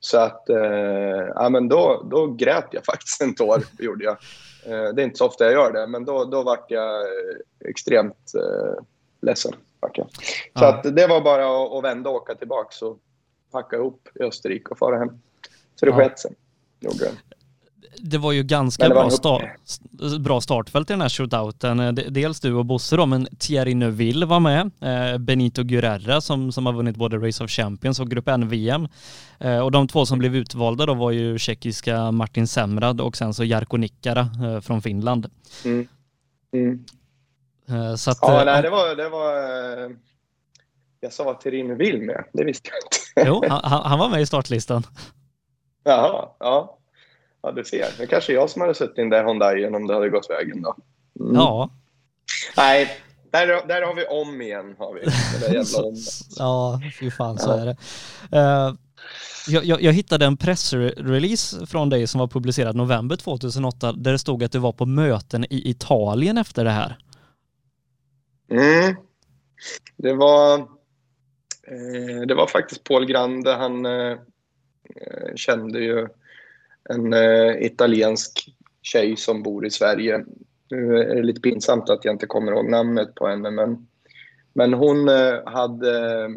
Så 0.00 0.18
att, 0.18 0.48
eh, 0.48 1.28
ja 1.34 1.48
men 1.48 1.68
då, 1.68 2.06
då 2.10 2.26
grät 2.26 2.68
jag 2.70 2.84
faktiskt 2.92 3.22
en 3.22 3.34
tår, 3.34 3.62
gjorde 3.78 4.04
jag. 4.04 4.16
Eh, 4.66 4.94
det 4.94 5.02
är 5.02 5.04
inte 5.04 5.18
så 5.18 5.26
ofta 5.26 5.44
jag 5.44 5.52
gör 5.52 5.72
det, 5.72 5.86
men 5.86 6.04
då, 6.04 6.24
då 6.24 6.42
vart 6.42 6.70
jag 6.70 7.00
eh, 7.00 7.36
extremt 7.64 8.32
eh, 8.34 8.82
ledsen. 9.20 9.52
Så 10.58 10.64
ja. 10.64 10.68
att 10.68 10.96
det 10.96 11.06
var 11.06 11.20
bara 11.20 11.64
att, 11.64 11.72
att 11.72 11.84
vända 11.84 12.10
och 12.10 12.16
åka 12.16 12.34
tillbaka 12.34 12.86
och 12.86 12.98
packa 13.50 13.76
ihop 13.76 14.08
i 14.14 14.22
Österrike 14.22 14.70
och 14.70 14.78
fara 14.78 14.98
hem. 14.98 15.20
Så 15.74 15.86
det 15.86 15.92
ja. 15.92 15.96
sket 15.96 16.18
sig. 16.18 16.34
Gjorde 16.80 17.10
det 18.02 18.18
var 18.18 18.32
ju 18.32 18.42
ganska 18.42 18.88
var 18.88 18.94
bra, 18.94 19.10
start, 19.10 19.42
bra 20.20 20.40
startfält 20.40 20.90
i 20.90 20.92
den 20.92 21.00
här 21.00 21.08
shootouten. 21.08 21.80
Eh, 21.80 21.92
dels 21.92 22.40
du 22.40 22.54
och 22.54 22.64
Bosse 22.64 22.96
då, 22.96 23.06
men 23.06 23.28
Thierry 23.38 23.74
Neuville 23.74 24.26
var 24.26 24.40
med. 24.40 24.70
Eh, 24.80 25.18
Benito 25.18 25.62
Guerrera 25.62 26.20
som, 26.20 26.52
som 26.52 26.66
har 26.66 26.72
vunnit 26.72 26.96
både 26.96 27.16
Race 27.16 27.44
of 27.44 27.50
Champions 27.50 28.00
och 28.00 28.10
Grupp 28.10 28.28
N-VM. 28.28 28.88
Eh, 29.38 29.58
och 29.58 29.70
de 29.70 29.88
två 29.88 30.06
som 30.06 30.18
blev 30.18 30.36
utvalda 30.36 30.86
då 30.86 30.94
var 30.94 31.10
ju 31.10 31.38
tjeckiska 31.38 32.10
Martin 32.10 32.46
Semrad 32.46 33.00
och 33.00 33.16
sen 33.16 33.34
så 33.34 33.44
Jarko 33.44 33.76
Nikkara 33.76 34.28
från 34.62 34.82
Finland. 34.82 35.30
Mm. 35.64 35.88
Mm. 36.54 36.84
Så 37.96 38.10
att, 38.10 38.18
ja, 38.20 38.42
nej, 38.44 38.62
det 38.62 38.70
var, 38.70 38.96
det 38.96 39.08
var 39.08 39.30
jag 41.00 41.12
sa 41.12 41.30
att 41.30 41.40
Thierry 41.40 41.62
Neuville 41.62 42.04
med, 42.04 42.24
det 42.32 42.44
visste 42.44 42.70
jag 42.70 42.78
inte. 42.78 43.30
Jo, 43.30 43.44
han, 43.48 43.82
han 43.84 43.98
var 43.98 44.08
med 44.08 44.22
i 44.22 44.26
startlistan. 44.26 44.82
Jaha, 45.84 46.28
ja. 46.38 46.79
Ja, 47.42 47.52
du 47.52 47.64
ser. 47.64 47.86
Det 47.98 48.06
kanske 48.06 48.32
jag 48.32 48.50
som 48.50 48.62
hade 48.62 48.74
suttit 48.74 48.98
i 48.98 49.00
den 49.00 49.10
där 49.10 49.24
Hyundaien 49.24 49.74
om 49.74 49.86
det 49.86 49.94
hade 49.94 50.08
gått 50.08 50.30
vägen 50.30 50.62
då. 50.62 50.76
Mm. 51.20 51.34
Ja. 51.34 51.70
Nej, 52.56 52.90
där, 53.30 53.46
där 53.46 53.82
har 53.82 53.94
vi 53.94 54.04
om 54.04 54.42
igen. 54.42 54.74
Har 54.78 54.94
vi. 54.94 55.00
Om. 55.82 55.94
ja, 56.36 56.80
fy 57.00 57.10
fan 57.10 57.38
så 57.38 57.50
ja. 57.50 57.56
är 57.56 57.66
det. 57.66 57.76
Uh, 58.36 58.74
jag, 59.48 59.64
jag, 59.64 59.82
jag, 59.82 59.92
hittade 59.92 60.26
en 60.26 60.36
pressrelease 60.36 61.66
från 61.66 61.90
dig 61.90 62.06
som 62.06 62.18
var 62.18 62.28
publicerad 62.28 62.76
november 62.76 63.16
2008 63.16 63.92
där 63.92 64.12
det 64.12 64.18
stod 64.18 64.44
att 64.44 64.52
du 64.52 64.58
var 64.58 64.72
på 64.72 64.86
möten 64.86 65.44
i 65.44 65.70
Italien 65.70 66.38
efter 66.38 66.64
det 66.64 66.70
här. 66.70 66.98
Mm. 68.50 68.96
Det 69.96 70.12
var, 70.12 70.58
eh, 70.58 72.20
det 72.28 72.34
var 72.34 72.46
faktiskt 72.46 72.84
Paul 72.84 73.06
Grande. 73.06 73.52
Han 73.52 73.86
eh, 73.86 74.16
kände 75.36 75.80
ju 75.80 76.08
en 76.88 77.12
eh, 77.12 77.62
italiensk 77.62 78.54
tjej 78.82 79.16
som 79.16 79.42
bor 79.42 79.66
i 79.66 79.70
Sverige. 79.70 80.24
Nu 80.70 80.98
är 80.98 81.14
det 81.14 81.22
lite 81.22 81.40
pinsamt 81.40 81.90
att 81.90 82.04
jag 82.04 82.14
inte 82.14 82.26
kommer 82.26 82.52
ihåg 82.52 82.70
namnet 82.70 83.14
på 83.14 83.26
henne, 83.26 83.50
men, 83.50 83.86
men 84.52 84.74
hon 84.74 85.08
eh, 85.08 85.44
hade... 85.46 86.28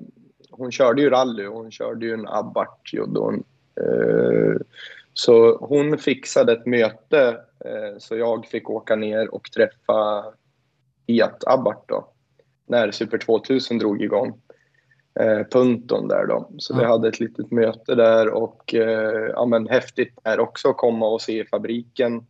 Hon 0.56 0.72
körde 0.72 1.02
ju 1.02 1.10
rally 1.10 1.46
och 1.46 1.56
hon 1.56 1.72
körde 1.72 2.06
ju 2.06 2.14
en 2.14 2.28
Abarth, 2.28 2.96
gjorde 2.96 3.20
hon. 3.20 3.44
Eh, 3.82 4.62
så 5.14 5.58
hon 5.58 5.98
fixade 5.98 6.54
ett 6.54 6.66
möte 6.66 7.38
eh, 7.66 7.98
så 7.98 8.18
jag 8.18 8.46
fick 8.46 8.70
åka 8.70 8.96
ner 8.96 9.34
och 9.34 9.52
träffa 9.52 10.26
Fiat 11.08 11.44
Abarth 11.48 11.82
då, 11.86 12.08
när 12.68 12.92
Super 12.92 13.18
2000 13.18 13.78
drog 13.78 14.02
igång 14.02 14.42
eh, 15.20 15.48
Punton 15.52 16.08
där 16.08 16.26
då. 16.26 16.50
Så 16.58 16.74
ja. 16.74 16.80
vi 16.80 16.86
hade 16.86 17.08
ett 17.08 17.20
litet 17.20 17.52
möte 17.52 17.96
där 17.96 18.30
och 18.30 18.74
eh, 18.74 19.30
ja, 19.34 19.46
men 19.46 19.68
häftigt 19.68 20.20
är 20.24 20.40
också 20.40 20.70
att 20.70 20.78
komma 20.78 21.08
och 21.08 21.22
se 21.22 21.46
fabriken. 21.46 22.26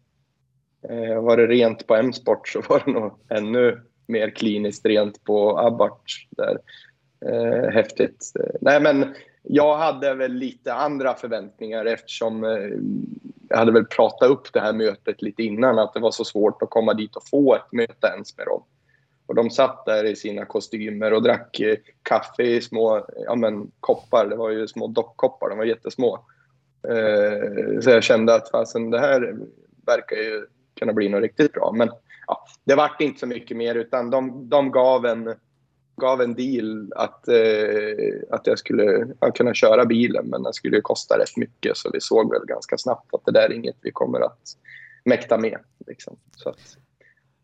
Eh, 0.89 1.21
var 1.21 1.37
det 1.37 1.47
rent 1.47 1.87
på 1.87 1.95
M-sport 1.95 2.47
så 2.47 2.61
var 2.69 2.83
det 2.85 2.91
nog 2.91 3.19
ännu 3.29 3.81
mer 4.07 4.29
kliniskt 4.29 4.85
rent 4.85 5.23
på 5.23 5.59
Abarth 5.59 6.13
där. 6.29 6.57
Eh, 7.25 7.69
häftigt. 7.71 8.31
Nej 8.61 8.81
men 8.81 9.15
jag 9.43 9.77
hade 9.77 10.13
väl 10.13 10.33
lite 10.33 10.73
andra 10.73 11.13
förväntningar 11.13 11.85
eftersom 11.85 12.43
eh, 12.43 12.69
jag 13.49 13.57
hade 13.57 13.71
väl 13.71 13.85
pratat 13.85 14.29
upp 14.29 14.53
det 14.53 14.59
här 14.59 14.73
mötet 14.73 15.21
lite 15.21 15.43
innan 15.43 15.79
att 15.79 15.93
det 15.93 15.99
var 15.99 16.11
så 16.11 16.25
svårt 16.25 16.61
att 16.61 16.69
komma 16.69 16.93
dit 16.93 17.15
och 17.15 17.27
få 17.27 17.55
ett 17.55 17.71
möte 17.71 18.07
ens 18.07 18.37
med 18.37 18.47
dem. 18.47 18.63
Och 19.33 19.37
de 19.37 19.49
satt 19.49 19.85
där 19.85 20.03
i 20.05 20.15
sina 20.15 20.45
kostymer 20.45 21.13
och 21.13 21.23
drack 21.23 21.59
eh, 21.59 21.77
kaffe 22.03 22.43
i 22.43 22.61
små 22.61 23.05
ja, 23.25 23.35
men, 23.35 23.71
koppar. 23.79 24.27
Det 24.27 24.35
var 24.35 24.49
ju 24.49 24.67
små 24.67 24.87
dockkoppar, 24.87 25.49
de 25.49 25.57
var 25.57 25.65
jättesmå. 25.65 26.19
Eh, 26.87 27.79
så 27.81 27.89
jag 27.89 28.03
kände 28.03 28.35
att 28.35 28.51
fasen, 28.51 28.89
det 28.89 28.99
här 28.99 29.35
verkar 29.85 30.15
ju 30.15 30.45
kunna 30.79 30.93
bli 30.93 31.09
något 31.09 31.21
riktigt 31.21 31.53
bra. 31.53 31.71
Men 31.75 31.89
ja, 32.27 32.45
det 32.63 32.75
vart 32.75 33.01
inte 33.01 33.19
så 33.19 33.25
mycket 33.25 33.57
mer 33.57 33.75
utan 33.75 34.09
de, 34.09 34.49
de 34.49 34.71
gav, 34.71 35.05
en, 35.05 35.35
gav 35.95 36.21
en 36.21 36.33
deal 36.33 36.93
att, 36.95 37.27
eh, 37.27 38.21
att 38.29 38.47
jag 38.47 38.59
skulle 38.59 39.07
ja, 39.19 39.31
kunna 39.31 39.53
köra 39.53 39.85
bilen 39.85 40.25
men 40.25 40.43
den 40.43 40.53
skulle 40.53 40.81
kosta 40.81 41.19
rätt 41.19 41.37
mycket. 41.37 41.77
Så 41.77 41.89
vi 41.93 42.01
såg 42.01 42.31
väl 42.33 42.45
ganska 42.45 42.77
snabbt 42.77 43.13
att 43.13 43.25
det 43.25 43.31
där 43.31 43.49
är 43.49 43.53
inget 43.53 43.77
vi 43.81 43.91
kommer 43.91 44.19
att 44.19 44.39
mäkta 45.05 45.37
med. 45.37 45.57
Liksom. 45.87 46.17
Så 46.35 46.49
att, 46.49 46.77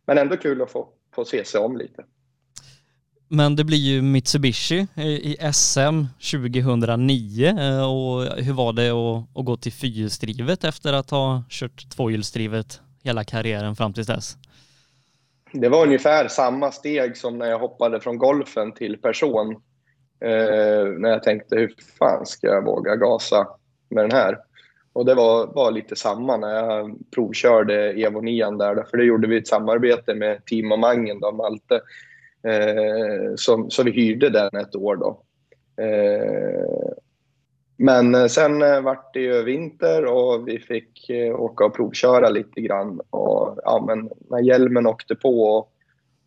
men 0.06 0.18
ändå 0.18 0.38
kul 0.38 0.62
att 0.62 0.72
få 0.72 0.90
få 1.16 1.26
se 1.26 1.46
sig 1.46 1.60
om 1.62 1.78
lite. 1.78 2.04
Men 3.32 3.56
det 3.56 3.64
blir 3.64 3.78
ju 3.78 4.02
Mitsubishi 4.02 4.88
i 4.98 5.38
SM 5.54 6.06
2009 6.32 7.48
eh, 7.48 7.92
och 7.92 8.44
hur 8.44 8.54
var 8.54 8.74
det 8.74 8.90
att, 8.90 9.46
gå 9.46 9.58
till 9.58 9.74
fyrhjulsdrivet 9.74 10.64
efter 10.64 10.94
att 10.94 11.10
ha 11.10 11.44
kört 11.50 11.90
tvåhjulsdrivet 11.90 12.82
hela 13.04 13.24
karriären 13.24 13.76
fram 13.76 13.94
till 13.94 14.04
dess? 14.04 14.38
Det 15.54 15.70
var 15.70 15.86
ungefär 15.86 16.28
samma 16.28 16.72
steg 16.72 17.18
som 17.18 17.38
när 17.38 17.46
jag 17.46 17.60
hoppade 17.60 18.02
från 18.02 18.18
golfen 18.18 18.74
till 18.74 18.98
person. 18.98 19.52
Eh, 20.26 20.86
när 21.00 21.10
jag 21.10 21.24
tänkte 21.24 21.56
hur 21.56 21.74
fan 22.00 22.26
ska 22.26 22.48
jag 22.48 22.66
våga 22.66 22.96
gasa 22.96 23.48
med 23.90 24.04
den 24.04 24.12
här? 24.12 24.38
Och 24.94 25.06
det 25.06 25.16
var, 25.16 25.48
var 25.48 25.72
lite 25.72 25.96
samma 25.96 26.38
när 26.38 26.56
jag 26.56 26.96
provkörde 27.16 27.92
Evo 27.92 28.22
9 28.22 28.52
där, 28.52 28.84
för 28.90 28.98
det 28.98 29.04
gjorde 29.04 29.28
vi 29.28 29.38
ett 29.38 29.48
samarbete 29.48 30.16
med 30.16 30.46
Team 30.46 30.72
och 30.72 30.80
Mangen, 30.80 31.20
då, 31.20 31.32
Malte. 31.32 31.82
Eh, 32.44 33.36
så, 33.36 33.70
så 33.70 33.84
vi 33.84 33.92
hyrde 33.92 34.30
den 34.30 34.62
ett 34.62 34.76
år 34.76 34.96
då. 34.96 35.24
Eh, 35.84 36.94
men 37.82 38.30
sen 38.30 38.62
eh, 38.62 38.82
vart 38.82 39.14
det 39.14 39.20
ju 39.20 39.44
vinter 39.44 40.06
och 40.06 40.48
vi 40.48 40.60
fick 40.60 41.10
eh, 41.10 41.42
åka 41.42 41.66
och 41.66 41.76
provköra 41.76 42.30
lite 42.30 42.62
grann. 42.62 43.02
Och, 43.10 43.60
ja, 43.64 43.84
men 43.88 44.10
när 44.30 44.40
hjälmen 44.40 44.88
åkte 44.88 45.16
på 45.16 45.44
och, 45.44 45.72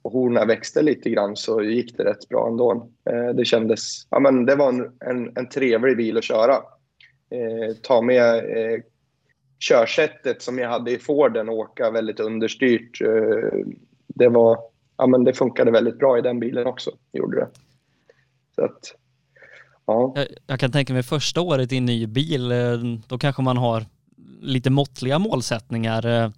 och 0.03 0.13
horna 0.13 0.45
växte 0.45 0.83
lite 0.83 1.11
grann 1.11 1.37
så 1.37 1.63
gick 1.63 1.97
det 1.97 2.05
rätt 2.05 2.29
bra 2.29 2.49
ändå. 2.49 2.89
Eh, 3.11 3.35
det 3.35 3.45
kändes, 3.45 4.07
ja 4.11 4.21
men 4.21 4.47
det 4.47 4.57
var 4.57 4.69
en, 4.69 4.93
en, 5.01 5.37
en 5.37 5.49
trevlig 5.49 5.97
bil 5.97 6.19
att 6.19 6.25
köra. 6.25 6.57
Eh, 7.33 7.77
ta 7.83 8.01
med 8.01 8.35
eh, 8.37 8.81
körsättet 9.59 10.43
som 10.43 10.59
jag 10.59 10.69
hade 10.69 10.91
i 10.91 10.99
Forden 10.99 11.49
och 11.49 11.55
åka 11.55 11.91
väldigt 11.91 12.21
understyrt. 12.21 13.01
Eh, 13.01 13.59
det 14.07 14.29
var, 14.29 14.59
ja 14.97 15.07
men 15.07 15.25
det 15.25 15.33
funkade 15.33 15.71
väldigt 15.71 15.99
bra 15.99 16.19
i 16.19 16.23
den 16.23 16.41
bilen 16.41 16.67
också, 16.67 16.91
gjorde 17.13 17.37
det. 17.37 17.49
Så 18.55 18.65
att, 18.65 18.95
ja. 19.87 20.13
jag, 20.17 20.27
jag 20.47 20.61
kan 20.61 20.73
tänka 20.73 20.93
mig 20.93 21.03
första 21.03 21.41
året 21.41 21.73
i 21.73 21.77
en 21.77 21.85
ny 21.85 22.07
bil, 22.07 22.53
eh, 22.53 22.79
då 23.09 23.19
kanske 23.19 23.43
man 23.43 23.57
har 23.57 23.85
lite 24.41 24.71
måttliga 24.71 25.19
målsättningar. 25.19 26.33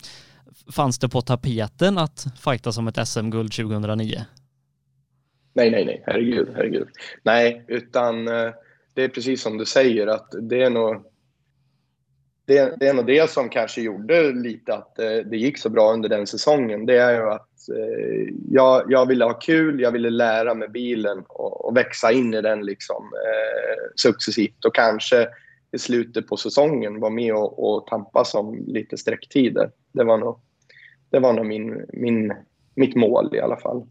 Fanns 0.73 0.99
det 0.99 1.09
på 1.09 1.21
tapeten 1.21 1.99
att 1.99 2.27
fighta 2.41 2.73
som 2.73 2.89
ett 2.89 3.09
SM-guld 3.09 3.53
2009? 3.53 4.21
Nej, 5.53 5.71
nej, 5.71 5.85
nej, 5.85 6.03
herregud, 6.07 6.49
herregud. 6.55 6.89
Nej, 7.23 7.65
utan 7.69 8.29
det 8.95 9.05
är 9.05 9.09
precis 9.09 9.43
som 9.43 9.59
du 9.59 9.65
säger 9.65 10.07
att 10.07 10.35
det 10.41 10.63
är 10.63 10.71
nog 10.71 11.05
det, 12.47 12.77
det 12.81 12.89
är 12.89 12.95
nog 12.95 13.07
det 13.07 13.31
som 13.31 13.49
kanske 13.49 13.81
gjorde 13.81 14.33
lite 14.33 14.75
att 14.75 14.99
eh, 14.99 15.17
det 15.17 15.37
gick 15.37 15.59
så 15.59 15.71
bra 15.71 15.93
under 15.93 16.09
den 16.09 16.27
säsongen. 16.27 16.87
Det 16.87 16.99
är 16.99 17.15
ju 17.15 17.31
att 17.31 17.69
eh, 17.69 18.35
jag, 18.51 18.85
jag 18.89 19.07
ville 19.07 19.25
ha 19.25 19.33
kul, 19.33 19.81
jag 19.81 19.93
ville 19.93 20.11
lära 20.11 20.55
mig 20.55 20.69
bilen 20.69 21.25
och, 21.29 21.65
och 21.65 21.77
växa 21.77 22.13
in 22.13 22.35
i 22.35 22.43
den 22.43 22.67
liksom, 22.67 23.05
eh, 23.05 23.91
successivt 23.97 24.65
och 24.65 24.75
kanske 24.75 25.29
i 25.73 25.79
slutet 25.79 26.27
på 26.27 26.37
säsongen 26.37 27.01
vara 27.01 27.11
med 27.11 27.35
och, 27.35 27.77
och 27.77 27.87
tampas 27.87 28.35
om 28.35 28.65
lite 28.67 28.97
sträcktider. 28.97 29.71
Det 29.93 30.05
var 30.05 30.19
nog, 30.19 30.41
det 31.11 31.19
var 31.19 31.33
nog 31.33 31.47
min, 31.47 31.87
min, 31.93 32.35
mitt 32.75 32.95
mål 32.95 33.37
i 33.37 33.41
alla 33.41 33.57
fall. 33.57 33.87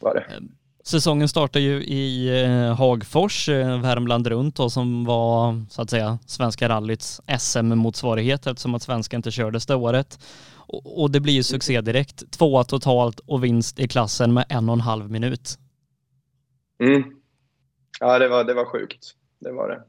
Var 0.00 0.14
det. 0.14 0.20
Eh, 0.20 0.42
Säsongen 0.84 1.28
startar 1.28 1.60
ju 1.60 1.82
i 1.82 2.28
eh, 2.44 2.76
Hagfors, 2.76 3.48
eh, 3.48 3.82
Värmland 3.82 4.26
runt 4.26 4.60
och 4.60 4.72
som 4.72 5.04
var 5.04 5.64
så 5.70 5.82
att 5.82 5.90
säga 5.90 6.18
Svenska 6.26 6.68
rallyts 6.68 7.20
SM-motsvarighet 7.38 8.46
eftersom 8.46 8.74
att 8.74 8.82
svenska 8.82 9.16
inte 9.16 9.30
kördes 9.30 9.66
det 9.66 9.74
året. 9.74 10.18
Och 10.84 11.10
det 11.10 11.20
blir 11.20 11.32
ju 11.32 11.42
succé 11.42 11.80
direkt. 11.80 12.32
Tvåa 12.32 12.64
totalt 12.64 13.20
och 13.26 13.44
vinst 13.44 13.80
i 13.80 13.88
klassen 13.88 14.34
med 14.34 14.44
en 14.48 14.68
och 14.68 14.74
en 14.74 14.80
halv 14.80 15.10
minut. 15.10 15.58
Mm. 16.80 17.02
Ja, 18.00 18.18
det 18.18 18.28
var, 18.28 18.44
det 18.44 18.54
var 18.54 18.64
sjukt. 18.64 19.14
Det 19.40 19.52
var 19.52 19.68
det. 19.68 19.82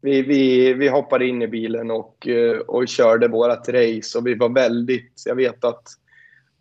Vi, 0.00 0.22
vi, 0.22 0.72
vi 0.74 0.88
hoppade 0.88 1.26
in 1.26 1.42
i 1.42 1.48
bilen 1.48 1.90
och, 1.90 2.28
eh, 2.28 2.58
och 2.58 2.88
körde 2.88 3.28
vårat 3.28 3.68
race 3.68 4.18
och 4.18 4.26
vi 4.26 4.34
var 4.34 4.48
väldigt, 4.48 5.22
jag 5.24 5.34
vet 5.34 5.64
att 5.64 5.82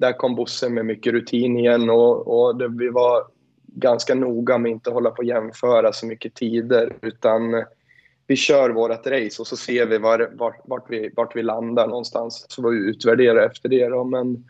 där 0.02 0.14
kom 0.14 0.36
Bosse 0.36 0.70
med 0.70 0.86
mycket 0.86 1.14
rutin 1.14 1.58
igen 1.58 1.90
och, 1.90 2.28
och 2.28 2.56
det, 2.56 2.68
vi 2.68 2.90
var 2.90 3.24
ganska 3.66 4.16
noga 4.16 4.58
med 4.58 4.70
att 4.70 4.74
inte 4.74 4.92
hålla 4.92 5.12
på 5.12 5.18
och 5.18 5.24
jämföra 5.24 5.94
så 5.94 6.06
mycket 6.06 6.34
tider 6.34 6.98
utan 7.02 7.54
eh, 7.54 7.64
vi 8.28 8.36
kör 8.36 8.70
vårt 8.70 9.08
race 9.08 9.42
och 9.42 9.48
så 9.48 9.58
ser 9.58 9.86
vi 9.86 9.98
var, 9.98 10.32
var, 10.34 10.56
vart, 10.66 10.86
vi, 10.90 11.12
vart 11.16 11.36
vi 11.36 11.44
landar 11.44 11.88
någonstans. 11.88 12.46
Så 12.50 12.62
får 12.62 12.72
vi 12.72 12.78
utvärdera 12.78 13.46
efter 13.46 13.70
det. 13.70 13.88
Då. 13.88 14.04
Men, 14.04 14.46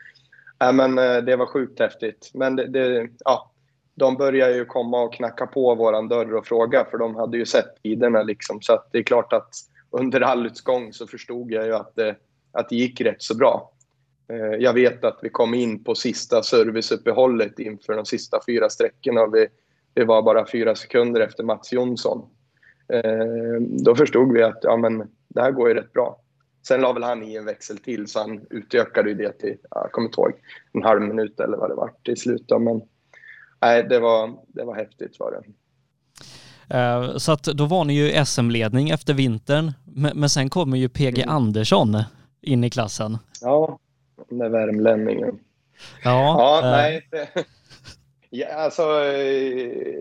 äh, 0.63 0.73
men 0.73 0.97
eh, 0.97 1.17
det 1.17 1.35
var 1.35 1.45
sjukt 1.45 1.79
häftigt. 1.79 2.31
Men 2.33 2.55
det, 2.55 2.67
det, 2.67 3.09
ja, 3.25 3.51
de 3.95 4.15
började 4.17 4.55
ju 4.55 4.65
komma 4.65 5.01
och 5.01 5.13
knacka 5.13 5.47
på 5.47 5.75
våran 5.75 6.07
dörr 6.07 6.35
och 6.35 6.45
fråga 6.45 6.85
för 6.91 6.97
de 6.97 7.15
hade 7.15 7.37
ju 7.37 7.45
sett 7.45 7.83
tiderna. 7.83 8.23
Liksom. 8.23 8.61
Så 8.61 8.79
det 8.91 8.97
är 8.97 9.03
klart 9.03 9.33
att 9.33 9.49
under 9.91 10.21
all 10.21 10.45
utgång 10.45 10.93
så 10.93 11.07
förstod 11.07 11.51
jag 11.51 11.65
ju 11.65 11.75
att 11.75 11.95
det, 11.95 12.15
att 12.51 12.69
det 12.69 12.75
gick 12.75 13.01
rätt 13.01 13.21
så 13.21 13.37
bra. 13.37 13.71
Eh, 14.31 14.55
jag 14.59 14.73
vet 14.73 15.03
att 15.03 15.19
vi 15.21 15.29
kom 15.29 15.53
in 15.53 15.83
på 15.83 15.95
sista 15.95 16.43
serviceuppehållet 16.43 17.59
inför 17.59 17.93
de 17.93 18.05
sista 18.05 18.39
fyra 18.47 18.69
sträckorna. 18.69 19.27
Vi, 19.27 19.47
vi 19.95 20.03
var 20.03 20.21
bara 20.21 20.47
fyra 20.51 20.75
sekunder 20.75 21.21
efter 21.21 21.43
Mats 21.43 21.73
Jonsson. 21.73 22.29
Eh, 22.93 23.61
då 23.61 23.95
förstod 23.95 24.33
vi 24.33 24.43
att 24.43 24.59
ja, 24.61 24.77
men, 24.77 24.97
det 25.27 25.41
här 25.41 25.51
går 25.51 25.69
ju 25.69 25.75
rätt 25.75 25.93
bra. 25.93 26.17
Sen 26.67 26.81
la 26.81 26.93
väl 26.93 27.03
han 27.03 27.23
i 27.23 27.35
en 27.35 27.45
växel 27.45 27.77
till 27.77 28.07
så 28.07 28.19
han 28.19 28.45
utökade 28.49 29.13
det 29.13 29.31
till, 29.31 29.57
jag 29.71 29.91
kommer 29.91 30.07
inte 30.07 30.21
ihåg, 30.21 30.33
en 30.73 30.83
halv 30.83 31.01
minut 31.01 31.39
eller 31.39 31.57
vad 31.57 31.69
det 31.69 31.75
var 31.75 31.93
till 32.03 32.17
slut. 32.17 32.45
Men 32.49 32.81
nej, 33.61 33.83
det 33.83 33.99
var, 33.99 34.37
det 34.47 34.63
var 34.63 34.75
häftigt 34.75 35.19
var 35.19 35.31
det. 35.31 35.43
Uh, 36.75 37.17
så 37.17 37.31
att 37.31 37.43
då 37.43 37.65
var 37.65 37.85
ni 37.85 37.93
ju 37.93 38.25
SM-ledning 38.25 38.89
efter 38.89 39.13
vintern, 39.13 39.71
men, 39.83 40.19
men 40.19 40.29
sen 40.29 40.49
kommer 40.49 40.77
ju 40.77 40.89
PG 40.89 41.19
mm. 41.19 41.35
Andersson 41.35 42.03
in 42.41 42.63
i 42.63 42.69
klassen. 42.69 43.17
Ja, 43.41 43.79
den 44.31 44.39
där 44.39 44.49
värmlänningen. 44.49 45.39
Ja, 46.03 46.35
ja 46.39 46.59
äh... 46.63 46.71
nej. 46.71 47.07
Det, 47.11 47.27
ja, 48.29 48.47
alltså, 48.47 48.83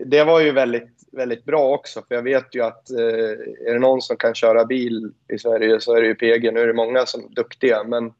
det 0.05 0.23
var 0.23 0.39
ju 0.39 0.51
väldigt, 0.51 0.89
väldigt 1.11 1.45
bra 1.45 1.73
också. 1.73 2.03
För 2.07 2.15
jag 2.15 2.21
vet 2.21 2.55
ju 2.55 2.63
att 2.63 2.91
eh, 2.91 3.67
är 3.67 3.73
det 3.73 3.79
någon 3.79 4.01
som 4.01 4.17
kan 4.17 4.35
köra 4.35 4.65
bil 4.65 5.11
i 5.33 5.37
Sverige 5.37 5.79
så 5.79 5.95
är 5.95 6.01
det 6.01 6.07
ju 6.07 6.15
PG. 6.15 6.53
Nu 6.53 6.59
är 6.59 6.67
det 6.67 6.73
många 6.73 7.05
som 7.05 7.23
är 7.23 7.29
duktiga, 7.29 7.83
men 7.83 8.13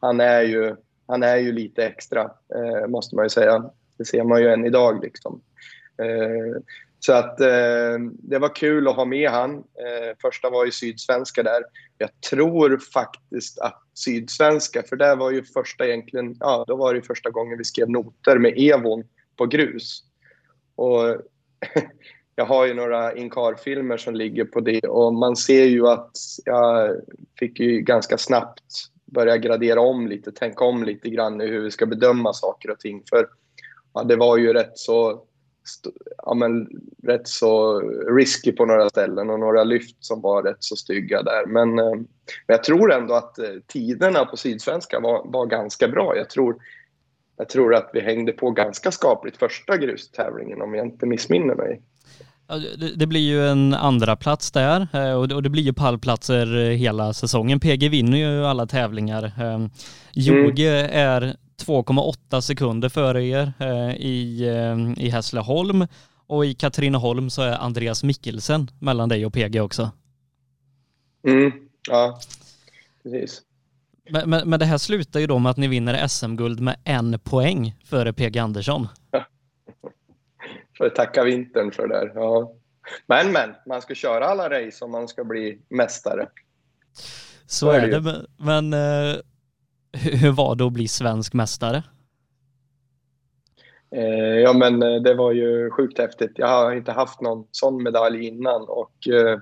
han 0.00 0.20
är 0.20 0.42
ju, 0.42 0.76
han 1.06 1.22
är 1.22 1.36
ju 1.36 1.52
lite 1.52 1.86
extra, 1.86 2.22
eh, 2.54 2.86
måste 2.88 3.16
man 3.16 3.24
ju 3.24 3.28
säga. 3.28 3.70
Det 3.98 4.04
ser 4.04 4.24
man 4.24 4.42
ju 4.42 4.48
än 4.48 4.66
idag. 4.66 5.04
Liksom. 5.04 5.40
Eh, 6.02 6.62
så 6.98 7.12
att 7.12 7.40
eh, 7.40 7.98
det 8.12 8.38
var 8.38 8.54
kul 8.54 8.88
att 8.88 8.96
ha 8.96 9.04
med 9.04 9.30
han. 9.30 9.54
Eh, 9.56 10.16
första 10.22 10.50
var 10.50 10.64
ju 10.64 10.70
Sydsvenska 10.70 11.42
där. 11.42 11.64
Jag 11.98 12.10
tror 12.30 12.78
faktiskt 12.92 13.58
att 13.58 13.82
Sydsvenska, 13.98 14.82
för 14.82 14.96
det 14.96 15.14
var 15.14 15.30
ju 15.30 15.42
första 15.42 15.86
egentligen, 15.86 16.36
ja, 16.40 16.64
då 16.66 16.76
var 16.76 16.94
det 16.94 17.02
första 17.02 17.30
gången 17.30 17.58
vi 17.58 17.64
skrev 17.64 17.90
noter 17.90 18.38
med 18.38 18.54
Evon 18.56 19.04
på 19.36 19.46
grus. 19.46 20.02
Och 20.74 21.00
jag 22.36 22.44
har 22.44 22.66
ju 22.66 22.74
några 22.74 23.16
Inkar-filmer 23.16 23.96
som 23.96 24.14
ligger 24.14 24.44
på 24.44 24.60
det 24.60 24.80
och 24.80 25.14
man 25.14 25.36
ser 25.36 25.64
ju 25.64 25.86
att 25.86 26.16
jag 26.44 26.96
fick 27.38 27.60
ju 27.60 27.80
ganska 27.80 28.18
snabbt 28.18 28.90
börja 29.04 29.36
gradera 29.36 29.80
om 29.80 30.06
lite, 30.06 30.32
tänka 30.32 30.64
om 30.64 30.84
lite 30.84 31.10
grann 31.10 31.40
i 31.40 31.46
hur 31.46 31.60
vi 31.60 31.70
ska 31.70 31.86
bedöma 31.86 32.32
saker 32.32 32.70
och 32.70 32.80
ting. 32.80 33.02
För 33.10 33.28
ja, 33.94 34.02
det 34.04 34.16
var 34.16 34.36
ju 34.36 34.52
rätt 34.52 34.78
så 34.78 35.25
ja, 36.26 36.34
men, 36.34 36.68
rätt 37.02 37.28
så 37.28 37.80
risky 38.16 38.52
på 38.52 38.64
några 38.64 38.88
ställen 38.90 39.30
och 39.30 39.40
några 39.40 39.64
lyft 39.64 39.96
som 40.04 40.20
var 40.20 40.42
rätt 40.42 40.56
så 40.60 40.76
stygga 40.76 41.22
där. 41.22 41.46
Men, 41.46 41.78
eh, 41.78 41.94
men 41.94 42.06
jag 42.46 42.64
tror 42.64 42.92
ändå 42.92 43.14
att 43.14 43.38
eh, 43.38 43.44
tiderna 43.66 44.24
på 44.24 44.36
Sydsvenska 44.36 45.00
var, 45.00 45.22
var 45.24 45.46
ganska 45.46 45.88
bra. 45.88 46.16
Jag 46.16 46.30
tror, 46.30 46.56
jag 47.36 47.48
tror 47.48 47.74
att 47.74 47.90
vi 47.92 48.00
hängde 48.00 48.32
på 48.32 48.50
ganska 48.50 48.90
skapligt 48.90 49.36
första 49.36 49.76
grustävlingen 49.76 50.62
om 50.62 50.74
jag 50.74 50.86
inte 50.86 51.06
missminner 51.06 51.54
mig. 51.54 51.82
Det 52.96 53.06
blir 53.06 53.20
ju 53.20 53.48
en 53.48 53.74
andra 53.74 54.16
plats 54.16 54.50
där 54.52 54.88
eh, 54.92 55.12
och 55.12 55.42
det 55.42 55.50
blir 55.50 55.62
ju 55.62 55.72
pallplatser 55.72 56.70
hela 56.70 57.12
säsongen. 57.12 57.60
PG 57.60 57.90
vinner 57.90 58.18
ju 58.18 58.46
alla 58.46 58.66
tävlingar. 58.66 59.32
Joge 60.12 60.80
mm. 60.80 60.90
är 60.92 61.36
2,8 61.64 62.40
sekunder 62.40 62.88
före 62.88 63.24
er 63.24 63.52
eh, 63.58 63.96
i, 63.96 64.48
eh, 64.48 65.04
i 65.04 65.08
Hässleholm 65.08 65.86
och 66.26 66.46
i 66.46 66.54
Katrineholm 66.54 67.30
så 67.30 67.42
är 67.42 67.52
Andreas 67.52 68.04
Mikkelsen 68.04 68.70
mellan 68.78 69.08
dig 69.08 69.26
och 69.26 69.32
PG 69.32 69.60
också. 69.60 69.90
Mm, 71.26 71.52
ja, 71.88 72.20
precis. 73.02 73.42
Men, 74.10 74.30
men, 74.30 74.48
men, 74.50 74.60
det 74.60 74.66
här 74.66 74.78
slutar 74.78 75.20
ju 75.20 75.26
då 75.26 75.38
med 75.38 75.50
att 75.50 75.56
ni 75.56 75.68
vinner 75.68 76.08
SM-guld 76.08 76.60
med 76.60 76.76
en 76.84 77.18
poäng 77.18 77.74
före 77.84 78.12
PG 78.12 78.38
Andersson. 78.38 78.88
Får 80.78 80.88
tacka 80.88 81.24
vintern 81.24 81.72
för 81.72 81.88
det. 81.88 82.12
Ja. 82.14 82.52
Men, 83.06 83.32
men, 83.32 83.54
man 83.66 83.82
ska 83.82 83.94
köra 83.94 84.26
alla 84.26 84.50
race 84.50 84.84
om 84.84 84.90
man 84.90 85.08
ska 85.08 85.24
bli 85.24 85.58
mästare. 85.68 86.28
Så, 87.46 87.66
Så 87.66 87.70
är 87.70 87.80
det, 87.80 88.00
det 88.00 88.26
men, 88.38 88.70
men 88.70 89.12
eh, 89.12 89.16
hur 89.96 90.32
var 90.32 90.54
det 90.54 90.64
att 90.64 90.72
bli 90.72 90.88
svensk 90.88 91.34
mästare? 91.34 91.82
Eh, 93.90 94.38
ja, 94.38 94.52
men 94.52 94.82
eh, 94.82 95.02
det 95.02 95.14
var 95.14 95.32
ju 95.32 95.70
sjukt 95.70 95.98
häftigt. 95.98 96.32
Jag 96.34 96.46
har 96.46 96.72
inte 96.72 96.92
haft 96.92 97.20
någon 97.20 97.46
sån 97.50 97.82
medalj 97.82 98.26
innan 98.26 98.62
och 98.68 99.08
eh, 99.08 99.38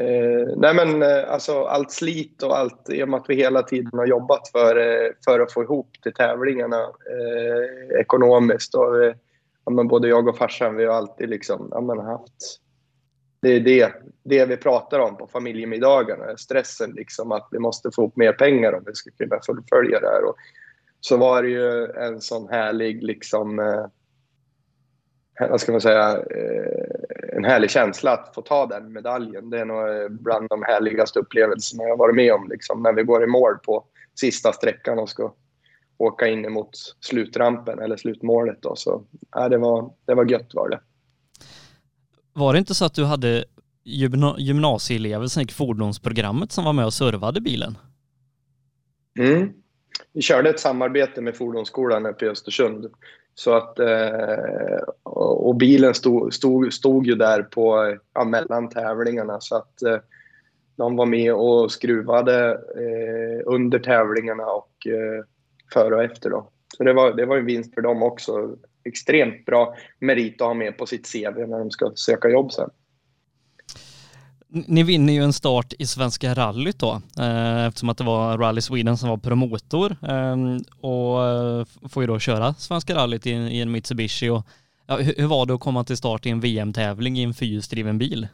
eh, 0.00 0.48
nej 0.56 0.74
men 0.74 1.02
eh, 1.02 1.32
alltså 1.32 1.64
allt 1.64 1.92
slit 1.92 2.42
och 2.42 2.58
allt 2.58 2.90
i 2.90 3.02
och 3.02 3.08
med 3.08 3.20
att 3.20 3.30
vi 3.30 3.34
hela 3.34 3.62
tiden 3.62 3.90
har 3.92 4.06
jobbat 4.06 4.48
för, 4.48 4.76
eh, 4.76 5.10
för 5.24 5.40
att 5.40 5.52
få 5.52 5.62
ihop 5.62 5.90
till 6.02 6.14
tävlingarna 6.14 6.80
eh, 6.82 8.00
ekonomiskt 8.00 8.74
och 8.74 9.14
ja, 9.64 9.70
men 9.70 9.88
både 9.88 10.08
jag 10.08 10.28
och 10.28 10.38
farsan 10.38 10.76
vi 10.76 10.84
har 10.84 10.94
alltid 10.94 11.28
liksom 11.28 11.68
ja, 11.70 11.80
men 11.80 11.98
haft 11.98 12.60
det 13.40 13.48
är 13.48 13.60
det, 13.60 13.92
det 14.22 14.46
vi 14.46 14.56
pratar 14.56 14.98
om 14.98 15.16
på 15.16 15.26
familjemiddagarna. 15.26 16.36
Stressen 16.36 16.90
liksom 16.90 17.32
att 17.32 17.48
vi 17.50 17.58
måste 17.58 17.90
få 17.94 18.06
upp 18.06 18.16
mer 18.16 18.32
pengar 18.32 18.72
om 18.72 18.82
vi 18.86 18.94
ska 18.94 19.10
kunna 19.10 19.40
fullfölja 19.46 20.00
det 20.00 20.06
här. 20.06 20.24
Och 20.24 20.36
så 21.00 21.16
var 21.16 21.42
det 21.42 21.48
ju 21.48 21.86
en 21.86 22.20
sån 22.20 22.48
härlig 22.48 23.02
liksom 23.02 23.58
eh, 23.58 23.86
vad 25.40 25.60
ska 25.60 25.72
man 25.72 25.80
säga, 25.80 26.10
eh, 26.16 27.36
en 27.36 27.44
härlig 27.44 27.70
känsla 27.70 28.12
att 28.12 28.34
få 28.34 28.42
ta 28.42 28.66
den 28.66 28.92
medaljen. 28.92 29.50
Det 29.50 29.60
är 29.60 29.64
nog 29.64 29.88
eh, 29.88 30.08
bland 30.08 30.48
de 30.48 30.62
härligaste 30.62 31.18
upplevelserna 31.18 31.84
jag 31.84 31.96
varit 31.96 32.16
med 32.16 32.32
om. 32.32 32.48
Liksom, 32.48 32.82
när 32.82 32.92
vi 32.92 33.02
går 33.02 33.24
i 33.24 33.26
mål 33.26 33.58
på 33.58 33.84
sista 34.20 34.52
sträckan 34.52 34.98
och 34.98 35.08
ska 35.08 35.34
åka 35.98 36.26
in 36.26 36.44
emot 36.44 36.70
slutrampen 37.00 37.78
eller 37.78 37.96
slutmålet. 37.96 38.62
Då. 38.62 38.76
Så 38.76 39.04
ja, 39.32 39.48
det, 39.48 39.58
var, 39.58 39.90
det 40.04 40.14
var 40.14 40.24
gött 40.24 40.54
var 40.54 40.68
det. 40.68 40.80
Var 42.36 42.52
det 42.52 42.58
inte 42.58 42.74
så 42.74 42.84
att 42.84 42.94
du 42.94 43.04
hade 43.04 43.44
gymnasieelever 44.38 45.26
som 45.26 45.42
gick 45.42 45.52
fordonsprogrammet 45.52 46.52
som 46.52 46.64
var 46.64 46.72
med 46.72 46.84
och 46.84 46.92
servade 46.92 47.40
bilen? 47.40 47.78
Mm. 49.18 49.52
Vi 50.12 50.22
körde 50.22 50.50
ett 50.50 50.60
samarbete 50.60 51.20
med 51.20 51.36
Fordonsskolan 51.36 52.06
uppe 52.06 52.24
i 52.24 52.28
Östersund. 52.28 52.86
Så 53.34 53.54
att, 53.56 53.78
eh, 53.78 54.82
och 55.02 55.56
bilen 55.56 55.94
stod, 55.94 56.34
stod, 56.34 56.72
stod 56.72 57.06
ju 57.06 57.14
där 57.14 57.42
på, 57.42 57.96
ja, 58.14 58.24
mellan 58.24 58.68
tävlingarna. 58.68 59.40
Så 59.40 59.56
att 59.56 59.82
eh, 59.82 59.98
de 60.76 60.96
var 60.96 61.06
med 61.06 61.34
och 61.34 61.72
skruvade 61.72 62.50
eh, 62.52 63.42
under 63.46 63.78
tävlingarna 63.78 64.46
och 64.46 64.86
eh, 64.86 65.24
före 65.72 65.94
och 65.94 66.04
efter. 66.04 66.30
Då. 66.30 66.50
Så 66.76 66.84
det 66.84 66.92
var, 66.92 67.12
det 67.12 67.26
var 67.26 67.36
en 67.36 67.46
vinst 67.46 67.74
för 67.74 67.82
dem 67.82 68.02
också. 68.02 68.56
Extremt 68.86 69.44
bra 69.44 69.76
merit 70.00 70.40
att 70.40 70.46
ha 70.46 70.54
med 70.54 70.78
på 70.78 70.86
sitt 70.86 71.12
CV 71.12 71.46
när 71.46 71.58
de 71.58 71.70
ska 71.70 71.92
söka 71.94 72.28
jobb 72.28 72.52
sen. 72.52 72.70
Ni 74.48 74.82
vinner 74.82 75.12
ju 75.12 75.22
en 75.22 75.32
start 75.32 75.72
i 75.78 75.86
Svenska 75.86 76.34
rallyt 76.34 76.78
då, 76.78 77.02
eh, 77.18 77.66
eftersom 77.66 77.88
att 77.88 77.98
det 77.98 78.04
var 78.04 78.38
Rally 78.38 78.60
Sweden 78.60 78.96
som 78.96 79.08
var 79.08 79.16
promotor 79.16 79.96
ehm, 80.08 80.58
och 80.80 81.24
eh, 81.24 81.64
får 81.88 82.02
ju 82.02 82.06
då 82.06 82.18
köra 82.18 82.54
Svenska 82.54 82.94
rallyt 82.94 83.26
i 83.26 83.60
en 83.60 83.72
Mitsubishi. 83.72 84.28
Och, 84.28 84.42
ja, 84.86 84.96
hur 84.96 85.26
var 85.26 85.46
det 85.46 85.54
att 85.54 85.60
komma 85.60 85.84
till 85.84 85.96
start 85.96 86.26
i 86.26 86.30
en 86.30 86.40
VM-tävling 86.40 87.18
i 87.18 87.22
en 87.22 87.34
fyrhjulsdriven 87.34 87.98
bil? 87.98 88.28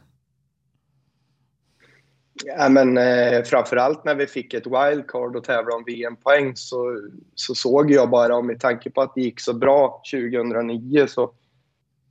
Ja, 2.45 2.69
men, 2.69 2.97
eh, 2.97 3.43
framförallt 3.43 4.05
när 4.05 4.15
vi 4.15 4.27
fick 4.27 4.53
ett 4.53 4.67
wildcard 4.67 5.35
och 5.35 5.43
tävla 5.43 5.75
om 5.75 5.83
VM-poäng 5.83 6.55
så, 6.55 7.01
så 7.35 7.55
såg 7.55 7.91
jag 7.91 8.09
bara, 8.09 8.35
och 8.35 8.45
med 8.45 8.59
tanke 8.59 8.89
på 8.89 9.01
att 9.01 9.15
det 9.15 9.21
gick 9.21 9.39
så 9.39 9.53
bra 9.53 10.01
2009 10.11 11.07
så, 11.07 11.33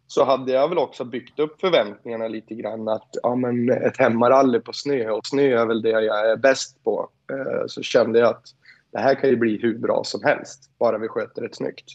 så 0.06 0.24
hade 0.24 0.52
jag 0.52 0.68
väl 0.68 0.78
också 0.78 1.04
byggt 1.04 1.38
upp 1.38 1.60
förväntningarna 1.60 2.28
lite 2.28 2.54
grann 2.54 2.88
att 2.88 3.08
ja, 3.22 3.34
men 3.34 3.70
ett 3.70 3.98
hemmarally 3.98 4.60
på 4.60 4.72
snö 4.72 5.10
och 5.10 5.26
snö 5.26 5.60
är 5.60 5.66
väl 5.66 5.82
det 5.82 5.90
jag 5.90 6.30
är 6.30 6.36
bäst 6.36 6.84
på. 6.84 7.08
Eh, 7.32 7.66
så 7.66 7.82
kände 7.82 8.18
jag 8.18 8.28
att 8.28 8.44
det 8.92 8.98
här 8.98 9.14
kan 9.14 9.30
ju 9.30 9.36
bli 9.36 9.58
hur 9.62 9.78
bra 9.78 10.02
som 10.04 10.22
helst, 10.24 10.70
bara 10.78 10.98
vi 10.98 11.08
sköter 11.08 11.42
det 11.42 11.54
snyggt. 11.54 11.86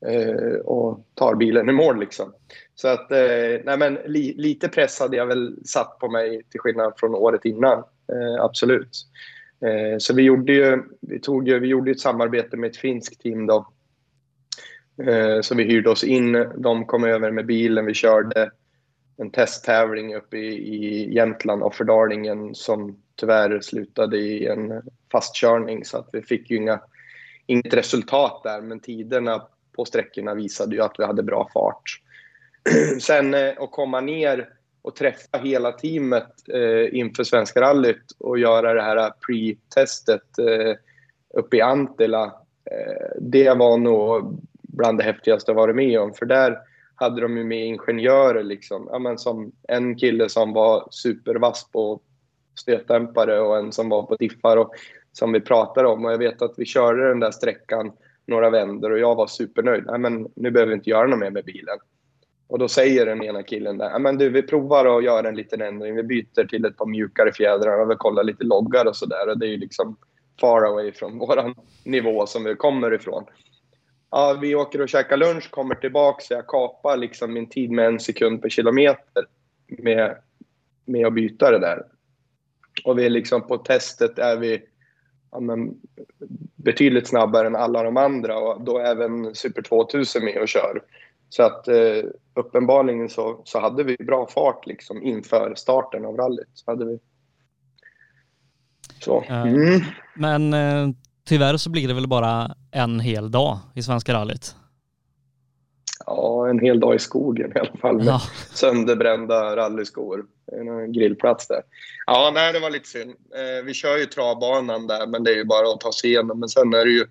Eh, 0.00 0.60
och 0.60 1.06
tar 1.14 1.34
bilen 1.34 1.68
i 1.68 1.72
mål 1.72 2.00
liksom. 2.00 2.32
Så 2.74 2.88
att, 2.88 3.12
eh, 3.12 3.60
nej 3.64 3.78
men 3.78 3.94
li, 3.94 4.34
lite 4.36 4.68
press 4.68 5.00
hade 5.00 5.16
jag 5.16 5.26
väl 5.26 5.56
satt 5.64 5.98
på 5.98 6.08
mig 6.08 6.42
till 6.50 6.60
skillnad 6.60 6.92
från 6.96 7.14
året 7.14 7.44
innan. 7.44 7.78
Eh, 8.12 8.44
absolut. 8.44 9.06
Eh, 9.60 9.98
så 9.98 10.14
vi 10.14 10.22
gjorde 10.22 10.52
ju, 10.52 10.82
vi 11.00 11.20
tog 11.20 11.48
ju, 11.48 11.58
vi 11.58 11.68
gjorde 11.68 11.90
ett 11.90 12.00
samarbete 12.00 12.56
med 12.56 12.70
ett 12.70 12.76
finskt 12.76 13.22
team 13.22 13.46
då. 13.46 13.66
Eh, 15.02 15.40
så 15.40 15.54
vi 15.54 15.64
hyrde 15.64 15.90
oss 15.90 16.04
in, 16.04 16.46
de 16.56 16.86
kom 16.86 17.04
över 17.04 17.30
med 17.30 17.46
bilen, 17.46 17.86
vi 17.86 17.94
körde 17.94 18.50
en 19.16 19.30
testtävling 19.30 20.14
uppe 20.14 20.36
i, 20.36 20.74
i 20.74 21.14
Jämtland, 21.14 21.62
Offerdalingen, 21.62 22.54
som 22.54 23.02
tyvärr 23.16 23.60
slutade 23.60 24.18
i 24.18 24.46
en 24.46 24.82
fastkörning 25.12 25.84
så 25.84 25.98
att 25.98 26.08
vi 26.12 26.22
fick 26.22 26.50
ju 26.50 26.56
inga, 26.56 26.80
inget 27.46 27.74
resultat 27.74 28.40
där, 28.44 28.60
men 28.60 28.80
tiderna 28.80 29.46
på 29.76 29.84
sträckorna 29.84 30.34
visade 30.34 30.76
ju 30.76 30.82
att 30.82 30.94
vi 30.98 31.04
hade 31.04 31.22
bra 31.22 31.50
fart. 31.54 32.00
Sen 33.00 33.34
eh, 33.34 33.52
att 33.58 33.70
komma 33.70 34.00
ner 34.00 34.48
och 34.82 34.96
träffa 34.96 35.38
hela 35.38 35.72
teamet 35.72 36.32
eh, 36.48 36.98
inför 36.98 37.24
Svenska 37.24 37.60
rallyt 37.60 38.12
och 38.18 38.38
göra 38.38 38.74
det 38.74 38.82
här 38.82 39.12
pre-testet 39.26 40.38
eh, 40.38 40.76
uppe 41.34 41.56
i 41.56 41.60
Antela. 41.60 42.24
Eh, 42.70 43.20
det 43.20 43.58
var 43.58 43.78
nog 43.78 44.40
bland 44.62 44.98
det 44.98 45.04
häftigaste 45.04 45.50
jag 45.50 45.56
varit 45.56 45.76
med 45.76 46.00
om. 46.00 46.14
För 46.14 46.26
där 46.26 46.58
hade 46.94 47.20
de 47.20 47.36
ju 47.36 47.44
med 47.44 47.66
ingenjörer. 47.66 48.42
Liksom. 48.42 48.88
Ja, 48.92 48.98
men 48.98 49.18
som 49.18 49.52
en 49.68 49.98
kille 49.98 50.28
som 50.28 50.52
var 50.52 50.88
supervass 50.90 51.70
på 51.72 52.00
stötdämpare 52.60 53.40
och 53.40 53.58
en 53.58 53.72
som 53.72 53.88
var 53.88 54.02
på 54.02 54.16
diffar. 54.16 54.56
Och, 54.56 54.74
som 55.12 55.32
vi 55.32 55.40
pratade 55.40 55.88
om. 55.88 56.04
Och 56.04 56.12
jag 56.12 56.18
vet 56.18 56.42
att 56.42 56.54
vi 56.56 56.64
körde 56.64 57.08
den 57.08 57.20
där 57.20 57.30
sträckan 57.30 57.92
några 58.26 58.50
vändor 58.50 58.90
och 58.90 58.98
jag 58.98 59.14
var 59.14 59.26
supernöjd. 59.26 59.84
Nej, 59.86 59.98
men 59.98 60.28
nu 60.36 60.50
behöver 60.50 60.70
vi 60.70 60.76
inte 60.76 60.90
göra 60.90 61.06
något 61.06 61.18
mer 61.18 61.30
med 61.30 61.44
bilen. 61.44 61.78
Och 62.48 62.58
då 62.58 62.68
säger 62.68 63.06
den 63.06 63.22
ena 63.22 63.42
killen 63.42 63.78
där, 63.78 63.98
men 63.98 64.18
du 64.18 64.28
vi 64.28 64.42
provar 64.42 64.98
att 64.98 65.04
göra 65.04 65.28
en 65.28 65.36
liten 65.36 65.62
ändring. 65.62 65.96
Vi 65.96 66.02
byter 66.02 66.46
till 66.46 66.64
ett 66.64 66.76
par 66.76 66.86
mjukare 66.86 67.32
fjädrar 67.32 67.80
och 67.80 67.90
vi 67.90 67.94
kollar 67.94 68.24
lite 68.24 68.44
loggar 68.44 68.86
och 68.86 68.96
sådär. 68.96 69.28
Och 69.28 69.38
det 69.38 69.46
är 69.46 69.50
ju 69.50 69.56
liksom 69.56 69.96
far 70.40 70.62
away 70.62 70.92
från 70.92 71.18
våran 71.28 71.54
nivå 71.84 72.26
som 72.26 72.44
vi 72.44 72.54
kommer 72.54 72.94
ifrån. 72.94 73.24
Ja, 74.10 74.38
vi 74.40 74.54
åker 74.54 74.80
och 74.80 74.88
käkar 74.88 75.16
lunch, 75.16 75.50
kommer 75.50 75.74
tillbaka 75.74 76.24
så 76.24 76.34
jag 76.34 76.46
kapar 76.46 76.96
liksom 76.96 77.32
min 77.32 77.48
tid 77.48 77.70
med 77.70 77.86
en 77.86 78.00
sekund 78.00 78.42
per 78.42 78.48
kilometer 78.48 79.26
med, 79.66 80.16
med 80.84 81.06
att 81.06 81.14
byta 81.14 81.50
det 81.50 81.58
där. 81.58 81.82
Och 82.84 82.98
vi 82.98 83.06
är 83.06 83.10
liksom 83.10 83.46
på 83.46 83.58
testet 83.58 84.18
är 84.18 84.36
vi 84.36 84.62
ja, 85.30 85.40
men, 85.40 85.74
betydligt 86.56 87.08
snabbare 87.08 87.46
än 87.46 87.56
alla 87.56 87.82
de 87.82 87.96
andra 87.96 88.38
och 88.38 88.64
då 88.64 88.78
även 88.78 89.34
Super 89.34 89.62
2000 89.62 90.24
med 90.24 90.42
och 90.42 90.48
kör. 90.48 90.82
Så 91.28 91.42
att 91.42 91.68
eh, 91.68 92.02
uppenbarligen 92.34 93.08
så, 93.08 93.42
så 93.44 93.60
hade 93.60 93.84
vi 93.84 93.96
bra 93.96 94.26
fart 94.26 94.66
liksom 94.66 95.02
inför 95.02 95.54
starten 95.54 96.04
av 96.04 96.16
rallyt. 96.16 96.50
Så 96.54 96.70
hade 96.70 96.84
vi. 96.84 96.98
Så. 99.00 99.24
Mm. 99.28 99.80
Men 100.14 100.54
eh, 100.54 100.94
tyvärr 101.24 101.56
så 101.56 101.70
blir 101.70 101.88
det 101.88 101.94
väl 101.94 102.08
bara 102.08 102.54
en 102.70 103.00
hel 103.00 103.30
dag 103.30 103.58
i 103.74 103.82
Svenska 103.82 104.14
rallyt? 104.14 104.56
Ja, 106.06 106.48
en 106.48 106.58
hel 106.58 106.80
dag 106.80 106.94
i 106.94 106.98
skogen 106.98 107.52
i 107.56 107.58
alla 107.58 107.76
fall 107.80 107.96
med 107.96 108.06
ja. 108.06 108.20
sönderbrända 108.52 109.56
rallyskor. 109.56 110.26
En 110.52 110.92
grillplats 110.92 111.48
där. 111.48 111.62
Ja, 112.06 112.30
nej, 112.34 112.52
det 112.52 112.60
var 112.60 112.70
lite 112.70 112.88
synd. 112.88 113.10
Eh, 113.10 113.64
vi 113.64 113.74
kör 113.74 113.96
ju 113.96 114.06
travbanan 114.06 114.86
där, 114.86 115.06
men 115.06 115.24
det 115.24 115.30
är 115.30 115.36
ju 115.36 115.44
bara 115.44 115.68
att 115.68 115.80
ta 115.80 115.92
sig 115.92 116.10
igenom. 116.10 116.40
Men 116.40 116.48
sen 116.48 116.74
är 116.74 116.84
det 116.84 116.90
ju 116.90 117.06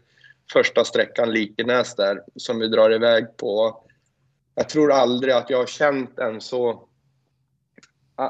första 0.53 0.83
sträckan 0.83 1.31
Likenäs 1.31 1.95
där 1.95 2.21
som 2.35 2.59
vi 2.59 2.67
drar 2.67 2.93
iväg 2.93 3.37
på. 3.37 3.83
Jag 4.55 4.69
tror 4.69 4.91
aldrig 4.91 5.33
att 5.33 5.49
jag 5.49 5.57
har 5.57 5.65
känt 5.65 6.19
en 6.19 6.41
så 6.41 6.87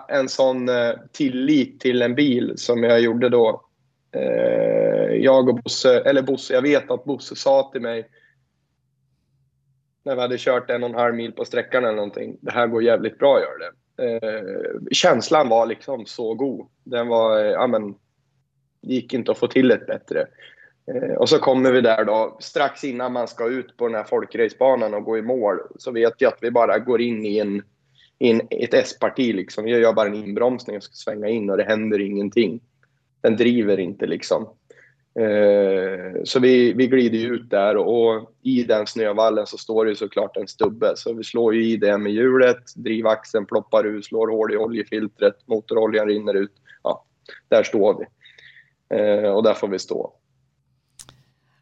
en 0.08 0.30
sån 0.30 0.70
eh, 0.70 0.92
tillit 1.12 1.80
till 1.80 2.02
en 2.02 2.16
bil 2.16 2.54
som 2.56 2.84
jag 2.84 3.02
gjorde 3.02 3.30
då. 3.30 3.62
Eh, 4.12 5.16
jag 5.16 5.50
och 5.50 5.56
Bosse, 5.56 6.00
eller 6.00 6.22
Bosse, 6.22 6.54
jag 6.54 6.62
vet 6.62 6.92
att 6.92 7.04
Bosse 7.04 7.36
sa 7.36 7.70
till 7.72 7.82
mig 7.82 8.10
när 10.06 10.16
vi 10.16 10.22
hade 10.22 10.38
kört 10.38 10.70
en 10.70 10.84
och 10.84 10.90
en 10.90 10.96
halv 10.96 11.16
mil 11.16 11.32
på 11.32 11.46
sträckan 11.46 11.84
eller 11.84 11.96
någonting. 11.96 12.38
Det 12.42 12.52
här 12.52 12.68
går 12.68 12.84
jävligt 12.84 13.20
bra, 13.20 13.40
gör 13.40 13.60
det. 13.60 13.72
Eh, 13.98 14.44
känslan 14.92 15.50
var 15.50 15.66
liksom 15.66 16.06
så 16.06 16.34
god. 16.34 16.68
Den 16.84 17.08
var, 17.08 17.40
eh, 17.40 17.52
ja 17.52 17.68
men, 17.68 17.92
det 18.82 18.94
gick 18.94 19.14
inte 19.14 19.32
att 19.32 19.38
få 19.38 19.48
till 19.48 19.72
ett 19.72 19.88
bättre. 19.88 20.28
Eh, 20.94 21.14
och 21.14 21.30
så 21.30 21.40
kommer 21.40 21.72
vi 21.72 21.82
där 21.82 22.06
då, 22.06 22.38
strax 22.40 22.84
innan 22.84 23.14
man 23.14 23.28
ska 23.28 23.48
ut 23.48 23.78
på 23.78 23.88
den 23.88 23.96
här 23.96 24.04
folkracebanan 24.04 24.94
och 24.94 25.04
gå 25.04 25.18
i 25.18 25.22
mål, 25.22 25.60
så 25.78 25.92
vet 25.92 26.14
jag 26.18 26.34
att 26.34 26.40
vi 26.44 26.52
bara 26.52 26.80
går 26.80 27.02
in 27.02 27.26
i, 27.26 27.40
en, 27.40 27.62
in 28.20 28.42
ett 28.50 28.74
S-parti. 28.74 29.36
Liksom. 29.36 29.68
Jag 29.68 29.80
gör 29.80 29.94
bara 29.94 30.08
en 30.08 30.16
inbromsning 30.16 30.78
och 30.78 30.84
ska 30.84 30.94
svänga 30.94 31.28
in 31.28 31.50
och 31.50 31.58
det 31.58 31.64
händer 31.64 32.02
ingenting. 32.02 32.60
Den 33.22 33.38
driver 33.38 33.80
inte 33.80 34.06
liksom. 34.06 34.48
Eh, 35.20 36.24
så 36.24 36.40
vi, 36.40 36.74
vi 36.74 36.88
glider 36.88 37.32
ut 37.32 37.50
där 37.50 37.78
och 37.78 38.32
i 38.42 38.64
den 38.64 38.88
snövallen 38.88 39.48
så 39.48 39.58
står 39.58 39.86
det 39.86 39.96
såklart 39.96 40.38
en 40.38 40.48
stubbe. 40.48 40.94
Så 40.96 41.14
vi 41.14 41.24
slår 41.24 41.56
ju 41.56 41.66
i 41.66 41.78
det 41.78 41.98
med 41.98 42.12
hjulet, 42.12 42.76
drivaxeln 42.76 43.46
ploppar 43.46 43.84
ut, 43.84 44.06
slår 44.06 44.28
hål 44.28 44.54
i 44.54 44.58
oljefiltret, 44.58 45.48
motoroljan 45.48 46.08
rinner 46.08 46.34
ut. 46.34 46.52
Ja, 46.84 47.06
där 47.50 47.64
står 47.64 48.00
vi. 48.00 48.06
Eh, 48.98 49.30
och 49.30 49.44
där 49.44 49.54
får 49.54 49.68
vi 49.68 49.80
stå. 49.80 50.14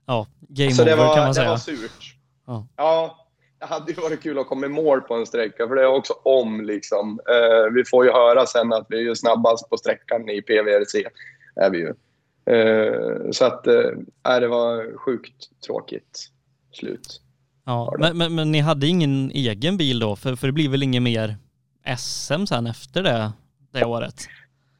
Ja, 0.05 0.27
game 0.39 0.71
så 0.71 0.83
over 0.83 0.95
var, 0.95 1.15
kan 1.15 1.23
man 1.23 1.33
säga. 1.33 1.45
Det 1.45 1.51
var 1.51 1.57
surt. 1.57 2.15
Ja. 2.45 2.67
ja, 2.75 3.27
det 3.59 3.65
hade 3.65 3.91
ju 3.91 4.01
varit 4.01 4.23
kul 4.23 4.39
att 4.39 4.47
komma 4.47 4.65
i 4.65 4.69
mål 4.69 5.01
på 5.01 5.13
en 5.13 5.25
sträcka, 5.25 5.67
för 5.67 5.75
det 5.75 5.81
är 5.81 5.87
också 5.87 6.13
om 6.23 6.61
liksom. 6.61 7.19
Eh, 7.29 7.73
vi 7.73 7.85
får 7.85 8.05
ju 8.05 8.11
höra 8.11 8.45
sen 8.45 8.73
att 8.73 8.85
vi 8.89 9.09
är 9.09 9.15
snabbast 9.15 9.69
på 9.69 9.77
sträckan 9.77 10.29
i 10.29 10.41
PVRC. 10.41 11.07
Är 11.55 11.69
vi 11.69 11.77
ju. 11.77 11.93
Eh, 12.45 13.31
så 13.31 13.45
att 13.45 13.67
äh, 13.67 14.39
det 14.39 14.47
var 14.47 14.97
sjukt 14.97 15.61
tråkigt 15.65 16.29
slut. 16.71 17.21
Ja, 17.65 17.95
men, 17.99 18.17
men, 18.17 18.35
men, 18.35 18.51
ni 18.51 18.59
hade 18.59 18.87
ingen 18.87 19.31
egen 19.31 19.77
bil 19.77 19.99
då? 19.99 20.15
För, 20.15 20.35
för 20.35 20.47
det 20.47 20.53
blir 20.53 20.69
väl 20.69 20.83
inget 20.83 21.01
mer 21.01 21.35
SM 21.97 22.45
sen 22.45 22.67
efter 22.67 23.03
det, 23.03 23.31
det 23.71 23.85
året? 23.85 24.15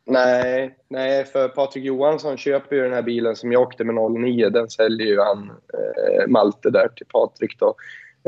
Nej, 0.05 0.77
nej, 0.89 1.25
för 1.25 1.47
Patrik 1.47 1.85
Johansson 1.85 2.37
köper 2.37 2.75
ju 2.75 2.83
den 2.83 2.93
här 2.93 3.01
bilen 3.01 3.35
som 3.35 3.51
jag 3.51 3.61
åkte 3.61 3.83
med 3.83 4.11
09. 4.11 4.49
Den 4.49 4.69
säljer 4.69 5.07
ju 5.07 5.19
han, 5.19 5.49
eh, 5.49 6.27
Malte, 6.27 6.69
där 6.69 6.87
till 6.87 7.05
Patrik. 7.05 7.59
Då. 7.59 7.75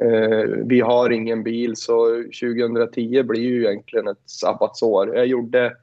Eh, 0.02 0.46
vi 0.66 0.80
har 0.80 1.10
ingen 1.10 1.44
bil, 1.44 1.76
så 1.76 2.24
2010 2.42 3.24
blir 3.24 3.42
ju 3.42 3.66
egentligen 3.66 4.08
ett 4.08 4.18
sabbatsår. 4.26 5.16
Jag 5.16 5.28
gjorde 5.28 5.74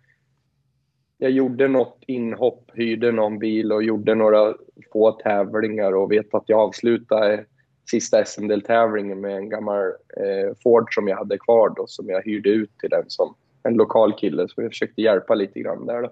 jag 1.22 1.30
gjorde 1.30 1.68
något 1.68 1.98
inhopp, 2.06 2.70
hyrde 2.74 3.12
någon 3.12 3.38
bil 3.38 3.72
och 3.72 3.82
gjorde 3.82 4.14
några 4.14 4.54
få 4.92 5.12
tävlingar 5.12 5.92
och 5.92 6.12
vet 6.12 6.34
att 6.34 6.44
jag 6.46 6.60
avslutade 6.60 7.44
sista 7.90 8.24
SM-deltävlingen 8.24 9.20
med 9.20 9.36
en 9.36 9.48
gammal 9.48 9.84
eh, 10.16 10.56
Ford 10.62 10.94
som 10.94 11.08
jag 11.08 11.16
hade 11.16 11.38
kvar 11.38 11.72
då, 11.76 11.86
som 11.86 12.08
jag 12.08 12.22
hyrde 12.22 12.50
ut 12.50 12.78
till 12.78 12.90
den 12.90 13.04
som 13.08 13.34
en 13.62 13.74
lokal 13.74 14.12
kille. 14.12 14.48
Så 14.48 14.62
jag 14.62 14.70
försökte 14.70 15.02
hjälpa 15.02 15.34
lite 15.34 15.60
grann 15.60 15.86
där. 15.86 16.02
Då. 16.02 16.08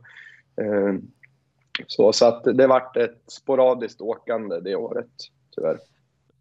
Eh, 0.62 0.94
så, 1.86 2.12
så 2.12 2.26
att 2.26 2.44
det 2.44 2.66
vart 2.66 2.96
ett 2.96 3.22
sporadiskt 3.26 4.00
åkande 4.00 4.60
det 4.60 4.76
året, 4.76 5.10
tyvärr. 5.54 5.78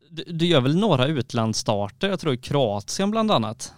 Du, 0.10 0.24
du 0.24 0.46
gör 0.46 0.62
väl 0.62 0.80
några 0.80 1.08
utlandsstarter, 1.08 2.10
jag 2.10 2.20
tror 2.20 2.34
i 2.34 2.38
Kroatien 2.38 3.12
bland 3.12 3.32
annat? 3.32 3.74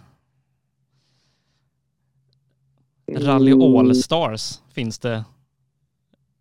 Rally 3.06 3.52
mm. 3.52 3.62
All 3.62 3.94
Stars 3.94 4.60
finns 4.74 4.98
det. 4.98 5.24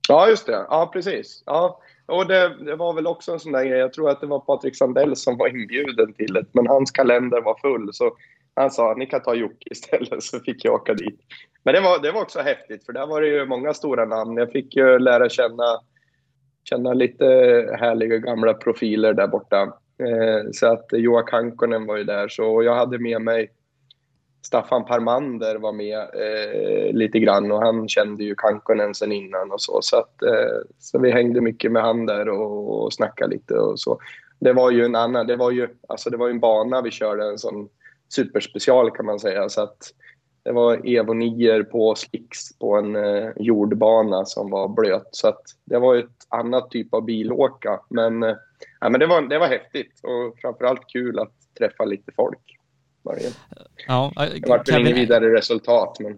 Ja, 0.08 0.30
just 0.30 0.46
det. 0.46 0.66
Ja, 0.70 0.90
precis. 0.94 1.44
Ja. 1.46 1.82
Och 2.06 2.28
det, 2.28 2.66
det, 2.66 2.76
var 2.76 2.94
väl 2.94 3.08
också 3.08 3.32
en 3.32 3.40
sån 3.40 3.52
där 3.52 3.66
grej. 3.66 3.80
Jag 3.80 3.94
tror 3.94 4.10
att 4.10 4.22
det 4.22 4.28
var 4.28 4.40
Patrik 4.40 4.78
Sandell 4.78 5.16
som 5.16 5.38
var 5.38 5.48
inbjuden 5.48 6.14
till 6.14 6.34
det, 6.34 6.46
men 6.52 6.68
hans 6.68 6.92
kalender 6.92 7.42
var 7.42 7.58
full. 7.62 7.90
Så 7.94 8.18
han 8.56 8.72
sa 8.72 8.94
ni 8.98 9.06
kan 9.06 9.22
ta 9.22 9.36
Jocke 9.36 9.68
istället, 9.72 10.24
så 10.24 10.40
fick 10.40 10.66
jag 10.66 10.74
åka 10.74 10.94
dit. 10.94 11.20
Men 11.64 11.74
det 11.74 11.82
var, 11.82 12.02
det 12.02 12.12
var 12.12 12.22
också 12.22 12.40
häftigt, 12.40 12.86
för 12.86 12.94
där 12.94 13.08
var 13.08 13.22
det 13.22 13.28
ju 13.28 13.46
många 13.46 13.74
stora 13.74 14.06
namn. 14.06 14.38
Jag 14.38 14.52
fick 14.52 14.76
ju 14.76 15.00
lära 15.00 15.30
känna, 15.30 15.80
känna 16.64 16.94
lite 16.94 17.26
härliga 17.80 18.18
gamla 18.18 18.54
profiler 18.54 19.14
där 19.14 19.28
borta. 19.28 19.62
Eh, 20.00 20.52
så 20.52 20.68
att 20.68 20.86
Joa 20.92 21.24
Kankonen 21.24 21.86
var 21.86 21.98
ju 21.98 22.04
där, 22.04 22.28
så 22.28 22.64
jag 22.64 22.76
hade 22.76 23.00
med 23.00 23.22
mig 23.22 23.52
Staffan 24.42 24.86
Parmander 24.86 25.56
var 25.56 25.72
med 25.72 26.00
eh, 26.00 26.94
lite 26.94 27.20
grann 27.20 27.52
och 27.52 27.62
han 27.62 27.88
kände 27.88 28.24
ju 28.24 28.36
Kankonen 28.36 28.96
sen 28.96 29.12
innan 29.12 29.52
och 29.52 29.62
så. 29.62 29.80
Så, 29.82 29.98
att, 29.98 30.24
eh, 30.24 30.58
så 30.80 31.00
vi 31.00 31.12
hängde 31.12 31.42
mycket 31.42 31.72
med 31.72 31.82
han 31.82 32.06
där 32.06 32.30
och, 32.30 32.84
och 32.84 32.94
snackade 32.94 33.36
lite 33.36 33.54
och 33.54 33.80
så. 33.80 34.00
Det 34.40 34.54
var 34.54 34.72
ju 34.72 34.86
en 34.86 34.96
annan, 34.96 35.28
det 35.28 35.36
var 35.36 35.52
ju, 35.52 35.68
alltså 35.88 36.10
det 36.10 36.18
var 36.18 36.30
en 36.30 36.40
bana 36.40 36.82
vi 36.82 36.92
körde, 36.92 37.30
en 37.30 37.38
sån 37.38 37.70
superspecial 38.10 38.92
kan 38.92 39.06
man 39.06 39.20
säga. 39.20 39.50
Så 39.50 39.62
att 39.62 39.78
det 40.44 40.52
var 40.52 40.88
Evo 40.88 41.14
9 41.14 41.64
på 41.64 41.96
slicks 41.96 42.60
på 42.60 42.76
en 42.76 42.96
eh, 42.96 43.30
jordbana 43.36 44.26
som 44.26 44.50
var 44.50 44.68
blöt. 44.68 45.08
Så 45.12 45.28
att 45.28 45.42
det 45.66 45.80
var 45.80 45.96
ett 45.96 46.28
annat 46.30 46.72
typ 46.72 46.94
av 46.94 47.06
bilåka. 47.06 47.80
Men, 47.90 48.24
eh, 48.24 48.36
ja, 48.80 48.90
men 48.90 49.00
det, 49.00 49.08
var, 49.08 49.22
det 49.22 49.40
var 49.40 49.48
häftigt 49.48 50.00
och 50.04 50.40
framförallt 50.42 50.88
kul 50.88 51.20
att 51.20 51.34
träffa 51.58 51.86
lite 51.86 52.12
folk. 52.16 52.61
Varje. 53.04 53.30
Ja, 53.88 54.12
det 54.16 54.50
vart 54.50 54.70
väl 54.70 54.82
inget 54.82 54.98
vidare 54.98 55.36
resultat. 55.38 55.98
Men... 56.00 56.18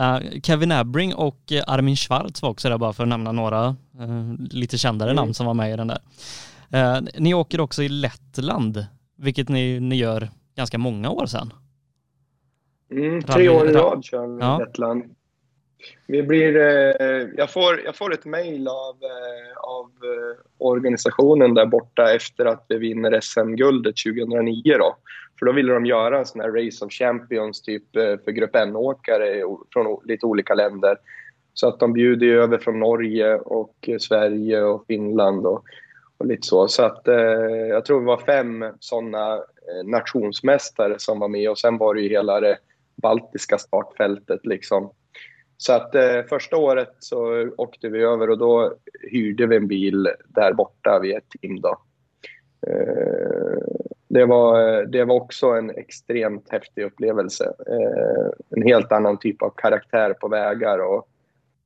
Uh, 0.00 0.40
Kevin 0.40 0.72
Abring 0.72 1.14
och 1.14 1.52
uh, 1.52 1.62
Armin 1.66 1.96
Schwarz 1.96 2.42
var 2.42 2.50
också 2.50 2.68
där 2.68 2.78
bara 2.78 2.92
för 2.92 3.02
att 3.02 3.08
nämna 3.08 3.32
några 3.32 3.66
uh, 4.00 4.34
lite 4.50 4.78
kändare 4.78 5.10
mm. 5.10 5.16
namn 5.16 5.34
som 5.34 5.46
var 5.46 5.54
med 5.54 5.72
i 5.72 5.76
den 5.76 5.88
där. 5.88 7.20
ni 7.20 7.34
åker 7.34 7.60
också 7.60 7.82
i 7.82 7.88
Lettland, 7.88 8.86
vilket 9.16 9.48
ni, 9.48 9.80
ni 9.80 9.96
gör 9.96 10.28
ganska 10.56 10.78
många 10.78 11.10
år 11.10 11.26
sedan. 11.26 11.52
Mm, 12.90 13.22
tre 13.22 13.48
år 13.48 13.68
i 13.68 13.72
rad 13.72 14.04
kör 14.04 14.26
vi 14.26 14.40
ja. 14.40 14.58
Lettland. 14.58 15.14
Vi 16.06 16.22
blir, 16.22 16.56
eh, 16.56 17.28
jag, 17.36 17.50
får, 17.50 17.80
jag 17.84 17.96
får 17.96 18.14
ett 18.14 18.24
mejl 18.24 18.68
av, 18.68 18.96
eh, 19.02 19.56
av 19.56 19.86
eh, 19.86 20.36
organisationen 20.58 21.54
där 21.54 21.66
borta 21.66 22.14
efter 22.14 22.44
att 22.44 22.66
vi 22.68 22.78
vinner 22.78 23.20
SM-guldet 23.20 23.94
2009. 23.96 24.76
Då. 24.78 24.96
För 25.38 25.46
då 25.46 25.52
ville 25.52 25.72
de 25.72 25.86
göra 25.86 26.18
en 26.18 26.26
sån 26.26 26.40
här 26.40 26.50
Race 26.50 26.84
of 26.84 26.92
Champions 26.92 27.62
typ 27.62 27.96
eh, 27.96 28.16
för 28.24 28.30
Grupp 28.30 28.56
N-åkare 28.56 29.42
från 29.72 30.00
lite 30.04 30.26
olika 30.26 30.54
länder. 30.54 30.96
Så 31.54 31.68
att 31.68 31.80
de 31.80 31.92
bjuder 31.92 32.26
över 32.26 32.58
från 32.58 32.80
Norge 32.80 33.34
och 33.34 33.74
eh, 33.88 33.98
Sverige 33.98 34.62
och 34.62 34.84
Finland 34.86 35.46
och, 35.46 35.64
och 36.18 36.26
lite 36.26 36.46
så. 36.46 36.68
Så 36.68 36.82
att 36.82 37.08
eh, 37.08 37.16
jag 37.68 37.84
tror 37.84 38.00
det 38.00 38.06
var 38.06 38.16
fem 38.16 38.64
sådana 38.80 39.34
eh, 39.34 39.84
nationsmästare 39.84 40.94
som 40.98 41.18
var 41.18 41.28
med 41.28 41.50
och 41.50 41.58
sen 41.58 41.78
var 41.78 41.94
det 41.94 42.00
ju 42.00 42.08
hela 42.08 42.40
det 42.40 42.58
baltiska 43.02 43.58
startfältet 43.58 44.46
liksom. 44.46 44.90
Så 45.56 45.72
att 45.72 45.94
eh, 45.94 46.22
första 46.28 46.56
året 46.56 46.96
så 46.98 47.48
åkte 47.56 47.88
vi 47.88 48.02
över 48.02 48.30
och 48.30 48.38
då 48.38 48.74
hyrde 49.10 49.46
vi 49.46 49.56
en 49.56 49.68
bil 49.68 50.08
där 50.28 50.52
borta 50.52 50.98
vid 51.02 51.16
ett 51.16 51.28
team 51.40 51.60
då. 51.60 51.78
Eh, 52.66 53.93
det, 54.14 54.26
var, 54.26 54.82
det 54.86 55.04
var 55.04 55.14
också 55.14 55.46
en 55.46 55.70
extremt 55.70 56.48
häftig 56.50 56.82
upplevelse. 56.82 57.44
Eh, 57.44 58.30
en 58.50 58.62
helt 58.62 58.92
annan 58.92 59.18
typ 59.18 59.42
av 59.42 59.50
karaktär 59.56 60.14
på 60.14 60.28
vägar 60.28 60.78
och 60.78 61.08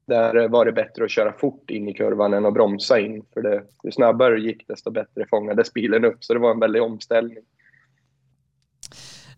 där 0.07 0.49
var 0.49 0.65
det 0.65 0.73
bättre 0.73 1.05
att 1.05 1.11
köra 1.11 1.33
fort 1.33 1.71
in 1.71 1.89
i 1.89 1.95
kurvan 1.95 2.35
än 2.35 2.47
att 2.47 2.55
bromsa 2.55 2.99
in. 2.99 3.25
För 3.35 3.43
det, 3.43 3.63
ju 3.85 3.91
snabbare 3.91 4.35
det 4.35 4.41
gick 4.41 4.69
desto 4.69 4.91
bättre 4.91 5.27
fångades 5.31 5.73
bilen 5.73 6.05
upp. 6.05 6.25
Så 6.25 6.35
det 6.35 6.41
var 6.41 6.51
en 6.51 6.61
väldig 6.61 6.83
omställning. 6.83 7.39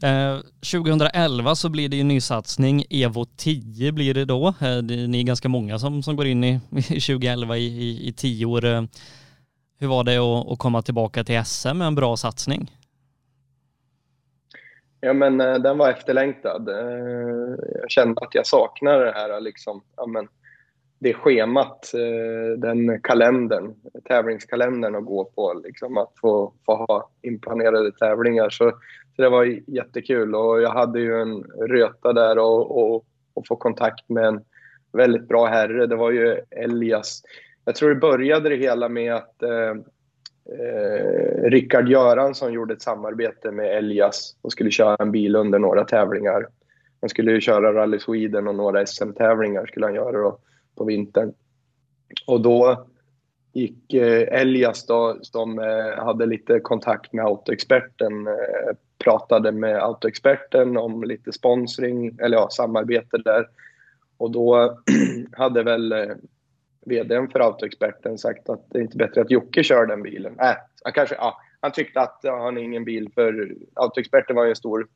Eh, 0.02 0.38
2011 0.72 1.54
så 1.54 1.68
blir 1.68 1.88
det 1.88 1.96
ju 1.96 2.04
nysatsning. 2.04 2.84
Evo 2.90 3.24
10 3.36 3.92
blir 3.92 4.14
det 4.14 4.24
då. 4.24 4.48
Eh, 4.48 4.82
ni 4.82 5.20
är 5.20 5.24
ganska 5.24 5.48
många 5.48 5.78
som, 5.78 6.02
som 6.02 6.16
går 6.16 6.26
in 6.26 6.44
i, 6.44 6.60
2011 6.82 7.56
i, 7.56 7.66
i, 7.66 8.08
i 8.08 8.12
tio 8.12 8.46
år. 8.46 8.64
Eh, 8.64 8.82
hur 9.78 9.88
var 9.88 10.04
det 10.04 10.16
att, 10.16 10.52
att 10.52 10.58
komma 10.58 10.82
tillbaka 10.82 11.24
till 11.24 11.44
SM 11.44 11.78
med 11.78 11.86
en 11.86 11.94
bra 11.94 12.16
satsning? 12.16 12.70
Ja, 15.00 15.12
men 15.12 15.40
eh, 15.40 15.54
den 15.54 15.78
var 15.78 15.90
efterlängtad. 15.90 16.68
Eh, 16.68 17.54
jag 17.80 17.90
kände 17.90 18.20
att 18.20 18.34
jag 18.34 18.46
saknade 18.46 19.04
det 19.04 19.12
här 19.12 19.40
liksom, 19.40 19.82
ja, 19.96 20.06
men, 20.06 20.28
det 20.98 21.14
schemat, 21.14 21.94
eh, 21.94 22.58
den 22.58 23.00
kalendern, 23.02 23.74
tävlingskalendern 24.08 24.94
att 24.94 25.04
gå 25.04 25.24
på. 25.24 25.54
Liksom, 25.64 25.98
att 25.98 26.12
få, 26.20 26.52
få 26.66 26.74
ha 26.74 27.10
inplanerade 27.22 27.92
tävlingar. 27.92 28.50
Så 28.50 28.72
så 29.16 29.22
det 29.22 29.28
var 29.28 29.60
jättekul 29.66 30.34
och 30.34 30.62
jag 30.62 30.70
hade 30.70 31.00
ju 31.00 31.22
en 31.22 31.42
röta 31.44 32.12
där 32.12 32.38
och, 32.38 32.78
och, 32.78 33.04
och 33.34 33.46
få 33.46 33.56
kontakt 33.56 34.08
med 34.08 34.24
en 34.24 34.40
väldigt 34.92 35.28
bra 35.28 35.46
herre. 35.46 35.86
Det 35.86 35.96
var 35.96 36.10
ju 36.10 36.40
Elias. 36.50 37.22
Jag 37.64 37.74
tror 37.74 37.88
det 37.88 38.00
började 38.00 38.48
det 38.48 38.56
hela 38.56 38.88
med 38.88 39.14
att 39.14 39.42
eh, 39.42 39.74
eh, 40.50 41.50
Rickard 41.50 41.88
Göransson 41.88 42.52
gjorde 42.52 42.74
ett 42.74 42.82
samarbete 42.82 43.50
med 43.50 43.76
Elias 43.76 44.36
och 44.42 44.52
skulle 44.52 44.70
köra 44.70 44.96
en 44.98 45.12
bil 45.12 45.36
under 45.36 45.58
några 45.58 45.84
tävlingar. 45.84 46.46
Han 47.00 47.10
skulle 47.10 47.32
ju 47.32 47.40
köra 47.40 47.72
Rally 47.74 47.98
Sweden 47.98 48.48
och 48.48 48.54
några 48.54 48.86
SM-tävlingar 48.86 49.66
skulle 49.66 49.86
han 49.86 49.94
göra 49.94 50.12
då, 50.12 50.38
på 50.76 50.84
vintern. 50.84 51.32
Och 52.26 52.40
då 52.40 52.86
gick 53.52 53.94
eh, 53.94 54.40
Elias 54.40 54.86
då, 54.86 55.18
som 55.22 55.58
eh, 55.58 56.04
hade 56.04 56.26
lite 56.26 56.60
kontakt 56.60 57.12
med 57.12 57.24
autoexperten 57.24 58.26
eh, 58.26 58.76
pratade 59.04 59.52
med 59.52 59.82
autoexperten 59.82 60.76
om 60.76 61.04
lite 61.04 61.32
sponsring, 61.32 62.18
eller 62.20 62.36
ja, 62.36 62.48
samarbete 62.50 63.18
där. 63.18 63.48
Och 64.16 64.30
då 64.30 64.78
hade 65.32 65.62
väl 65.62 65.92
eh, 65.92 66.14
vdn 66.86 67.28
för 67.28 67.40
autoexperten 67.40 68.18
sagt 68.18 68.48
att 68.48 68.70
det 68.70 68.78
är 68.78 68.82
inte 68.82 68.96
bättre 68.96 69.20
att 69.20 69.30
Jocke 69.30 69.62
kör 69.62 69.86
den 69.86 70.02
bilen. 70.02 70.40
Äh, 70.40 70.54
han, 70.84 70.92
kanske, 70.92 71.14
ja, 71.14 71.40
han 71.60 71.72
tyckte 71.72 72.00
att 72.00 72.20
ja, 72.22 72.44
han 72.44 72.58
är 72.58 72.62
ingen 72.62 72.84
bil 72.84 73.10
för 73.14 73.54
autoexperten 73.74 74.36
var 74.36 74.44
ju 74.44 74.50
en 74.50 74.56
stor 74.56 74.88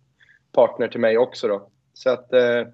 partner 0.53 0.89
till 0.89 1.01
mig 1.01 1.19
också 1.19 1.49
då. 1.49 1.69
Så 1.93 2.11
att, 2.11 2.33
eh, 2.33 2.67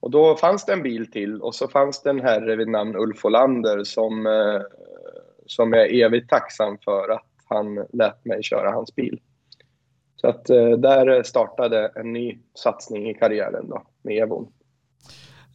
och 0.00 0.10
då 0.10 0.36
fanns 0.36 0.64
det 0.64 0.72
en 0.72 0.82
bil 0.82 1.10
till 1.10 1.42
och 1.42 1.54
så 1.54 1.68
fanns 1.68 2.02
det 2.02 2.10
en 2.10 2.20
herre 2.20 2.56
vid 2.56 2.68
namn 2.68 2.96
Ulf 2.96 3.24
Olander 3.24 3.84
som, 3.84 4.26
eh, 4.26 4.62
som 5.46 5.72
jag 5.72 5.82
är 5.82 6.06
evigt 6.06 6.30
tacksam 6.30 6.78
för 6.78 7.08
att 7.08 7.26
han 7.44 7.86
lät 7.92 8.24
mig 8.24 8.42
köra 8.42 8.70
hans 8.70 8.94
bil. 8.94 9.20
Så 10.16 10.28
att 10.28 10.50
eh, 10.50 10.70
där 10.70 11.22
startade 11.22 11.92
en 11.94 12.12
ny 12.12 12.38
satsning 12.54 13.10
i 13.10 13.14
karriären 13.14 13.68
då 13.68 13.82
med 14.02 14.22
Evon. 14.22 14.52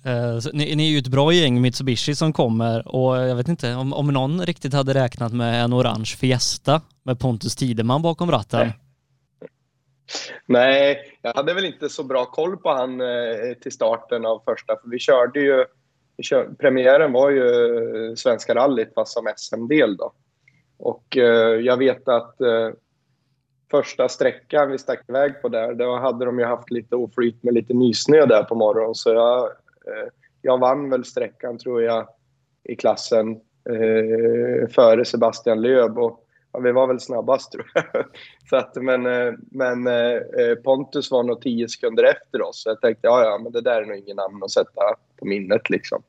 Uh, 0.07 0.39
ni, 0.53 0.75
ni, 0.75 0.87
är 0.87 0.91
ju 0.91 0.97
ett 0.97 1.07
bra 1.07 1.33
gäng 1.33 1.61
Mitsubishi 1.61 2.15
som 2.15 2.33
kommer 2.33 2.95
och 2.95 3.17
jag 3.17 3.35
vet 3.35 3.47
inte 3.47 3.75
om, 3.75 3.93
om 3.93 4.07
någon 4.07 4.45
riktigt 4.45 4.73
hade 4.73 4.93
räknat 4.93 5.33
med 5.33 5.63
en 5.63 5.73
orange 5.73 6.15
Fiesta 6.19 6.81
med 7.03 7.19
Pontus 7.19 7.55
Tideman 7.55 8.01
bakom 8.01 8.31
ratten. 8.31 8.59
Nej. 8.59 8.79
Nej, 10.45 11.17
jag 11.21 11.33
hade 11.33 11.53
väl 11.53 11.65
inte 11.65 11.89
så 11.89 12.03
bra 12.03 12.25
koll 12.25 12.57
på 12.57 12.69
han 12.69 13.01
eh, 13.01 13.53
till 13.61 13.71
starten 13.71 14.25
av 14.25 14.41
första, 14.45 14.75
för 14.81 14.89
vi 14.89 14.99
körde 14.99 15.39
ju, 15.39 15.65
vi 16.17 16.23
kör, 16.23 16.49
premiären 16.59 17.11
var 17.11 17.29
ju 17.29 18.15
Svenska 18.15 18.55
rallyt 18.55 18.93
fast 18.93 19.13
som 19.13 19.33
SM-del 19.37 19.97
då. 19.97 20.13
Och 20.77 21.17
eh, 21.17 21.59
jag 21.59 21.77
vet 21.77 22.07
att 22.07 22.41
eh, 22.41 22.69
första 23.71 24.09
sträckan 24.09 24.71
vi 24.71 24.77
stack 24.77 25.09
iväg 25.09 25.41
på 25.41 25.49
där, 25.49 25.73
då 25.73 25.97
hade 25.97 26.25
de 26.25 26.39
ju 26.39 26.45
haft 26.45 26.71
lite 26.71 26.95
oflyt 26.95 27.43
med 27.43 27.53
lite 27.53 27.73
nysnö 27.73 28.25
där 28.25 28.43
på 28.43 28.55
morgonen. 28.55 28.95
Så 28.95 29.09
jag, 29.09 29.49
Eh, 29.87 30.09
jag 30.41 30.59
vann 30.59 30.89
väl 30.89 31.05
sträckan, 31.05 31.57
tror 31.57 31.83
jag, 31.83 32.07
i 32.63 32.75
klassen 32.75 33.31
eh, 33.69 34.69
före 34.69 35.05
Sebastian 35.05 35.61
Löb. 35.61 35.97
Och, 35.97 36.27
ja, 36.53 36.59
vi 36.59 36.71
var 36.71 36.87
väl 36.87 36.99
snabbast, 36.99 37.51
tror 37.51 37.71
jag. 37.73 38.05
så 38.49 38.55
att, 38.55 38.75
men 38.75 39.05
eh, 39.05 39.33
men 39.51 39.87
eh, 39.87 40.13
eh, 40.13 40.55
Pontus 40.63 41.11
var 41.11 41.23
nog 41.23 41.41
tio 41.41 41.69
sekunder 41.69 42.03
efter 42.03 42.41
oss. 42.41 42.63
Så 42.63 42.69
jag 42.69 42.81
tänkte, 42.81 43.07
ja, 43.07 43.23
ja, 43.23 43.39
men 43.43 43.51
det 43.51 43.61
där 43.61 43.81
är 43.81 43.85
nog 43.85 43.97
ingen 43.97 44.15
namn 44.15 44.43
att 44.43 44.51
sätta 44.51 44.81
på 45.19 45.25
minnet. 45.25 45.69
Liksom. 45.69 46.03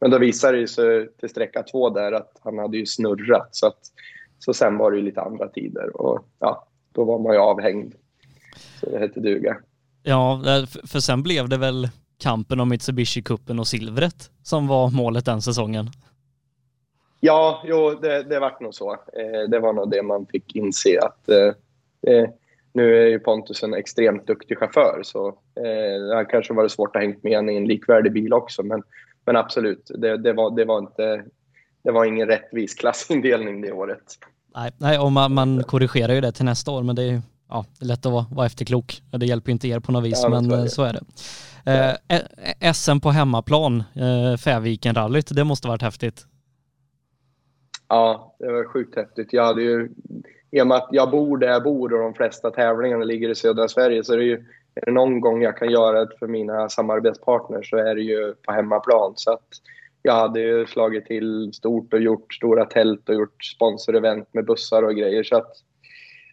men 0.00 0.10
då 0.10 0.18
visade 0.18 0.60
det 0.60 0.68
sig 0.68 1.08
till 1.16 1.28
sträcka 1.28 1.62
två 1.62 1.90
där 1.90 2.12
att 2.12 2.40
han 2.40 2.58
hade 2.58 2.76
ju 2.76 2.86
snurrat. 2.86 3.48
Så, 3.50 3.66
att, 3.66 3.80
så 4.38 4.54
sen 4.54 4.78
var 4.78 4.90
det 4.90 4.96
ju 4.96 5.02
lite 5.02 5.20
andra 5.20 5.48
tider 5.48 5.96
och 6.00 6.24
ja, 6.38 6.66
då 6.92 7.04
var 7.04 7.18
man 7.18 7.32
ju 7.32 7.38
avhängd. 7.38 7.94
Så 8.80 8.90
det 8.90 8.98
hette 8.98 9.20
duga. 9.20 9.56
Ja, 10.02 10.42
för 10.86 11.00
sen 11.00 11.22
blev 11.22 11.48
det 11.48 11.56
väl 11.56 11.88
kampen 12.22 12.60
om 12.60 12.72
Mitsubishi-cupen 12.72 13.60
och 13.60 13.66
silvret 13.66 14.30
som 14.42 14.68
var 14.68 14.90
målet 14.90 15.24
den 15.24 15.42
säsongen. 15.42 15.90
Ja, 17.20 17.62
jo, 17.64 17.98
det, 18.02 18.22
det 18.22 18.40
vart 18.40 18.60
nog 18.60 18.74
så. 18.74 18.92
Eh, 18.92 19.48
det 19.48 19.58
var 19.58 19.72
nog 19.72 19.90
det 19.90 20.02
man 20.02 20.26
fick 20.26 20.56
inse 20.56 21.00
att 21.00 21.28
eh, 21.28 21.46
eh 22.12 22.28
nu 22.74 23.02
är 23.02 23.06
ju 23.06 23.18
Pontus 23.18 23.62
en 23.62 23.74
extremt 23.74 24.26
duktig 24.26 24.58
chaufför 24.58 25.00
så 25.04 25.28
eh, 25.28 26.06
det 26.08 26.14
har 26.14 26.30
kanske 26.30 26.54
varit 26.54 26.72
svårt 26.72 26.96
att 26.96 27.02
hänga 27.02 27.16
med 27.22 27.54
i 27.54 27.56
en 27.56 27.64
likvärdig 27.64 28.12
bil 28.12 28.32
också. 28.32 28.62
Men, 28.62 28.82
men 29.24 29.36
absolut, 29.36 29.90
det, 29.98 30.16
det, 30.16 30.32
var, 30.32 30.56
det, 30.56 30.64
var 30.64 30.78
inte, 30.78 31.24
det 31.84 31.90
var 31.90 32.04
ingen 32.04 32.28
rättvis 32.28 32.74
klassindelning 32.74 33.60
det 33.60 33.72
året. 33.72 34.18
Nej, 34.54 34.70
nej 34.78 34.98
och 34.98 35.12
man, 35.12 35.34
man 35.34 35.64
korrigerar 35.64 36.12
ju 36.12 36.20
det 36.20 36.32
till 36.32 36.44
nästa 36.44 36.70
år 36.70 36.82
men 36.82 36.96
det 36.96 37.02
är 37.02 37.20
ja, 37.52 37.64
det 37.78 37.84
är 37.84 37.88
lätt 37.88 38.06
att 38.06 38.12
vara, 38.12 38.26
vara 38.30 38.46
efterklok. 38.46 39.02
Det 39.10 39.26
hjälper 39.26 39.52
inte 39.52 39.68
er 39.68 39.80
på 39.80 39.92
något 39.92 40.04
vis, 40.04 40.20
ja, 40.22 40.28
men 40.28 40.44
så 40.44 40.54
är 40.54 40.62
det. 40.62 40.68
Så 40.68 40.82
är 40.82 40.92
det. 40.92 41.98
Eh, 42.60 42.72
SM 42.72 43.00
på 43.00 43.10
hemmaplan, 43.10 43.84
eh, 43.94 44.36
Färviken-rallyt, 44.36 45.28
det 45.34 45.44
måste 45.44 45.68
varit 45.68 45.82
häftigt. 45.82 46.26
Ja, 47.88 48.36
det 48.38 48.52
var 48.52 48.64
sjukt 48.64 48.96
häftigt. 48.96 49.32
Jag 49.32 49.44
hade 49.44 49.62
ju, 49.62 49.90
I 50.50 50.60
och 50.62 50.66
med 50.66 50.76
att 50.76 50.88
jag 50.92 51.10
bor 51.10 51.38
där 51.38 51.48
jag 51.48 51.62
bor 51.62 51.92
och 51.92 51.98
de 51.98 52.14
flesta 52.14 52.50
tävlingarna 52.50 53.04
ligger 53.04 53.28
i 53.28 53.34
södra 53.34 53.68
Sverige 53.68 54.04
så 54.04 54.12
är 54.12 54.16
det 54.16 54.24
ju 54.24 54.44
är 54.74 54.86
det 54.86 54.92
någon 54.92 55.20
gång 55.20 55.42
jag 55.42 55.56
kan 55.56 55.70
göra 55.70 56.04
det 56.04 56.16
för 56.18 56.26
mina 56.26 56.68
samarbetspartners 56.68 57.70
så 57.70 57.76
är 57.76 57.94
det 57.94 58.02
ju 58.02 58.34
på 58.34 58.52
hemmaplan. 58.52 59.12
Så 59.16 59.32
att 59.32 59.48
jag 60.02 60.14
hade 60.14 60.40
ju 60.40 60.66
slagit 60.66 61.06
till 61.06 61.52
stort 61.52 61.92
och 61.92 62.00
gjort 62.00 62.34
stora 62.34 62.64
tält 62.64 63.08
och 63.08 63.14
gjort 63.14 63.44
sponsorevent 63.44 64.34
med 64.34 64.44
bussar 64.44 64.82
och 64.82 64.96
grejer. 64.96 65.22
Så 65.22 65.36
att 65.36 65.46
eh, 65.46 65.52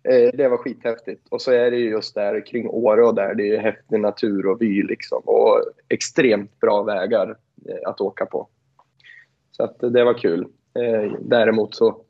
Eh, 0.03 0.29
det 0.33 0.47
var 0.47 0.57
skithäftigt. 0.57 1.27
Och 1.29 1.41
så 1.41 1.51
är 1.51 1.71
det 1.71 1.77
ju 1.77 1.89
just 1.89 2.15
där 2.15 2.45
kring 2.45 2.69
Åre 2.69 3.05
och 3.05 3.15
där, 3.15 3.35
det 3.35 3.55
är 3.55 3.61
häftig 3.61 3.99
natur 3.99 4.45
och 4.45 4.61
vy 4.61 4.83
liksom. 4.83 5.21
Och 5.25 5.63
extremt 5.87 6.59
bra 6.59 6.83
vägar 6.83 7.35
eh, 7.65 7.89
att 7.89 8.01
åka 8.01 8.25
på. 8.25 8.47
Så 9.51 9.63
att 9.63 9.79
det 9.79 10.03
var 10.03 10.13
kul. 10.13 10.47
Eh, 10.73 11.11
däremot 11.21 11.75
så, 11.75 12.01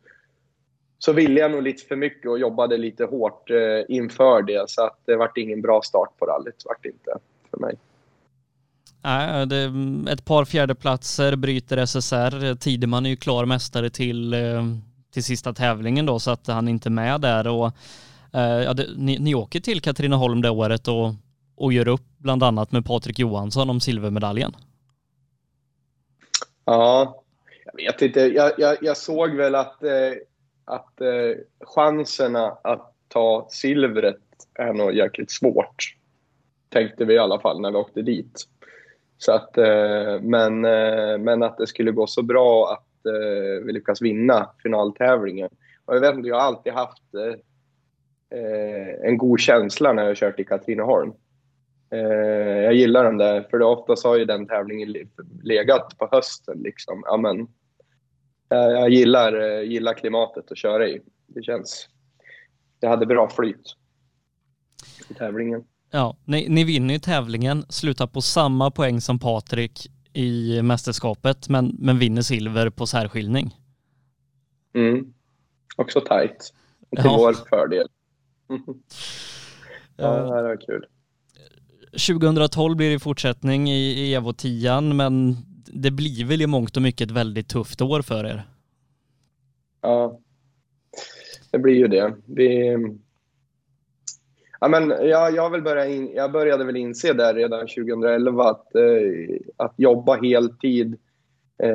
så 0.99 1.13
ville 1.13 1.39
jag 1.39 1.51
nog 1.51 1.63
lite 1.63 1.85
för 1.85 1.95
mycket 1.95 2.31
och 2.31 2.39
jobbade 2.39 2.77
lite 2.77 3.05
hårt 3.05 3.49
eh, 3.49 3.95
inför 3.95 4.41
det. 4.41 4.69
Så 4.69 4.83
att 4.83 4.99
det 5.05 5.15
vart 5.15 5.37
ingen 5.37 5.61
bra 5.61 5.81
start 5.81 6.09
på 6.19 6.25
rallyt, 6.25 6.63
vart 6.65 6.83
det 6.83 6.89
inte 6.89 7.17
för 7.51 7.57
mig. 7.57 7.75
Nej, 9.03 9.47
det, 9.47 9.71
ett 10.11 10.25
par 10.25 10.45
fjärdeplatser 10.45 11.35
bryter 11.35 11.85
SSR. 11.85 12.55
Tideman 12.55 13.05
är 13.05 13.09
ju 13.09 13.15
klar 13.15 13.45
mästare 13.45 13.89
till, 13.89 14.33
eh, 14.33 14.63
till 15.11 15.23
sista 15.23 15.53
tävlingen 15.53 16.05
då 16.05 16.19
så 16.19 16.31
att 16.31 16.47
han 16.47 16.67
inte 16.67 16.89
är 16.89 16.91
med 16.91 17.21
där. 17.21 17.47
Och, 17.47 17.71
eh, 18.33 18.63
ja, 18.63 18.73
det, 18.73 18.87
ni, 18.97 19.19
ni 19.19 19.35
åker 19.35 19.59
till 19.59 19.81
Katrineholm 19.81 20.41
det 20.41 20.49
året 20.49 20.87
och, 20.87 21.13
och 21.55 21.73
gör 21.73 21.87
upp 21.87 22.05
bland 22.17 22.43
annat 22.43 22.71
med 22.71 22.85
Patrik 22.85 23.19
Johansson 23.19 23.69
om 23.69 23.79
silvermedaljen. 23.79 24.55
Ja, 26.65 27.23
jag 27.65 27.83
vet 27.83 28.01
inte. 28.01 28.19
Jag, 28.19 28.51
jag, 28.57 28.77
jag 28.81 28.97
såg 28.97 29.35
väl 29.35 29.55
att, 29.55 29.83
eh, 29.83 30.13
att 30.65 31.01
eh, 31.01 31.37
chanserna 31.59 32.57
att 32.63 32.93
ta 33.07 33.47
silvret 33.51 34.21
är 34.53 34.73
nog 34.73 34.93
jäkligt 34.93 35.31
svårt. 35.31 35.95
Tänkte 36.69 37.05
vi 37.05 37.13
i 37.13 37.19
alla 37.19 37.39
fall 37.39 37.61
när 37.61 37.71
vi 37.71 37.77
åkte 37.77 38.01
dit. 38.01 38.45
Så 39.17 39.31
att, 39.31 39.57
eh, 39.57 40.21
men, 40.21 40.65
eh, 40.65 41.17
men 41.17 41.43
att 41.43 41.57
det 41.57 41.67
skulle 41.67 41.91
gå 41.91 42.07
så 42.07 42.21
bra 42.21 42.73
att 42.73 42.85
eh, 43.05 43.65
vi 43.65 43.73
lyckas 43.73 44.01
vinna 44.01 44.49
finaltävlingen. 44.63 45.49
Och 45.85 45.95
jag 45.95 46.01
vet 46.01 46.15
inte, 46.15 46.29
jag 46.29 46.35
har 46.35 46.41
alltid 46.41 46.73
haft 46.73 47.13
eh, 47.13 47.39
eh 48.39 49.09
en 49.09 49.17
god 49.17 49.39
känsla 49.39 49.93
när 49.93 50.03
jag 50.03 50.09
har 50.09 50.15
kört 50.15 50.39
i 50.39 50.43
Katrineholm. 50.43 51.13
Eh, 51.91 52.63
jag 52.63 52.73
gillar 52.73 53.03
den 53.03 53.17
där, 53.17 53.47
för 53.51 53.61
oftast 53.61 54.03
har 54.03 54.17
ju 54.17 54.25
den 54.25 54.47
tävlingen 54.47 54.95
legat 55.43 55.97
på 55.97 56.09
hösten. 56.11 56.59
Liksom. 56.59 57.03
Ja, 57.05 57.17
men, 57.17 57.39
eh, 58.49 58.71
jag 58.71 58.89
gillar, 58.89 59.41
eh, 59.41 59.61
gillar 59.61 59.93
klimatet 59.93 60.51
att 60.51 60.57
köra 60.57 60.87
i. 60.87 61.01
Det 61.27 61.43
känns... 61.43 61.89
Jag 62.79 62.89
hade 62.89 63.05
bra 63.05 63.29
flyt 63.29 63.75
i 65.09 65.13
tävlingen. 65.13 65.63
Ja, 65.91 66.17
ni, 66.25 66.49
ni 66.49 66.63
vinner 66.63 66.93
ju 66.93 66.99
tävlingen, 66.99 67.65
slutar 67.69 68.07
på 68.07 68.21
samma 68.21 68.71
poäng 68.71 69.01
som 69.01 69.19
Patrik 69.19 69.91
i 70.13 70.61
mästerskapet, 70.61 71.49
men, 71.49 71.75
men 71.79 71.99
vinner 71.99 72.21
silver 72.21 72.69
på 72.69 72.87
särskiljning. 72.87 73.55
Mm. 74.73 75.13
Också 75.75 76.01
tajt. 76.01 76.53
Till 76.95 77.05
ja. 77.05 77.17
vår 77.17 77.33
fördel. 77.33 77.87
ja, 79.95 80.09
det 80.11 80.33
här 80.33 80.43
var 80.43 80.61
kul. 80.67 80.85
2012 81.91 82.77
blir 82.77 82.91
det 82.91 82.99
fortsättning 82.99 83.69
i, 83.69 83.79
i 83.79 84.13
Evo 84.13 84.33
10 84.33 84.81
men 84.81 85.37
det 85.65 85.91
blir 85.91 86.25
väl 86.25 86.41
i 86.41 86.47
mångt 86.47 86.75
och 86.77 86.83
mycket 86.83 87.05
ett 87.05 87.11
väldigt 87.11 87.47
tufft 87.47 87.81
år 87.81 88.01
för 88.01 88.25
er? 88.25 88.47
Ja, 89.81 90.19
det 91.51 91.59
blir 91.59 91.75
ju 91.75 91.87
det. 91.87 92.15
Vi... 92.25 92.77
Ja, 94.59 94.67
men 94.67 94.89
jag, 94.89 95.35
jag, 95.35 95.49
vill 95.49 95.61
börja 95.61 95.85
in, 95.85 96.11
jag 96.15 96.31
började 96.31 96.63
väl 96.63 96.75
inse 96.75 97.13
där 97.13 97.33
redan 97.33 97.59
2011 97.59 98.49
att, 98.49 98.75
eh, 98.75 99.37
att 99.57 99.73
jobba 99.77 100.15
heltid. 100.21 100.97
Eh, 101.63 101.69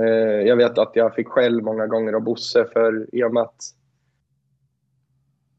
jag 0.46 0.56
vet 0.56 0.78
att 0.78 0.90
jag 0.94 1.14
fick 1.14 1.28
skäll 1.28 1.62
många 1.62 1.86
gånger 1.86 2.12
av 2.12 2.20
Bosse 2.20 2.64
för 2.72 3.06
i 3.12 3.24
och 3.24 3.32
med 3.34 3.42
att 3.42 3.62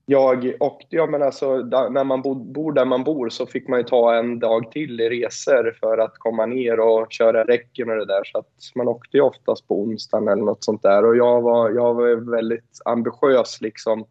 jag 0.05 0.53
åkte, 0.59 0.95
ja 0.95 1.07
men 1.07 1.23
alltså 1.23 1.57
när 1.57 2.03
man 2.03 2.21
bor 2.21 2.73
där 2.73 2.85
man 2.85 3.03
bor 3.03 3.29
så 3.29 3.45
fick 3.45 3.67
man 3.67 3.79
ju 3.79 3.83
ta 3.83 4.15
en 4.15 4.39
dag 4.39 4.71
till 4.71 5.01
i 5.01 5.09
resor 5.09 5.77
för 5.79 5.97
att 5.97 6.13
komma 6.17 6.45
ner 6.45 6.79
och 6.79 7.07
köra 7.09 7.43
räcken 7.43 7.89
och 7.89 7.95
det 7.95 8.05
där. 8.05 8.23
Så 8.23 8.37
att 8.37 8.51
man 8.75 8.87
åkte 8.87 9.17
ju 9.17 9.23
oftast 9.23 9.67
på 9.67 9.81
onsdagen 9.81 10.27
eller 10.27 10.43
något 10.43 10.63
sånt 10.63 10.81
där. 10.81 11.05
Och 11.05 11.17
jag 11.17 11.41
var, 11.41 11.69
jag 11.69 11.93
var 11.93 12.31
väldigt 12.31 12.81
ambitiös 12.85 13.61
liksom 13.61 13.99
eh, 13.99 14.05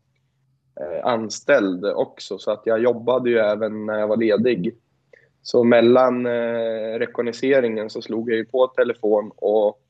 Eh, 0.81 1.07
anställd 1.07 1.85
också 1.85 2.39
så 2.39 2.51
att 2.51 2.62
jag 2.64 2.83
jobbade 2.83 3.31
ju 3.31 3.39
även 3.39 3.87
när 3.87 3.99
jag 3.99 4.09
var 4.09 4.16
ledig. 4.16 4.75
Så 5.43 5.64
mellan 5.64 6.27
eh, 6.27 6.99
rekognoseringen 6.99 7.91
så 7.91 8.03
slog 8.03 8.31
jag 8.31 8.37
ju 8.37 8.45
på 8.45 8.66
telefon 8.66 9.31
och, 9.37 9.81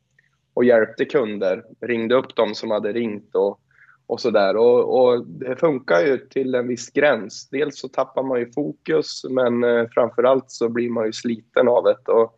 och 0.54 0.64
hjälpte 0.64 1.04
kunder. 1.04 1.64
Ringde 1.80 2.14
upp 2.14 2.36
dem 2.36 2.54
som 2.54 2.70
hade 2.70 2.92
ringt 2.92 3.34
och 3.34 3.60
och 4.06 4.20
sådär. 4.20 4.56
Och, 4.56 5.00
och, 5.00 5.26
det 5.26 5.56
funkar 5.56 6.00
ju 6.00 6.18
till 6.18 6.54
en 6.54 6.68
viss 6.68 6.90
gräns. 6.90 7.48
Dels 7.50 7.78
så 7.78 7.88
tappar 7.88 8.22
man 8.22 8.38
ju 8.38 8.52
fokus 8.52 9.24
men 9.30 9.64
eh, 9.64 9.86
framförallt 9.94 10.50
så 10.50 10.68
blir 10.68 10.90
man 10.90 11.06
ju 11.06 11.12
sliten 11.12 11.68
av 11.68 11.84
det. 11.84 12.12
Och 12.12 12.36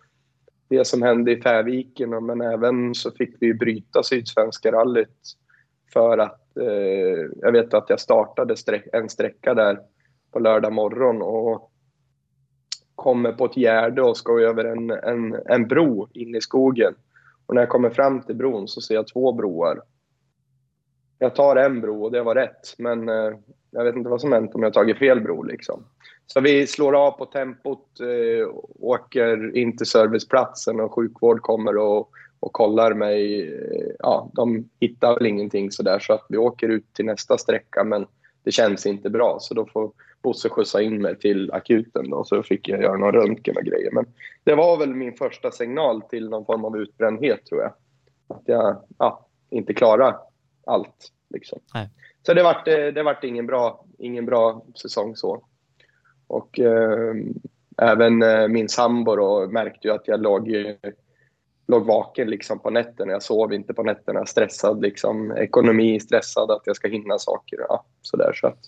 det 0.69 0.85
som 0.85 1.03
hände 1.03 1.33
i 1.33 1.43
Färviken 1.43 2.27
men 2.27 2.41
även 2.41 2.95
så 2.95 3.11
fick 3.11 3.37
vi 3.41 3.55
bryta 3.55 4.03
Sydsvenska 4.03 4.73
rallyt 4.73 5.37
för 5.93 6.19
att 6.19 6.57
eh, 6.57 7.29
jag 7.41 7.53
vet 7.53 7.75
att 7.75 7.91
jag 7.91 8.01
startade 8.01 8.57
en 8.93 9.09
sträcka 9.09 9.55
där 9.55 9.81
på 10.33 10.39
lördag 10.39 10.73
morgon 10.73 11.23
och 11.23 11.73
kommer 12.95 13.33
på 13.33 13.45
ett 13.45 13.57
gärde 13.57 14.03
och 14.03 14.17
ska 14.17 14.41
över 14.41 14.65
en, 14.65 14.91
en, 14.91 15.37
en 15.47 15.69
bro 15.69 16.09
in 16.13 16.35
i 16.35 16.41
skogen. 16.41 16.95
Och 17.47 17.55
när 17.55 17.63
jag 17.63 17.69
kommer 17.69 17.91
fram 17.91 18.23
till 18.23 18.37
bron 18.37 18.69
så 18.69 18.81
ser 18.81 18.95
jag 18.95 19.07
två 19.07 19.33
broar 19.33 19.83
jag 21.19 21.35
tar 21.35 21.57
en 21.57 21.81
bro 21.81 22.05
och 22.05 22.13
det 22.13 22.23
var 22.23 22.35
rätt. 22.35 22.75
Men 22.79 23.09
eh, 23.09 23.33
jag 23.71 23.85
vet 23.85 23.97
inte 23.97 24.11
vad 24.11 24.21
som 24.21 24.33
hänt 24.33 24.55
om 24.55 24.63
jag 24.63 24.73
tagit 24.73 24.99
fel 24.99 25.21
bro. 25.21 25.43
Liksom. 25.43 25.85
Så 26.27 26.41
vi 26.41 26.67
slår 26.67 27.07
av 27.07 27.11
på 27.11 27.27
tempot, 27.27 28.01
eh, 28.01 28.49
åker 28.81 29.57
in 29.57 29.77
till 29.77 29.87
serviceplatsen 29.87 30.81
och 30.81 30.95
sjukvård 30.95 31.43
kommer 31.43 31.77
och, 31.77 32.11
och 32.47 32.53
kollar 32.53 32.95
mig. 32.95 33.49
Eh, 33.49 33.95
ja, 33.99 34.31
de 34.35 34.69
hittar 34.81 35.15
väl 35.15 35.27
ingenting 35.27 35.71
sådär 35.71 35.99
så 35.99 36.13
att 36.13 36.27
vi 36.29 36.37
åker 36.37 36.69
ut 36.69 36.95
till 36.95 37.05
nästa 37.05 37.39
sträcka 37.39 37.85
men 37.85 38.07
det 38.43 38.53
känns 38.53 38.87
inte 38.87 39.11
bra 39.11 39.37
så 39.41 39.55
då 39.55 39.67
får 39.67 39.93
Bosse 40.23 40.49
skjutsa 40.49 40.83
in 40.83 41.03
mig 41.03 41.19
till 41.19 41.53
akuten 41.53 42.11
då 42.11 42.25
så 42.25 42.43
fick 42.43 42.69
jag 42.69 42.83
göra 42.83 42.97
någon 42.97 43.13
röntgen 43.13 43.57
och 43.57 43.65
grejer. 43.65 43.91
Men 43.93 44.07
det 44.45 44.55
var 44.55 44.77
väl 44.79 44.95
min 44.95 45.13
första 45.13 45.51
signal 45.51 46.03
till 46.03 46.29
någon 46.29 46.45
form 46.47 46.65
av 46.65 46.79
utbrändhet 46.79 47.47
tror 47.47 47.63
jag. 47.63 47.73
Att 48.29 48.43
jag 48.45 48.83
ja, 48.99 49.27
inte 49.51 49.75
klarar 49.75 50.17
allt. 50.67 51.13
Liksom. 51.31 51.59
Så 52.23 52.35
det 52.35 52.43
vart, 52.43 52.69
eh, 52.69 52.87
det 52.87 53.03
vart 53.03 53.25
ingen, 53.25 53.47
bra, 53.47 53.85
ingen 53.99 54.27
bra 54.27 54.65
säsong 54.83 55.17
så. 55.17 55.45
Och 56.27 56.61
eh, 56.61 57.15
även 57.83 58.23
eh, 58.23 58.49
min 58.49 58.69
sambo 58.69 59.17
då 59.17 59.49
märkte 59.49 59.89
ju 59.89 59.95
att 59.95 60.09
jag 60.09 60.21
låg, 60.21 60.49
låg 61.69 61.87
vaken 61.87 62.31
liksom 62.31 62.59
på 62.59 62.71
nätterna. 62.71 63.13
Jag 63.13 63.23
sov 63.23 63.53
inte 63.53 63.75
på 63.75 63.83
nätterna, 63.83 64.27
stressad 64.27 64.83
liksom. 64.83 65.33
Ekonomi, 65.33 66.01
stressad 66.01 66.51
att 66.51 66.63
jag 66.65 66.77
ska 66.77 66.89
hinna 66.89 67.19
saker. 67.19 67.59
Ja, 67.69 67.85
så 68.03 68.17
där, 68.17 68.33
så 68.33 68.47
att, 68.47 68.59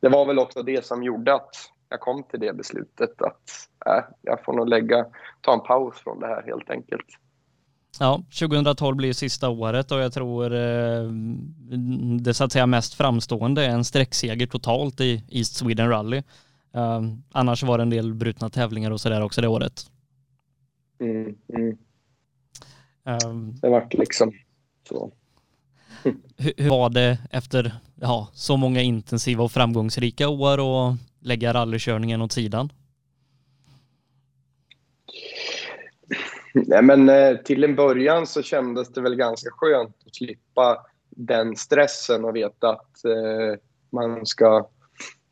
det 0.00 0.08
var 0.08 0.26
väl 0.26 0.38
också 0.38 0.62
det 0.62 0.84
som 0.84 1.02
gjorde 1.02 1.34
att 1.34 1.50
jag 1.88 2.00
kom 2.00 2.22
till 2.22 2.40
det 2.40 2.52
beslutet 2.52 3.22
att 3.22 3.50
äh, 3.86 4.04
jag 4.22 4.44
får 4.44 4.52
nog 4.52 4.68
lägga, 4.68 5.06
ta 5.40 5.52
en 5.52 5.60
paus 5.60 5.98
från 5.98 6.20
det 6.20 6.26
här 6.26 6.42
helt 6.42 6.70
enkelt. 6.70 7.06
Ja, 7.98 8.22
2012 8.40 8.96
blir 8.96 9.12
sista 9.12 9.48
året 9.48 9.92
och 9.92 9.98
jag 9.98 10.12
tror 10.12 10.54
eh, 10.54 11.10
det 12.20 12.34
så 12.34 12.44
att 12.44 12.52
säga 12.52 12.66
mest 12.66 12.94
framstående 12.94 13.64
är 13.64 13.70
en 13.70 13.84
sträckseger 13.84 14.46
totalt 14.46 15.00
i 15.00 15.24
East 15.28 15.56
Sweden 15.56 15.88
Rally. 15.88 16.22
Uh, 16.76 17.02
annars 17.32 17.62
var 17.62 17.78
det 17.78 17.82
en 17.82 17.90
del 17.90 18.14
brutna 18.14 18.50
tävlingar 18.50 18.90
och 18.90 19.00
sådär 19.00 19.22
också 19.22 19.40
det 19.40 19.48
året. 19.48 19.90
Mm, 21.00 21.34
mm. 21.48 21.76
Um, 23.06 23.54
det 23.62 23.68
vart 23.68 23.94
liksom 23.94 24.32
så. 24.88 25.12
hur, 26.36 26.52
hur, 26.56 26.70
var 26.70 26.90
det 26.90 27.18
efter 27.30 27.74
ja, 28.00 28.28
så 28.32 28.56
många 28.56 28.80
intensiva 28.80 29.44
och 29.44 29.52
framgångsrika 29.52 30.28
år 30.28 30.60
och 30.60 30.94
lägga 31.20 31.52
rallykörningen 31.52 32.22
åt 32.22 32.32
sidan? 32.32 32.72
Nej, 36.54 36.82
men 36.82 37.08
eh, 37.08 37.36
till 37.36 37.64
en 37.64 37.76
början 37.76 38.26
så 38.26 38.42
kändes 38.42 38.92
det 38.92 39.00
väl 39.00 39.16
ganska 39.16 39.50
skönt 39.50 39.96
att 40.06 40.14
slippa 40.14 40.86
den 41.10 41.56
stressen 41.56 42.24
och 42.24 42.36
veta 42.36 42.70
att 42.70 43.04
eh, 43.04 43.60
man 43.90 44.26
ska 44.26 44.68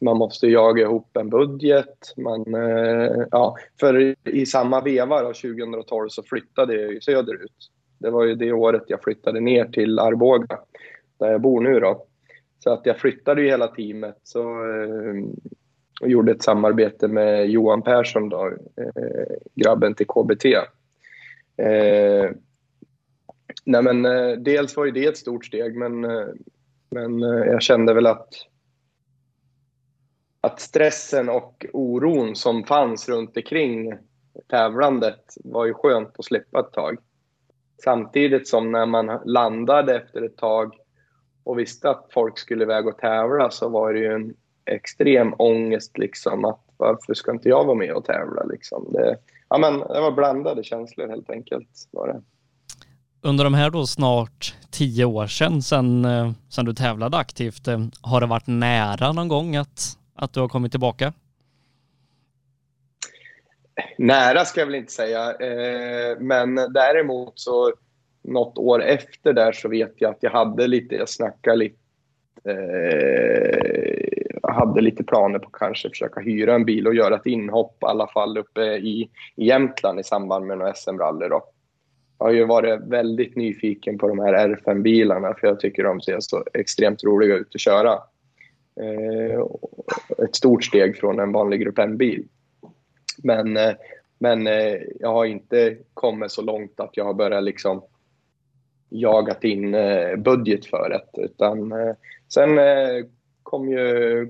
man 0.04 0.16
måste 0.16 0.46
jaga 0.46 0.82
ihop 0.82 1.16
en 1.16 1.30
budget. 1.30 2.14
Man, 2.16 2.54
eh, 2.54 3.26
ja, 3.30 3.56
för 3.80 4.14
i 4.28 4.46
samma 4.46 4.80
veva 4.80 5.22
då, 5.22 5.28
2012 5.28 6.08
så 6.08 6.22
flyttade 6.22 6.74
jag 6.74 6.92
ju 6.92 7.00
söderut. 7.00 7.70
Det 7.98 8.10
var 8.10 8.24
ju 8.24 8.34
det 8.34 8.52
året 8.52 8.82
jag 8.86 9.02
flyttade 9.02 9.40
ner 9.40 9.64
till 9.64 9.98
Arboga, 9.98 10.58
där 11.18 11.30
jag 11.30 11.40
bor 11.40 11.60
nu. 11.60 11.80
Då. 11.80 12.06
Så 12.58 12.70
att 12.70 12.86
jag 12.86 12.98
flyttade 12.98 13.42
ju 13.42 13.48
hela 13.48 13.68
teamet 13.68 14.18
så, 14.22 14.40
eh, 14.40 15.14
och 16.00 16.08
gjorde 16.08 16.32
ett 16.32 16.42
samarbete 16.42 17.08
med 17.08 17.50
Johan 17.50 17.82
Persson, 17.82 18.28
då, 18.28 18.46
eh, 18.76 19.36
grabben 19.54 19.94
till 19.94 20.06
KBT. 20.06 20.44
Eh, 21.56 22.30
nej 23.64 23.82
men, 23.82 24.04
eh, 24.04 24.32
dels 24.38 24.76
var 24.76 24.84
ju 24.84 24.90
det 24.90 25.06
ett 25.06 25.16
stort 25.16 25.44
steg, 25.44 25.76
men, 25.76 26.04
eh, 26.04 26.26
men 26.90 27.22
eh, 27.22 27.44
jag 27.46 27.62
kände 27.62 27.94
väl 27.94 28.06
att 28.06 28.28
att 30.44 30.60
stressen 30.60 31.28
och 31.28 31.66
oron 31.72 32.36
som 32.36 32.64
fanns 32.64 33.08
runt 33.08 33.36
omkring 33.36 33.92
tävlandet 34.50 35.34
var 35.44 35.66
ju 35.66 35.74
skönt 35.74 36.18
att 36.18 36.24
slippa 36.24 36.60
ett 36.60 36.72
tag. 36.72 36.98
Samtidigt 37.84 38.48
som 38.48 38.72
när 38.72 38.86
man 38.86 39.20
landade 39.24 39.96
efter 39.96 40.22
ett 40.22 40.36
tag 40.36 40.74
och 41.44 41.58
visste 41.58 41.90
att 41.90 42.08
folk 42.10 42.38
skulle 42.38 42.64
iväg 42.64 42.86
och 42.86 42.98
tävla 42.98 43.50
så 43.50 43.68
var 43.68 43.92
det 43.92 43.98
ju 43.98 44.12
en 44.12 44.34
extrem 44.64 45.34
ångest 45.38 45.98
liksom 45.98 46.44
att 46.44 46.60
varför 46.76 47.14
ska 47.14 47.30
inte 47.30 47.48
jag 47.48 47.64
vara 47.64 47.76
med 47.76 47.92
och 47.92 48.04
tävla 48.04 48.44
liksom. 48.44 48.88
Det, 48.92 49.16
ja, 49.48 49.58
men 49.58 49.78
det 49.78 50.00
var 50.00 50.12
blandade 50.12 50.64
känslor 50.64 51.08
helt 51.08 51.30
enkelt. 51.30 51.88
Var 51.90 52.08
det. 52.08 52.22
Under 53.28 53.44
de 53.44 53.54
här 53.54 53.70
då 53.70 53.86
snart 53.86 54.54
tio 54.70 55.04
år 55.04 55.26
sedan, 55.26 55.62
sedan, 55.62 56.04
eh, 56.04 56.30
sedan 56.48 56.64
du 56.64 56.74
tävlade 56.74 57.16
aktivt, 57.16 57.68
eh, 57.68 57.78
har 58.00 58.20
det 58.20 58.26
varit 58.26 58.46
nära 58.46 59.12
någon 59.12 59.28
gång 59.28 59.56
att 59.56 59.98
att 60.24 60.32
du 60.32 60.40
har 60.40 60.48
kommit 60.48 60.72
tillbaka? 60.72 61.12
Nära 63.98 64.44
ska 64.44 64.60
jag 64.60 64.66
väl 64.66 64.74
inte 64.74 64.92
säga, 64.92 65.32
eh, 65.32 66.18
men 66.20 66.54
däremot 66.54 67.32
så 67.34 67.72
något 68.22 68.58
år 68.58 68.82
efter 68.82 69.32
där 69.32 69.52
så 69.52 69.68
vet 69.68 69.94
jag 69.96 70.10
att 70.10 70.22
jag 70.22 70.30
hade 70.30 70.66
lite, 70.66 70.94
jag 70.94 71.08
snackade 71.08 71.56
lite, 71.56 71.76
eh, 72.44 74.04
hade 74.42 74.80
lite 74.80 75.04
planer 75.04 75.38
på 75.38 75.50
kanske 75.50 75.88
försöka 75.88 76.20
hyra 76.20 76.54
en 76.54 76.64
bil 76.64 76.86
och 76.86 76.94
göra 76.94 77.16
ett 77.16 77.26
inhopp 77.26 77.82
i 77.82 77.86
alla 77.86 78.06
fall 78.06 78.38
uppe 78.38 78.62
i, 78.62 79.10
i 79.36 79.46
Jämtland 79.46 80.00
i 80.00 80.04
samband 80.04 80.46
med 80.46 80.58
några 80.58 80.74
SM-rally 80.74 81.28
då. 81.28 81.44
Jag 82.18 82.26
har 82.26 82.32
ju 82.32 82.44
varit 82.44 82.80
väldigt 82.80 83.36
nyfiken 83.36 83.98
på 83.98 84.08
de 84.08 84.18
här 84.18 84.48
R5-bilarna 84.48 85.34
för 85.34 85.46
jag 85.46 85.60
tycker 85.60 85.84
de 85.84 86.00
ser 86.00 86.16
så 86.20 86.44
extremt 86.54 87.04
roliga 87.04 87.34
ut 87.34 87.54
att 87.54 87.60
köra. 87.60 87.98
Eh, 88.80 89.40
ett 90.24 90.36
stort 90.36 90.64
steg 90.64 90.96
från 90.96 91.18
en 91.18 91.32
vanlig 91.32 91.60
Grupp 91.60 91.78
N-bil. 91.78 92.24
Men, 93.22 93.56
eh, 93.56 93.74
men 94.18 94.46
eh, 94.46 94.76
jag 95.00 95.12
har 95.12 95.24
inte 95.24 95.76
kommit 95.94 96.32
så 96.32 96.42
långt 96.42 96.80
att 96.80 96.96
jag 96.96 97.04
har 97.04 97.14
börjat 97.14 97.44
liksom 97.44 97.82
jagat 98.88 99.44
in 99.44 99.74
eh, 99.74 100.16
budget 100.16 100.66
för 100.66 100.88
det. 100.88 101.22
Utan 101.22 101.72
eh, 101.72 101.94
sen 102.28 102.58
eh, 102.58 103.06
kom 103.42 103.68
ju, 103.68 104.28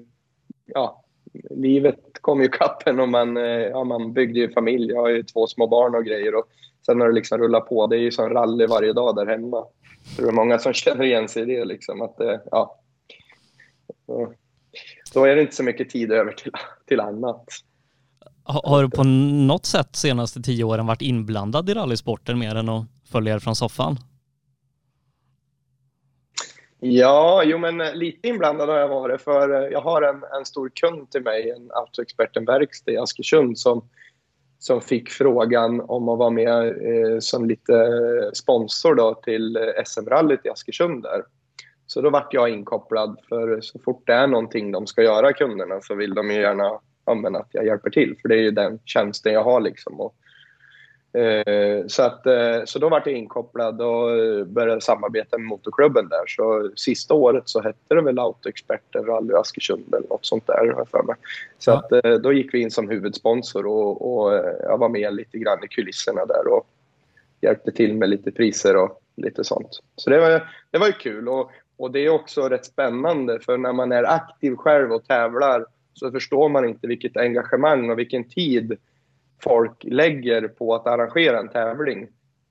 ja, 0.65 1.05
livet 1.51 2.01
kom 2.21 2.43
ju 2.43 2.49
kappen 2.49 3.01
och 3.01 3.09
man, 3.09 3.37
ja, 3.37 3.85
man 3.85 4.13
byggde 4.13 4.41
ju 4.41 4.51
familj. 4.51 4.93
Jag 4.93 5.01
har 5.01 5.09
ju 5.09 5.23
två 5.23 5.47
små 5.47 5.67
barn 5.67 5.95
och 5.95 6.05
grejer 6.05 6.35
och 6.35 6.45
sen 6.87 7.01
har 7.01 7.09
det 7.09 7.15
liksom 7.15 7.39
rullat 7.39 7.69
på. 7.69 7.87
Det 7.87 7.97
är 7.97 8.01
ju 8.01 8.11
som 8.11 8.29
rally 8.31 8.67
varje 8.67 8.93
dag 8.93 9.17
där 9.17 9.27
hemma. 9.27 9.65
Det 10.19 10.23
är 10.23 10.33
många 10.33 10.59
som 10.59 10.73
känner 10.73 11.05
igen 11.05 11.29
sig 11.29 11.43
i 11.43 11.47
det 11.47 11.65
liksom. 11.65 12.03
Att, 12.03 12.17
ja, 12.51 12.79
då 15.15 15.25
är 15.25 15.37
det 15.37 15.43
inte 15.43 15.55
så 15.55 15.63
mycket 15.63 15.91
tid 15.91 16.13
över 16.13 16.33
till, 16.33 16.53
till 16.87 17.01
annat. 17.01 17.45
Har 18.45 18.83
du 18.83 18.91
på 18.91 19.05
något 19.05 19.67
sätt 19.67 19.93
de 19.93 19.99
senaste 19.99 20.43
tio 20.43 20.65
åren 20.65 20.87
varit 20.87 21.03
inblandad 21.03 21.71
i 21.71 21.75
rallysporten 21.75 22.39
mer 22.39 22.55
än 22.55 22.69
att 22.69 22.87
följa 23.13 23.35
er 23.35 23.39
från 23.39 23.57
soffan? 23.57 23.97
Ja, 26.81 27.43
jo 27.45 27.59
men 27.59 27.79
lite 27.79 28.29
inblandad 28.29 28.69
har 28.69 28.79
jag 28.79 28.89
varit 28.89 29.21
för 29.21 29.71
jag 29.71 29.81
har 29.81 30.03
en, 30.03 30.23
en 30.39 30.45
stor 30.45 30.71
kund 30.75 31.11
till 31.11 31.23
mig, 31.23 31.51
en 31.51 31.71
Autoexperten 31.73 32.45
Verkstad 32.45 32.93
i 32.93 32.97
Askersund 32.97 33.59
som, 33.59 33.89
som 34.59 34.81
fick 34.81 35.11
frågan 35.11 35.81
om 35.81 36.09
att 36.09 36.19
vara 36.19 36.31
med 36.31 36.67
eh, 36.67 37.19
som 37.19 37.49
lite 37.49 37.91
sponsor 38.35 38.95
då 38.95 39.15
till 39.15 39.59
SM-rallyt 39.87 40.47
i 40.47 40.49
Askersund 40.49 41.03
där. 41.03 41.23
Så 41.95 42.01
då 42.01 42.11
vart 42.11 42.35
jag 42.35 42.49
inkopplad 42.49 43.19
för 43.29 43.61
så 43.61 43.79
fort 43.79 44.03
det 44.07 44.13
är 44.13 44.27
någonting 44.27 44.73
de 44.73 44.87
ska 44.87 45.03
göra 45.03 45.33
kunderna 45.33 45.81
så 45.81 45.95
vill 45.95 46.15
de 46.15 46.31
ju 46.31 46.41
gärna 46.41 46.81
använda 47.05 47.39
att 47.39 47.49
jag 47.51 47.67
hjälper 47.67 47.91
till 47.91 48.17
för 48.23 48.29
det 48.29 48.35
är 48.35 48.43
ju 48.43 48.51
den 48.51 48.79
tjänsten 48.85 49.33
jag 49.33 49.45
har 49.45 49.61
liksom. 49.61 50.01
Och, 50.01 50.15
eh, 51.21 51.87
så, 51.87 52.03
att, 52.03 52.27
eh, 52.27 52.65
så 52.65 52.79
då 52.79 52.89
vart 52.89 53.07
jag 53.07 53.17
inkopplad 53.17 53.83
och 53.83 54.07
började 54.47 54.81
samarbeta 54.81 55.39
med 55.39 55.47
motorklubben 55.47 56.09
där. 56.09 56.27
Så 56.27 56.71
sista 56.77 57.15
året 57.15 57.43
så 57.47 57.63
hette 57.63 57.95
det 57.95 58.03
väl 58.03 58.19
Autoexperter 58.19 59.03
Rally 59.03 59.35
Askersund 59.35 59.95
eller 59.95 60.09
något 60.09 60.27
sånt 60.27 60.47
där 60.47 60.73
har 60.73 60.85
för 60.85 61.03
mig. 61.03 61.17
Så 61.59 61.71
ja. 61.71 61.77
att, 61.77 62.05
eh, 62.05 62.15
då 62.15 62.33
gick 62.33 62.55
vi 62.55 62.61
in 62.61 62.71
som 62.71 62.89
huvudsponsor 62.89 63.67
och, 63.67 64.15
och 64.15 64.35
eh, 64.35 64.55
jag 64.63 64.79
var 64.79 64.89
med 64.89 65.15
lite 65.15 65.39
grann 65.39 65.65
i 65.65 65.69
kulisserna 65.69 66.27
där 66.27 66.47
och 66.47 66.67
hjälpte 67.41 67.73
till 67.73 67.95
med 67.95 68.09
lite 68.09 68.31
priser 68.31 68.77
och 68.77 69.01
lite 69.17 69.45
sånt. 69.45 69.81
Så 69.97 70.11
det 70.11 70.21
var, 70.21 70.49
det 70.71 70.79
var 70.79 70.87
ju 70.87 70.93
kul. 70.93 71.29
Och, 71.29 71.51
och 71.77 71.91
det 71.91 71.99
är 71.99 72.11
också 72.11 72.49
rätt 72.49 72.65
spännande 72.65 73.41
för 73.41 73.59
när 73.59 73.73
man 73.73 73.93
är 73.93 74.05
aktiv 74.05 74.57
själv 74.57 74.93
och 74.93 75.05
tävlar 75.05 75.67
så 75.93 76.11
förstår 76.11 76.49
man 76.49 76.69
inte 76.69 76.87
vilket 76.87 77.17
engagemang 77.17 77.91
och 77.91 77.99
vilken 77.99 78.29
tid 78.29 78.77
folk 79.43 79.85
lägger 79.85 80.49
på 80.49 80.75
att 80.75 80.87
arrangera 80.87 81.39
en 81.39 81.49
tävling. 81.49 82.09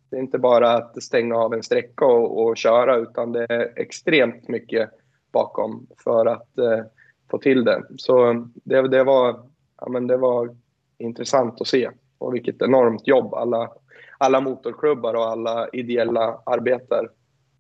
Det 0.09 0.15
är 0.15 0.21
inte 0.21 0.39
bara 0.39 0.71
att 0.71 1.03
stänga 1.03 1.35
av 1.35 1.53
en 1.53 1.63
sträcka 1.63 2.05
och, 2.05 2.43
och 2.43 2.57
köra 2.57 2.97
utan 2.97 3.31
det 3.31 3.45
är 3.49 3.73
extremt 3.75 4.47
mycket 4.47 4.89
bakom 5.31 5.87
för 6.03 6.25
att 6.25 6.57
eh, 6.57 6.85
få 7.31 7.37
till 7.37 7.63
det. 7.63 7.83
Så 7.97 8.47
det, 8.53 8.87
det, 8.87 9.03
var, 9.03 9.49
ja, 9.79 9.89
men 9.89 10.07
det 10.07 10.17
var 10.17 10.55
intressant 10.97 11.61
att 11.61 11.67
se 11.67 11.89
och 12.17 12.33
vilket 12.33 12.61
enormt 12.61 13.07
jobb 13.07 13.33
alla, 13.33 13.69
alla 14.17 14.41
motorklubbar 14.41 15.13
och 15.13 15.27
alla 15.27 15.69
ideella 15.73 16.41
arbetare 16.45 17.07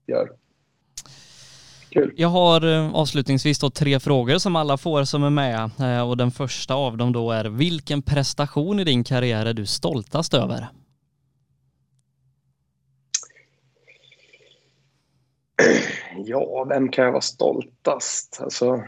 gör. 0.07 0.29
Kul. 1.93 2.13
Jag 2.15 2.27
har 2.27 2.67
eh, 2.67 2.95
avslutningsvis 2.95 3.59
då 3.59 3.69
tre 3.69 3.99
frågor 3.99 4.37
som 4.37 4.55
alla 4.55 4.77
får 4.77 5.03
som 5.03 5.23
är 5.23 5.29
med 5.29 5.71
eh, 5.79 6.09
och 6.09 6.17
den 6.17 6.31
första 6.31 6.73
av 6.73 6.97
dem 6.97 7.13
då 7.13 7.31
är 7.31 7.45
vilken 7.45 8.01
prestation 8.01 8.79
i 8.79 8.83
din 8.83 9.03
karriär 9.03 9.45
är 9.45 9.53
du 9.53 9.65
stoltast 9.65 10.33
över? 10.33 10.67
Ja, 16.25 16.65
vem 16.69 16.89
kan 16.89 17.05
jag 17.05 17.11
vara 17.11 17.21
stoltast? 17.21 18.39
Alltså... 18.41 18.83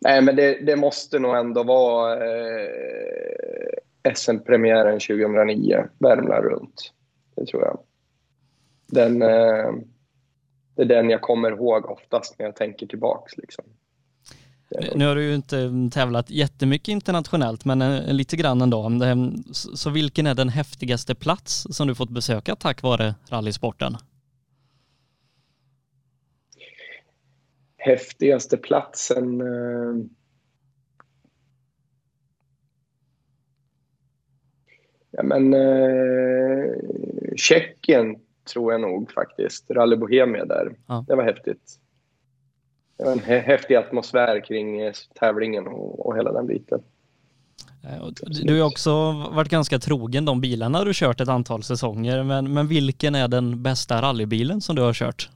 Nej, 0.00 0.22
men 0.22 0.36
det, 0.36 0.66
det 0.66 0.76
måste 0.76 1.18
nog 1.18 1.36
ändå 1.36 1.62
vara 1.62 2.14
eh, 2.14 4.14
SM-premiären 4.14 5.00
2009, 5.00 5.84
Värmland 5.98 6.44
runt. 6.44 6.92
Det 7.36 7.46
tror 7.46 7.62
jag 7.62 7.78
den, 8.90 9.22
eh, 9.22 9.72
det 10.76 10.82
är 10.82 10.86
den 10.86 11.10
jag 11.10 11.20
kommer 11.20 11.50
ihåg 11.50 11.90
oftast 11.90 12.38
när 12.38 12.46
jag 12.46 12.56
tänker 12.56 12.86
tillbaks. 12.86 13.36
Liksom. 13.36 13.64
Nu 14.94 15.06
har 15.06 15.14
du 15.14 15.24
ju 15.24 15.34
inte 15.34 15.70
tävlat 15.92 16.30
jättemycket 16.30 16.88
internationellt, 16.88 17.64
men 17.64 17.82
eh, 17.82 18.12
lite 18.12 18.36
grann 18.36 18.60
ändå. 18.60 18.86
Eh, 19.04 19.16
så 19.52 19.90
vilken 19.90 20.26
är 20.26 20.34
den 20.34 20.48
häftigaste 20.48 21.14
plats 21.14 21.66
som 21.70 21.88
du 21.88 21.94
fått 21.94 22.10
besöka 22.10 22.56
tack 22.56 22.82
vare 22.82 23.14
rallysporten? 23.28 23.96
Häftigaste 27.76 28.56
platsen? 28.56 29.40
Ja, 35.10 35.22
men 35.22 35.54
eh, 35.54 36.74
Tjeckien 37.36 38.16
tror 38.52 38.72
jag 38.72 38.80
nog 38.80 39.12
faktiskt. 39.12 39.70
Rally 39.70 39.96
Bohemia 39.96 40.44
där. 40.44 40.72
Ja. 40.86 41.04
Det 41.08 41.14
var 41.14 41.24
häftigt. 41.24 41.78
Det 42.96 43.04
var 43.04 43.12
en 43.12 43.18
häftig 43.18 43.74
atmosfär 43.74 44.44
kring 44.44 44.80
eh, 44.80 44.92
tävlingen 45.14 45.66
och, 45.66 46.06
och 46.06 46.16
hela 46.16 46.32
den 46.32 46.46
biten. 46.46 46.82
Eh, 47.84 48.06
du 48.44 48.60
har 48.60 48.66
också 48.66 49.12
varit 49.12 49.48
ganska 49.48 49.78
trogen 49.78 50.24
de 50.24 50.40
bilarna 50.40 50.84
du 50.84 50.90
kört 50.94 51.20
ett 51.20 51.28
antal 51.28 51.62
säsonger, 51.62 52.22
men, 52.22 52.52
men 52.52 52.68
vilken 52.68 53.14
är 53.14 53.28
den 53.28 53.62
bästa 53.62 54.02
rallybilen 54.02 54.60
som 54.60 54.76
du 54.76 54.82
har 54.82 54.92
kört? 54.92 55.30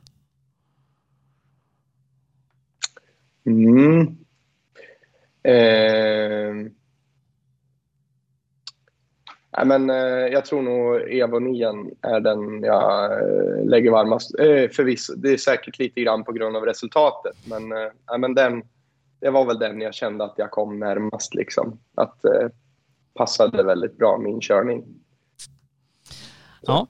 Mm. 3.47 4.01
Eh, 5.43 6.73
Nej, 9.57 9.67
men, 9.67 9.91
eh, 9.91 10.33
jag 10.33 10.45
tror 10.45 10.63
nog 10.63 11.13
Evo 11.13 11.39
9 11.39 11.67
är 12.03 12.21
den 12.21 12.63
jag 12.63 13.13
eh, 13.13 13.65
lägger 13.65 13.91
varmast. 13.91 14.39
Eh, 14.39 14.71
förvisso, 14.71 15.15
det 15.17 15.33
är 15.33 15.37
säkert 15.37 15.79
lite 15.79 16.01
grann 16.01 16.25
på 16.25 16.33
grund 16.33 16.57
av 16.57 16.65
resultatet, 16.65 17.37
men, 17.49 17.73
eh, 17.73 18.19
men 18.19 18.35
den, 18.35 18.63
det 19.21 19.31
var 19.31 19.45
väl 19.45 19.59
den 19.59 19.81
jag 19.81 19.95
kände 19.95 20.25
att 20.25 20.35
jag 20.37 20.51
kom 20.51 20.79
närmast. 20.79 21.35
Liksom. 21.35 21.79
Att 21.95 22.25
eh, 22.25 22.49
passade 23.15 23.63
väldigt 23.63 23.99
bra 23.99 24.19
min 24.19 24.41
körning. 24.41 24.85
Ja. 26.61 26.87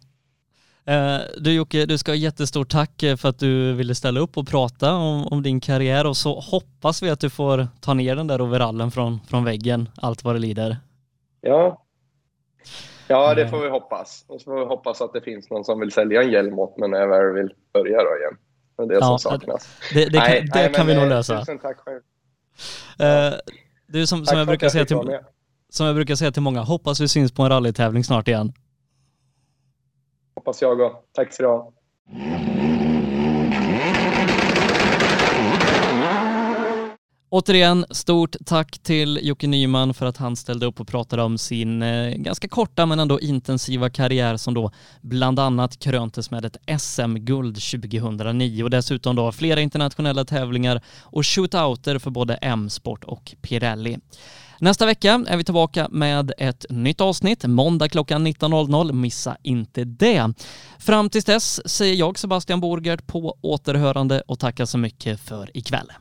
Eh, 0.86 1.20
du 1.38 1.52
Jocke, 1.52 1.86
du 1.86 1.98
ska 1.98 2.12
ha 2.12 2.16
jättestort 2.16 2.68
tack 2.70 3.02
eh, 3.02 3.16
för 3.16 3.28
att 3.28 3.38
du 3.38 3.72
ville 3.72 3.94
ställa 3.94 4.20
upp 4.20 4.36
och 4.36 4.48
prata 4.48 4.94
om, 4.94 5.26
om, 5.26 5.42
din 5.42 5.60
karriär 5.60 6.06
och 6.06 6.16
så 6.16 6.40
hoppas 6.40 7.02
vi 7.02 7.10
att 7.10 7.20
du 7.20 7.30
får 7.30 7.68
ta 7.80 7.94
ner 7.94 8.16
den 8.16 8.26
där 8.26 8.40
overallen 8.40 8.90
från, 8.90 9.20
från 9.28 9.44
väggen, 9.44 9.88
allt 9.96 10.24
vad 10.24 10.34
det 10.34 10.38
lider. 10.38 10.76
Ja, 11.40 11.83
Ja, 13.08 13.34
det 13.34 13.42
eh. 13.42 13.50
får 13.50 13.60
vi 13.62 13.68
hoppas. 13.68 14.24
Och 14.28 14.40
så 14.40 14.44
får 14.44 14.58
vi 14.58 14.64
hoppas 14.64 15.00
att 15.00 15.12
det 15.12 15.20
finns 15.20 15.50
någon 15.50 15.64
som 15.64 15.80
vill 15.80 15.92
sälja 15.92 16.22
en 16.22 16.30
hjälm 16.30 16.58
åt 16.58 16.78
mig 16.78 16.88
när 16.88 16.98
jag 16.98 17.08
väl 17.08 17.34
vill 17.34 17.54
börja 17.72 17.98
då 17.98 18.16
igen. 18.18 18.36
Det 18.76 18.82
är 18.82 18.86
det 18.86 18.94
ja, 18.94 19.00
som 19.00 19.18
saknas. 19.18 19.78
Det, 19.94 20.04
det 20.04 20.18
nej, 20.18 20.38
kan, 20.38 20.46
det 20.46 20.62
nej, 20.62 20.72
kan 20.72 20.86
vi 20.86 20.94
nog 20.94 21.08
lösa. 21.08 21.38
Tusen 21.38 21.58
tack 21.58 21.78
själv. 21.78 22.00
Uh, 23.02 23.38
du, 23.86 24.06
som, 24.06 24.26
som, 24.26 24.38
jag 24.38 24.46
brukar 24.46 24.68
säga 24.68 24.84
till, 24.84 25.18
som 25.68 25.86
jag 25.86 25.94
brukar 25.94 26.14
säga 26.14 26.32
till 26.32 26.42
många, 26.42 26.60
hoppas 26.60 27.00
vi 27.00 27.08
syns 27.08 27.32
på 27.32 27.42
en 27.42 27.48
rallytävling 27.48 28.04
snart 28.04 28.28
igen. 28.28 28.52
Hoppas 30.34 30.62
jag 30.62 30.80
också. 30.80 30.98
Tack 31.12 31.32
så 31.32 31.42
du 31.42 31.48
ha. 31.48 31.72
Återigen, 37.30 37.86
stort 37.90 38.36
tack 38.46 38.78
till 38.78 39.20
Jocke 39.22 39.46
Nyman 39.46 39.94
för 39.94 40.06
att 40.06 40.16
han 40.16 40.36
ställde 40.36 40.66
upp 40.66 40.80
och 40.80 40.88
pratade 40.88 41.22
om 41.22 41.38
sin 41.38 41.82
eh, 41.82 42.10
ganska 42.10 42.48
korta 42.48 42.86
men 42.86 42.98
ändå 42.98 43.20
intensiva 43.20 43.90
karriär 43.90 44.36
som 44.36 44.54
då 44.54 44.70
bland 45.00 45.38
annat 45.38 45.78
kröntes 45.78 46.30
med 46.30 46.44
ett 46.44 46.80
SM-guld 46.80 47.54
2009 47.54 48.62
och 48.64 48.70
dessutom 48.70 49.16
då 49.16 49.32
flera 49.32 49.60
internationella 49.60 50.24
tävlingar 50.24 50.80
och 51.02 51.26
shootouter 51.26 51.98
för 51.98 52.10
både 52.10 52.34
M-sport 52.34 53.04
och 53.04 53.34
Pirelli. 53.42 53.98
Nästa 54.60 54.86
vecka 54.86 55.24
är 55.26 55.36
vi 55.36 55.44
tillbaka 55.44 55.88
med 55.90 56.32
ett 56.38 56.66
nytt 56.70 57.00
avsnitt, 57.00 57.44
måndag 57.46 57.88
klockan 57.88 58.26
19.00. 58.26 58.92
Missa 58.92 59.36
inte 59.42 59.84
det. 59.84 60.32
Fram 60.78 61.10
tills 61.10 61.24
dess 61.24 61.68
säger 61.68 61.94
jag 61.94 62.18
Sebastian 62.18 62.60
Borgert 62.60 63.06
på 63.06 63.36
återhörande 63.40 64.20
och 64.20 64.38
tackar 64.38 64.64
så 64.64 64.78
mycket 64.78 65.20
för 65.20 65.56
ikväll. 65.56 65.92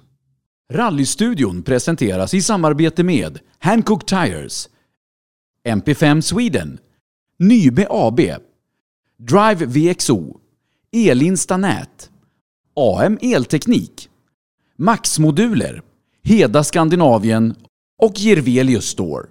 Rallystudion 0.74 1.64
presenteras 1.64 2.34
i 2.34 2.42
samarbete 2.42 3.04
med 3.04 3.40
Hancock 3.60 4.06
Tires, 4.06 4.70
MP5 5.68 6.22
Sweden, 6.22 6.80
Nybe 7.40 7.88
AB, 7.90 8.20
Drive 9.18 9.66
VXO, 9.66 10.38
Elinsta 10.92 11.58
Nät, 11.58 12.10
AM 12.76 13.18
Elteknik, 13.22 14.10
Max 14.78 15.20
Moduler, 15.20 15.82
Heda 16.24 16.64
Skandinavien 16.64 17.56
och 18.02 18.14
Gervelius 18.16 18.86
Store. 18.86 19.28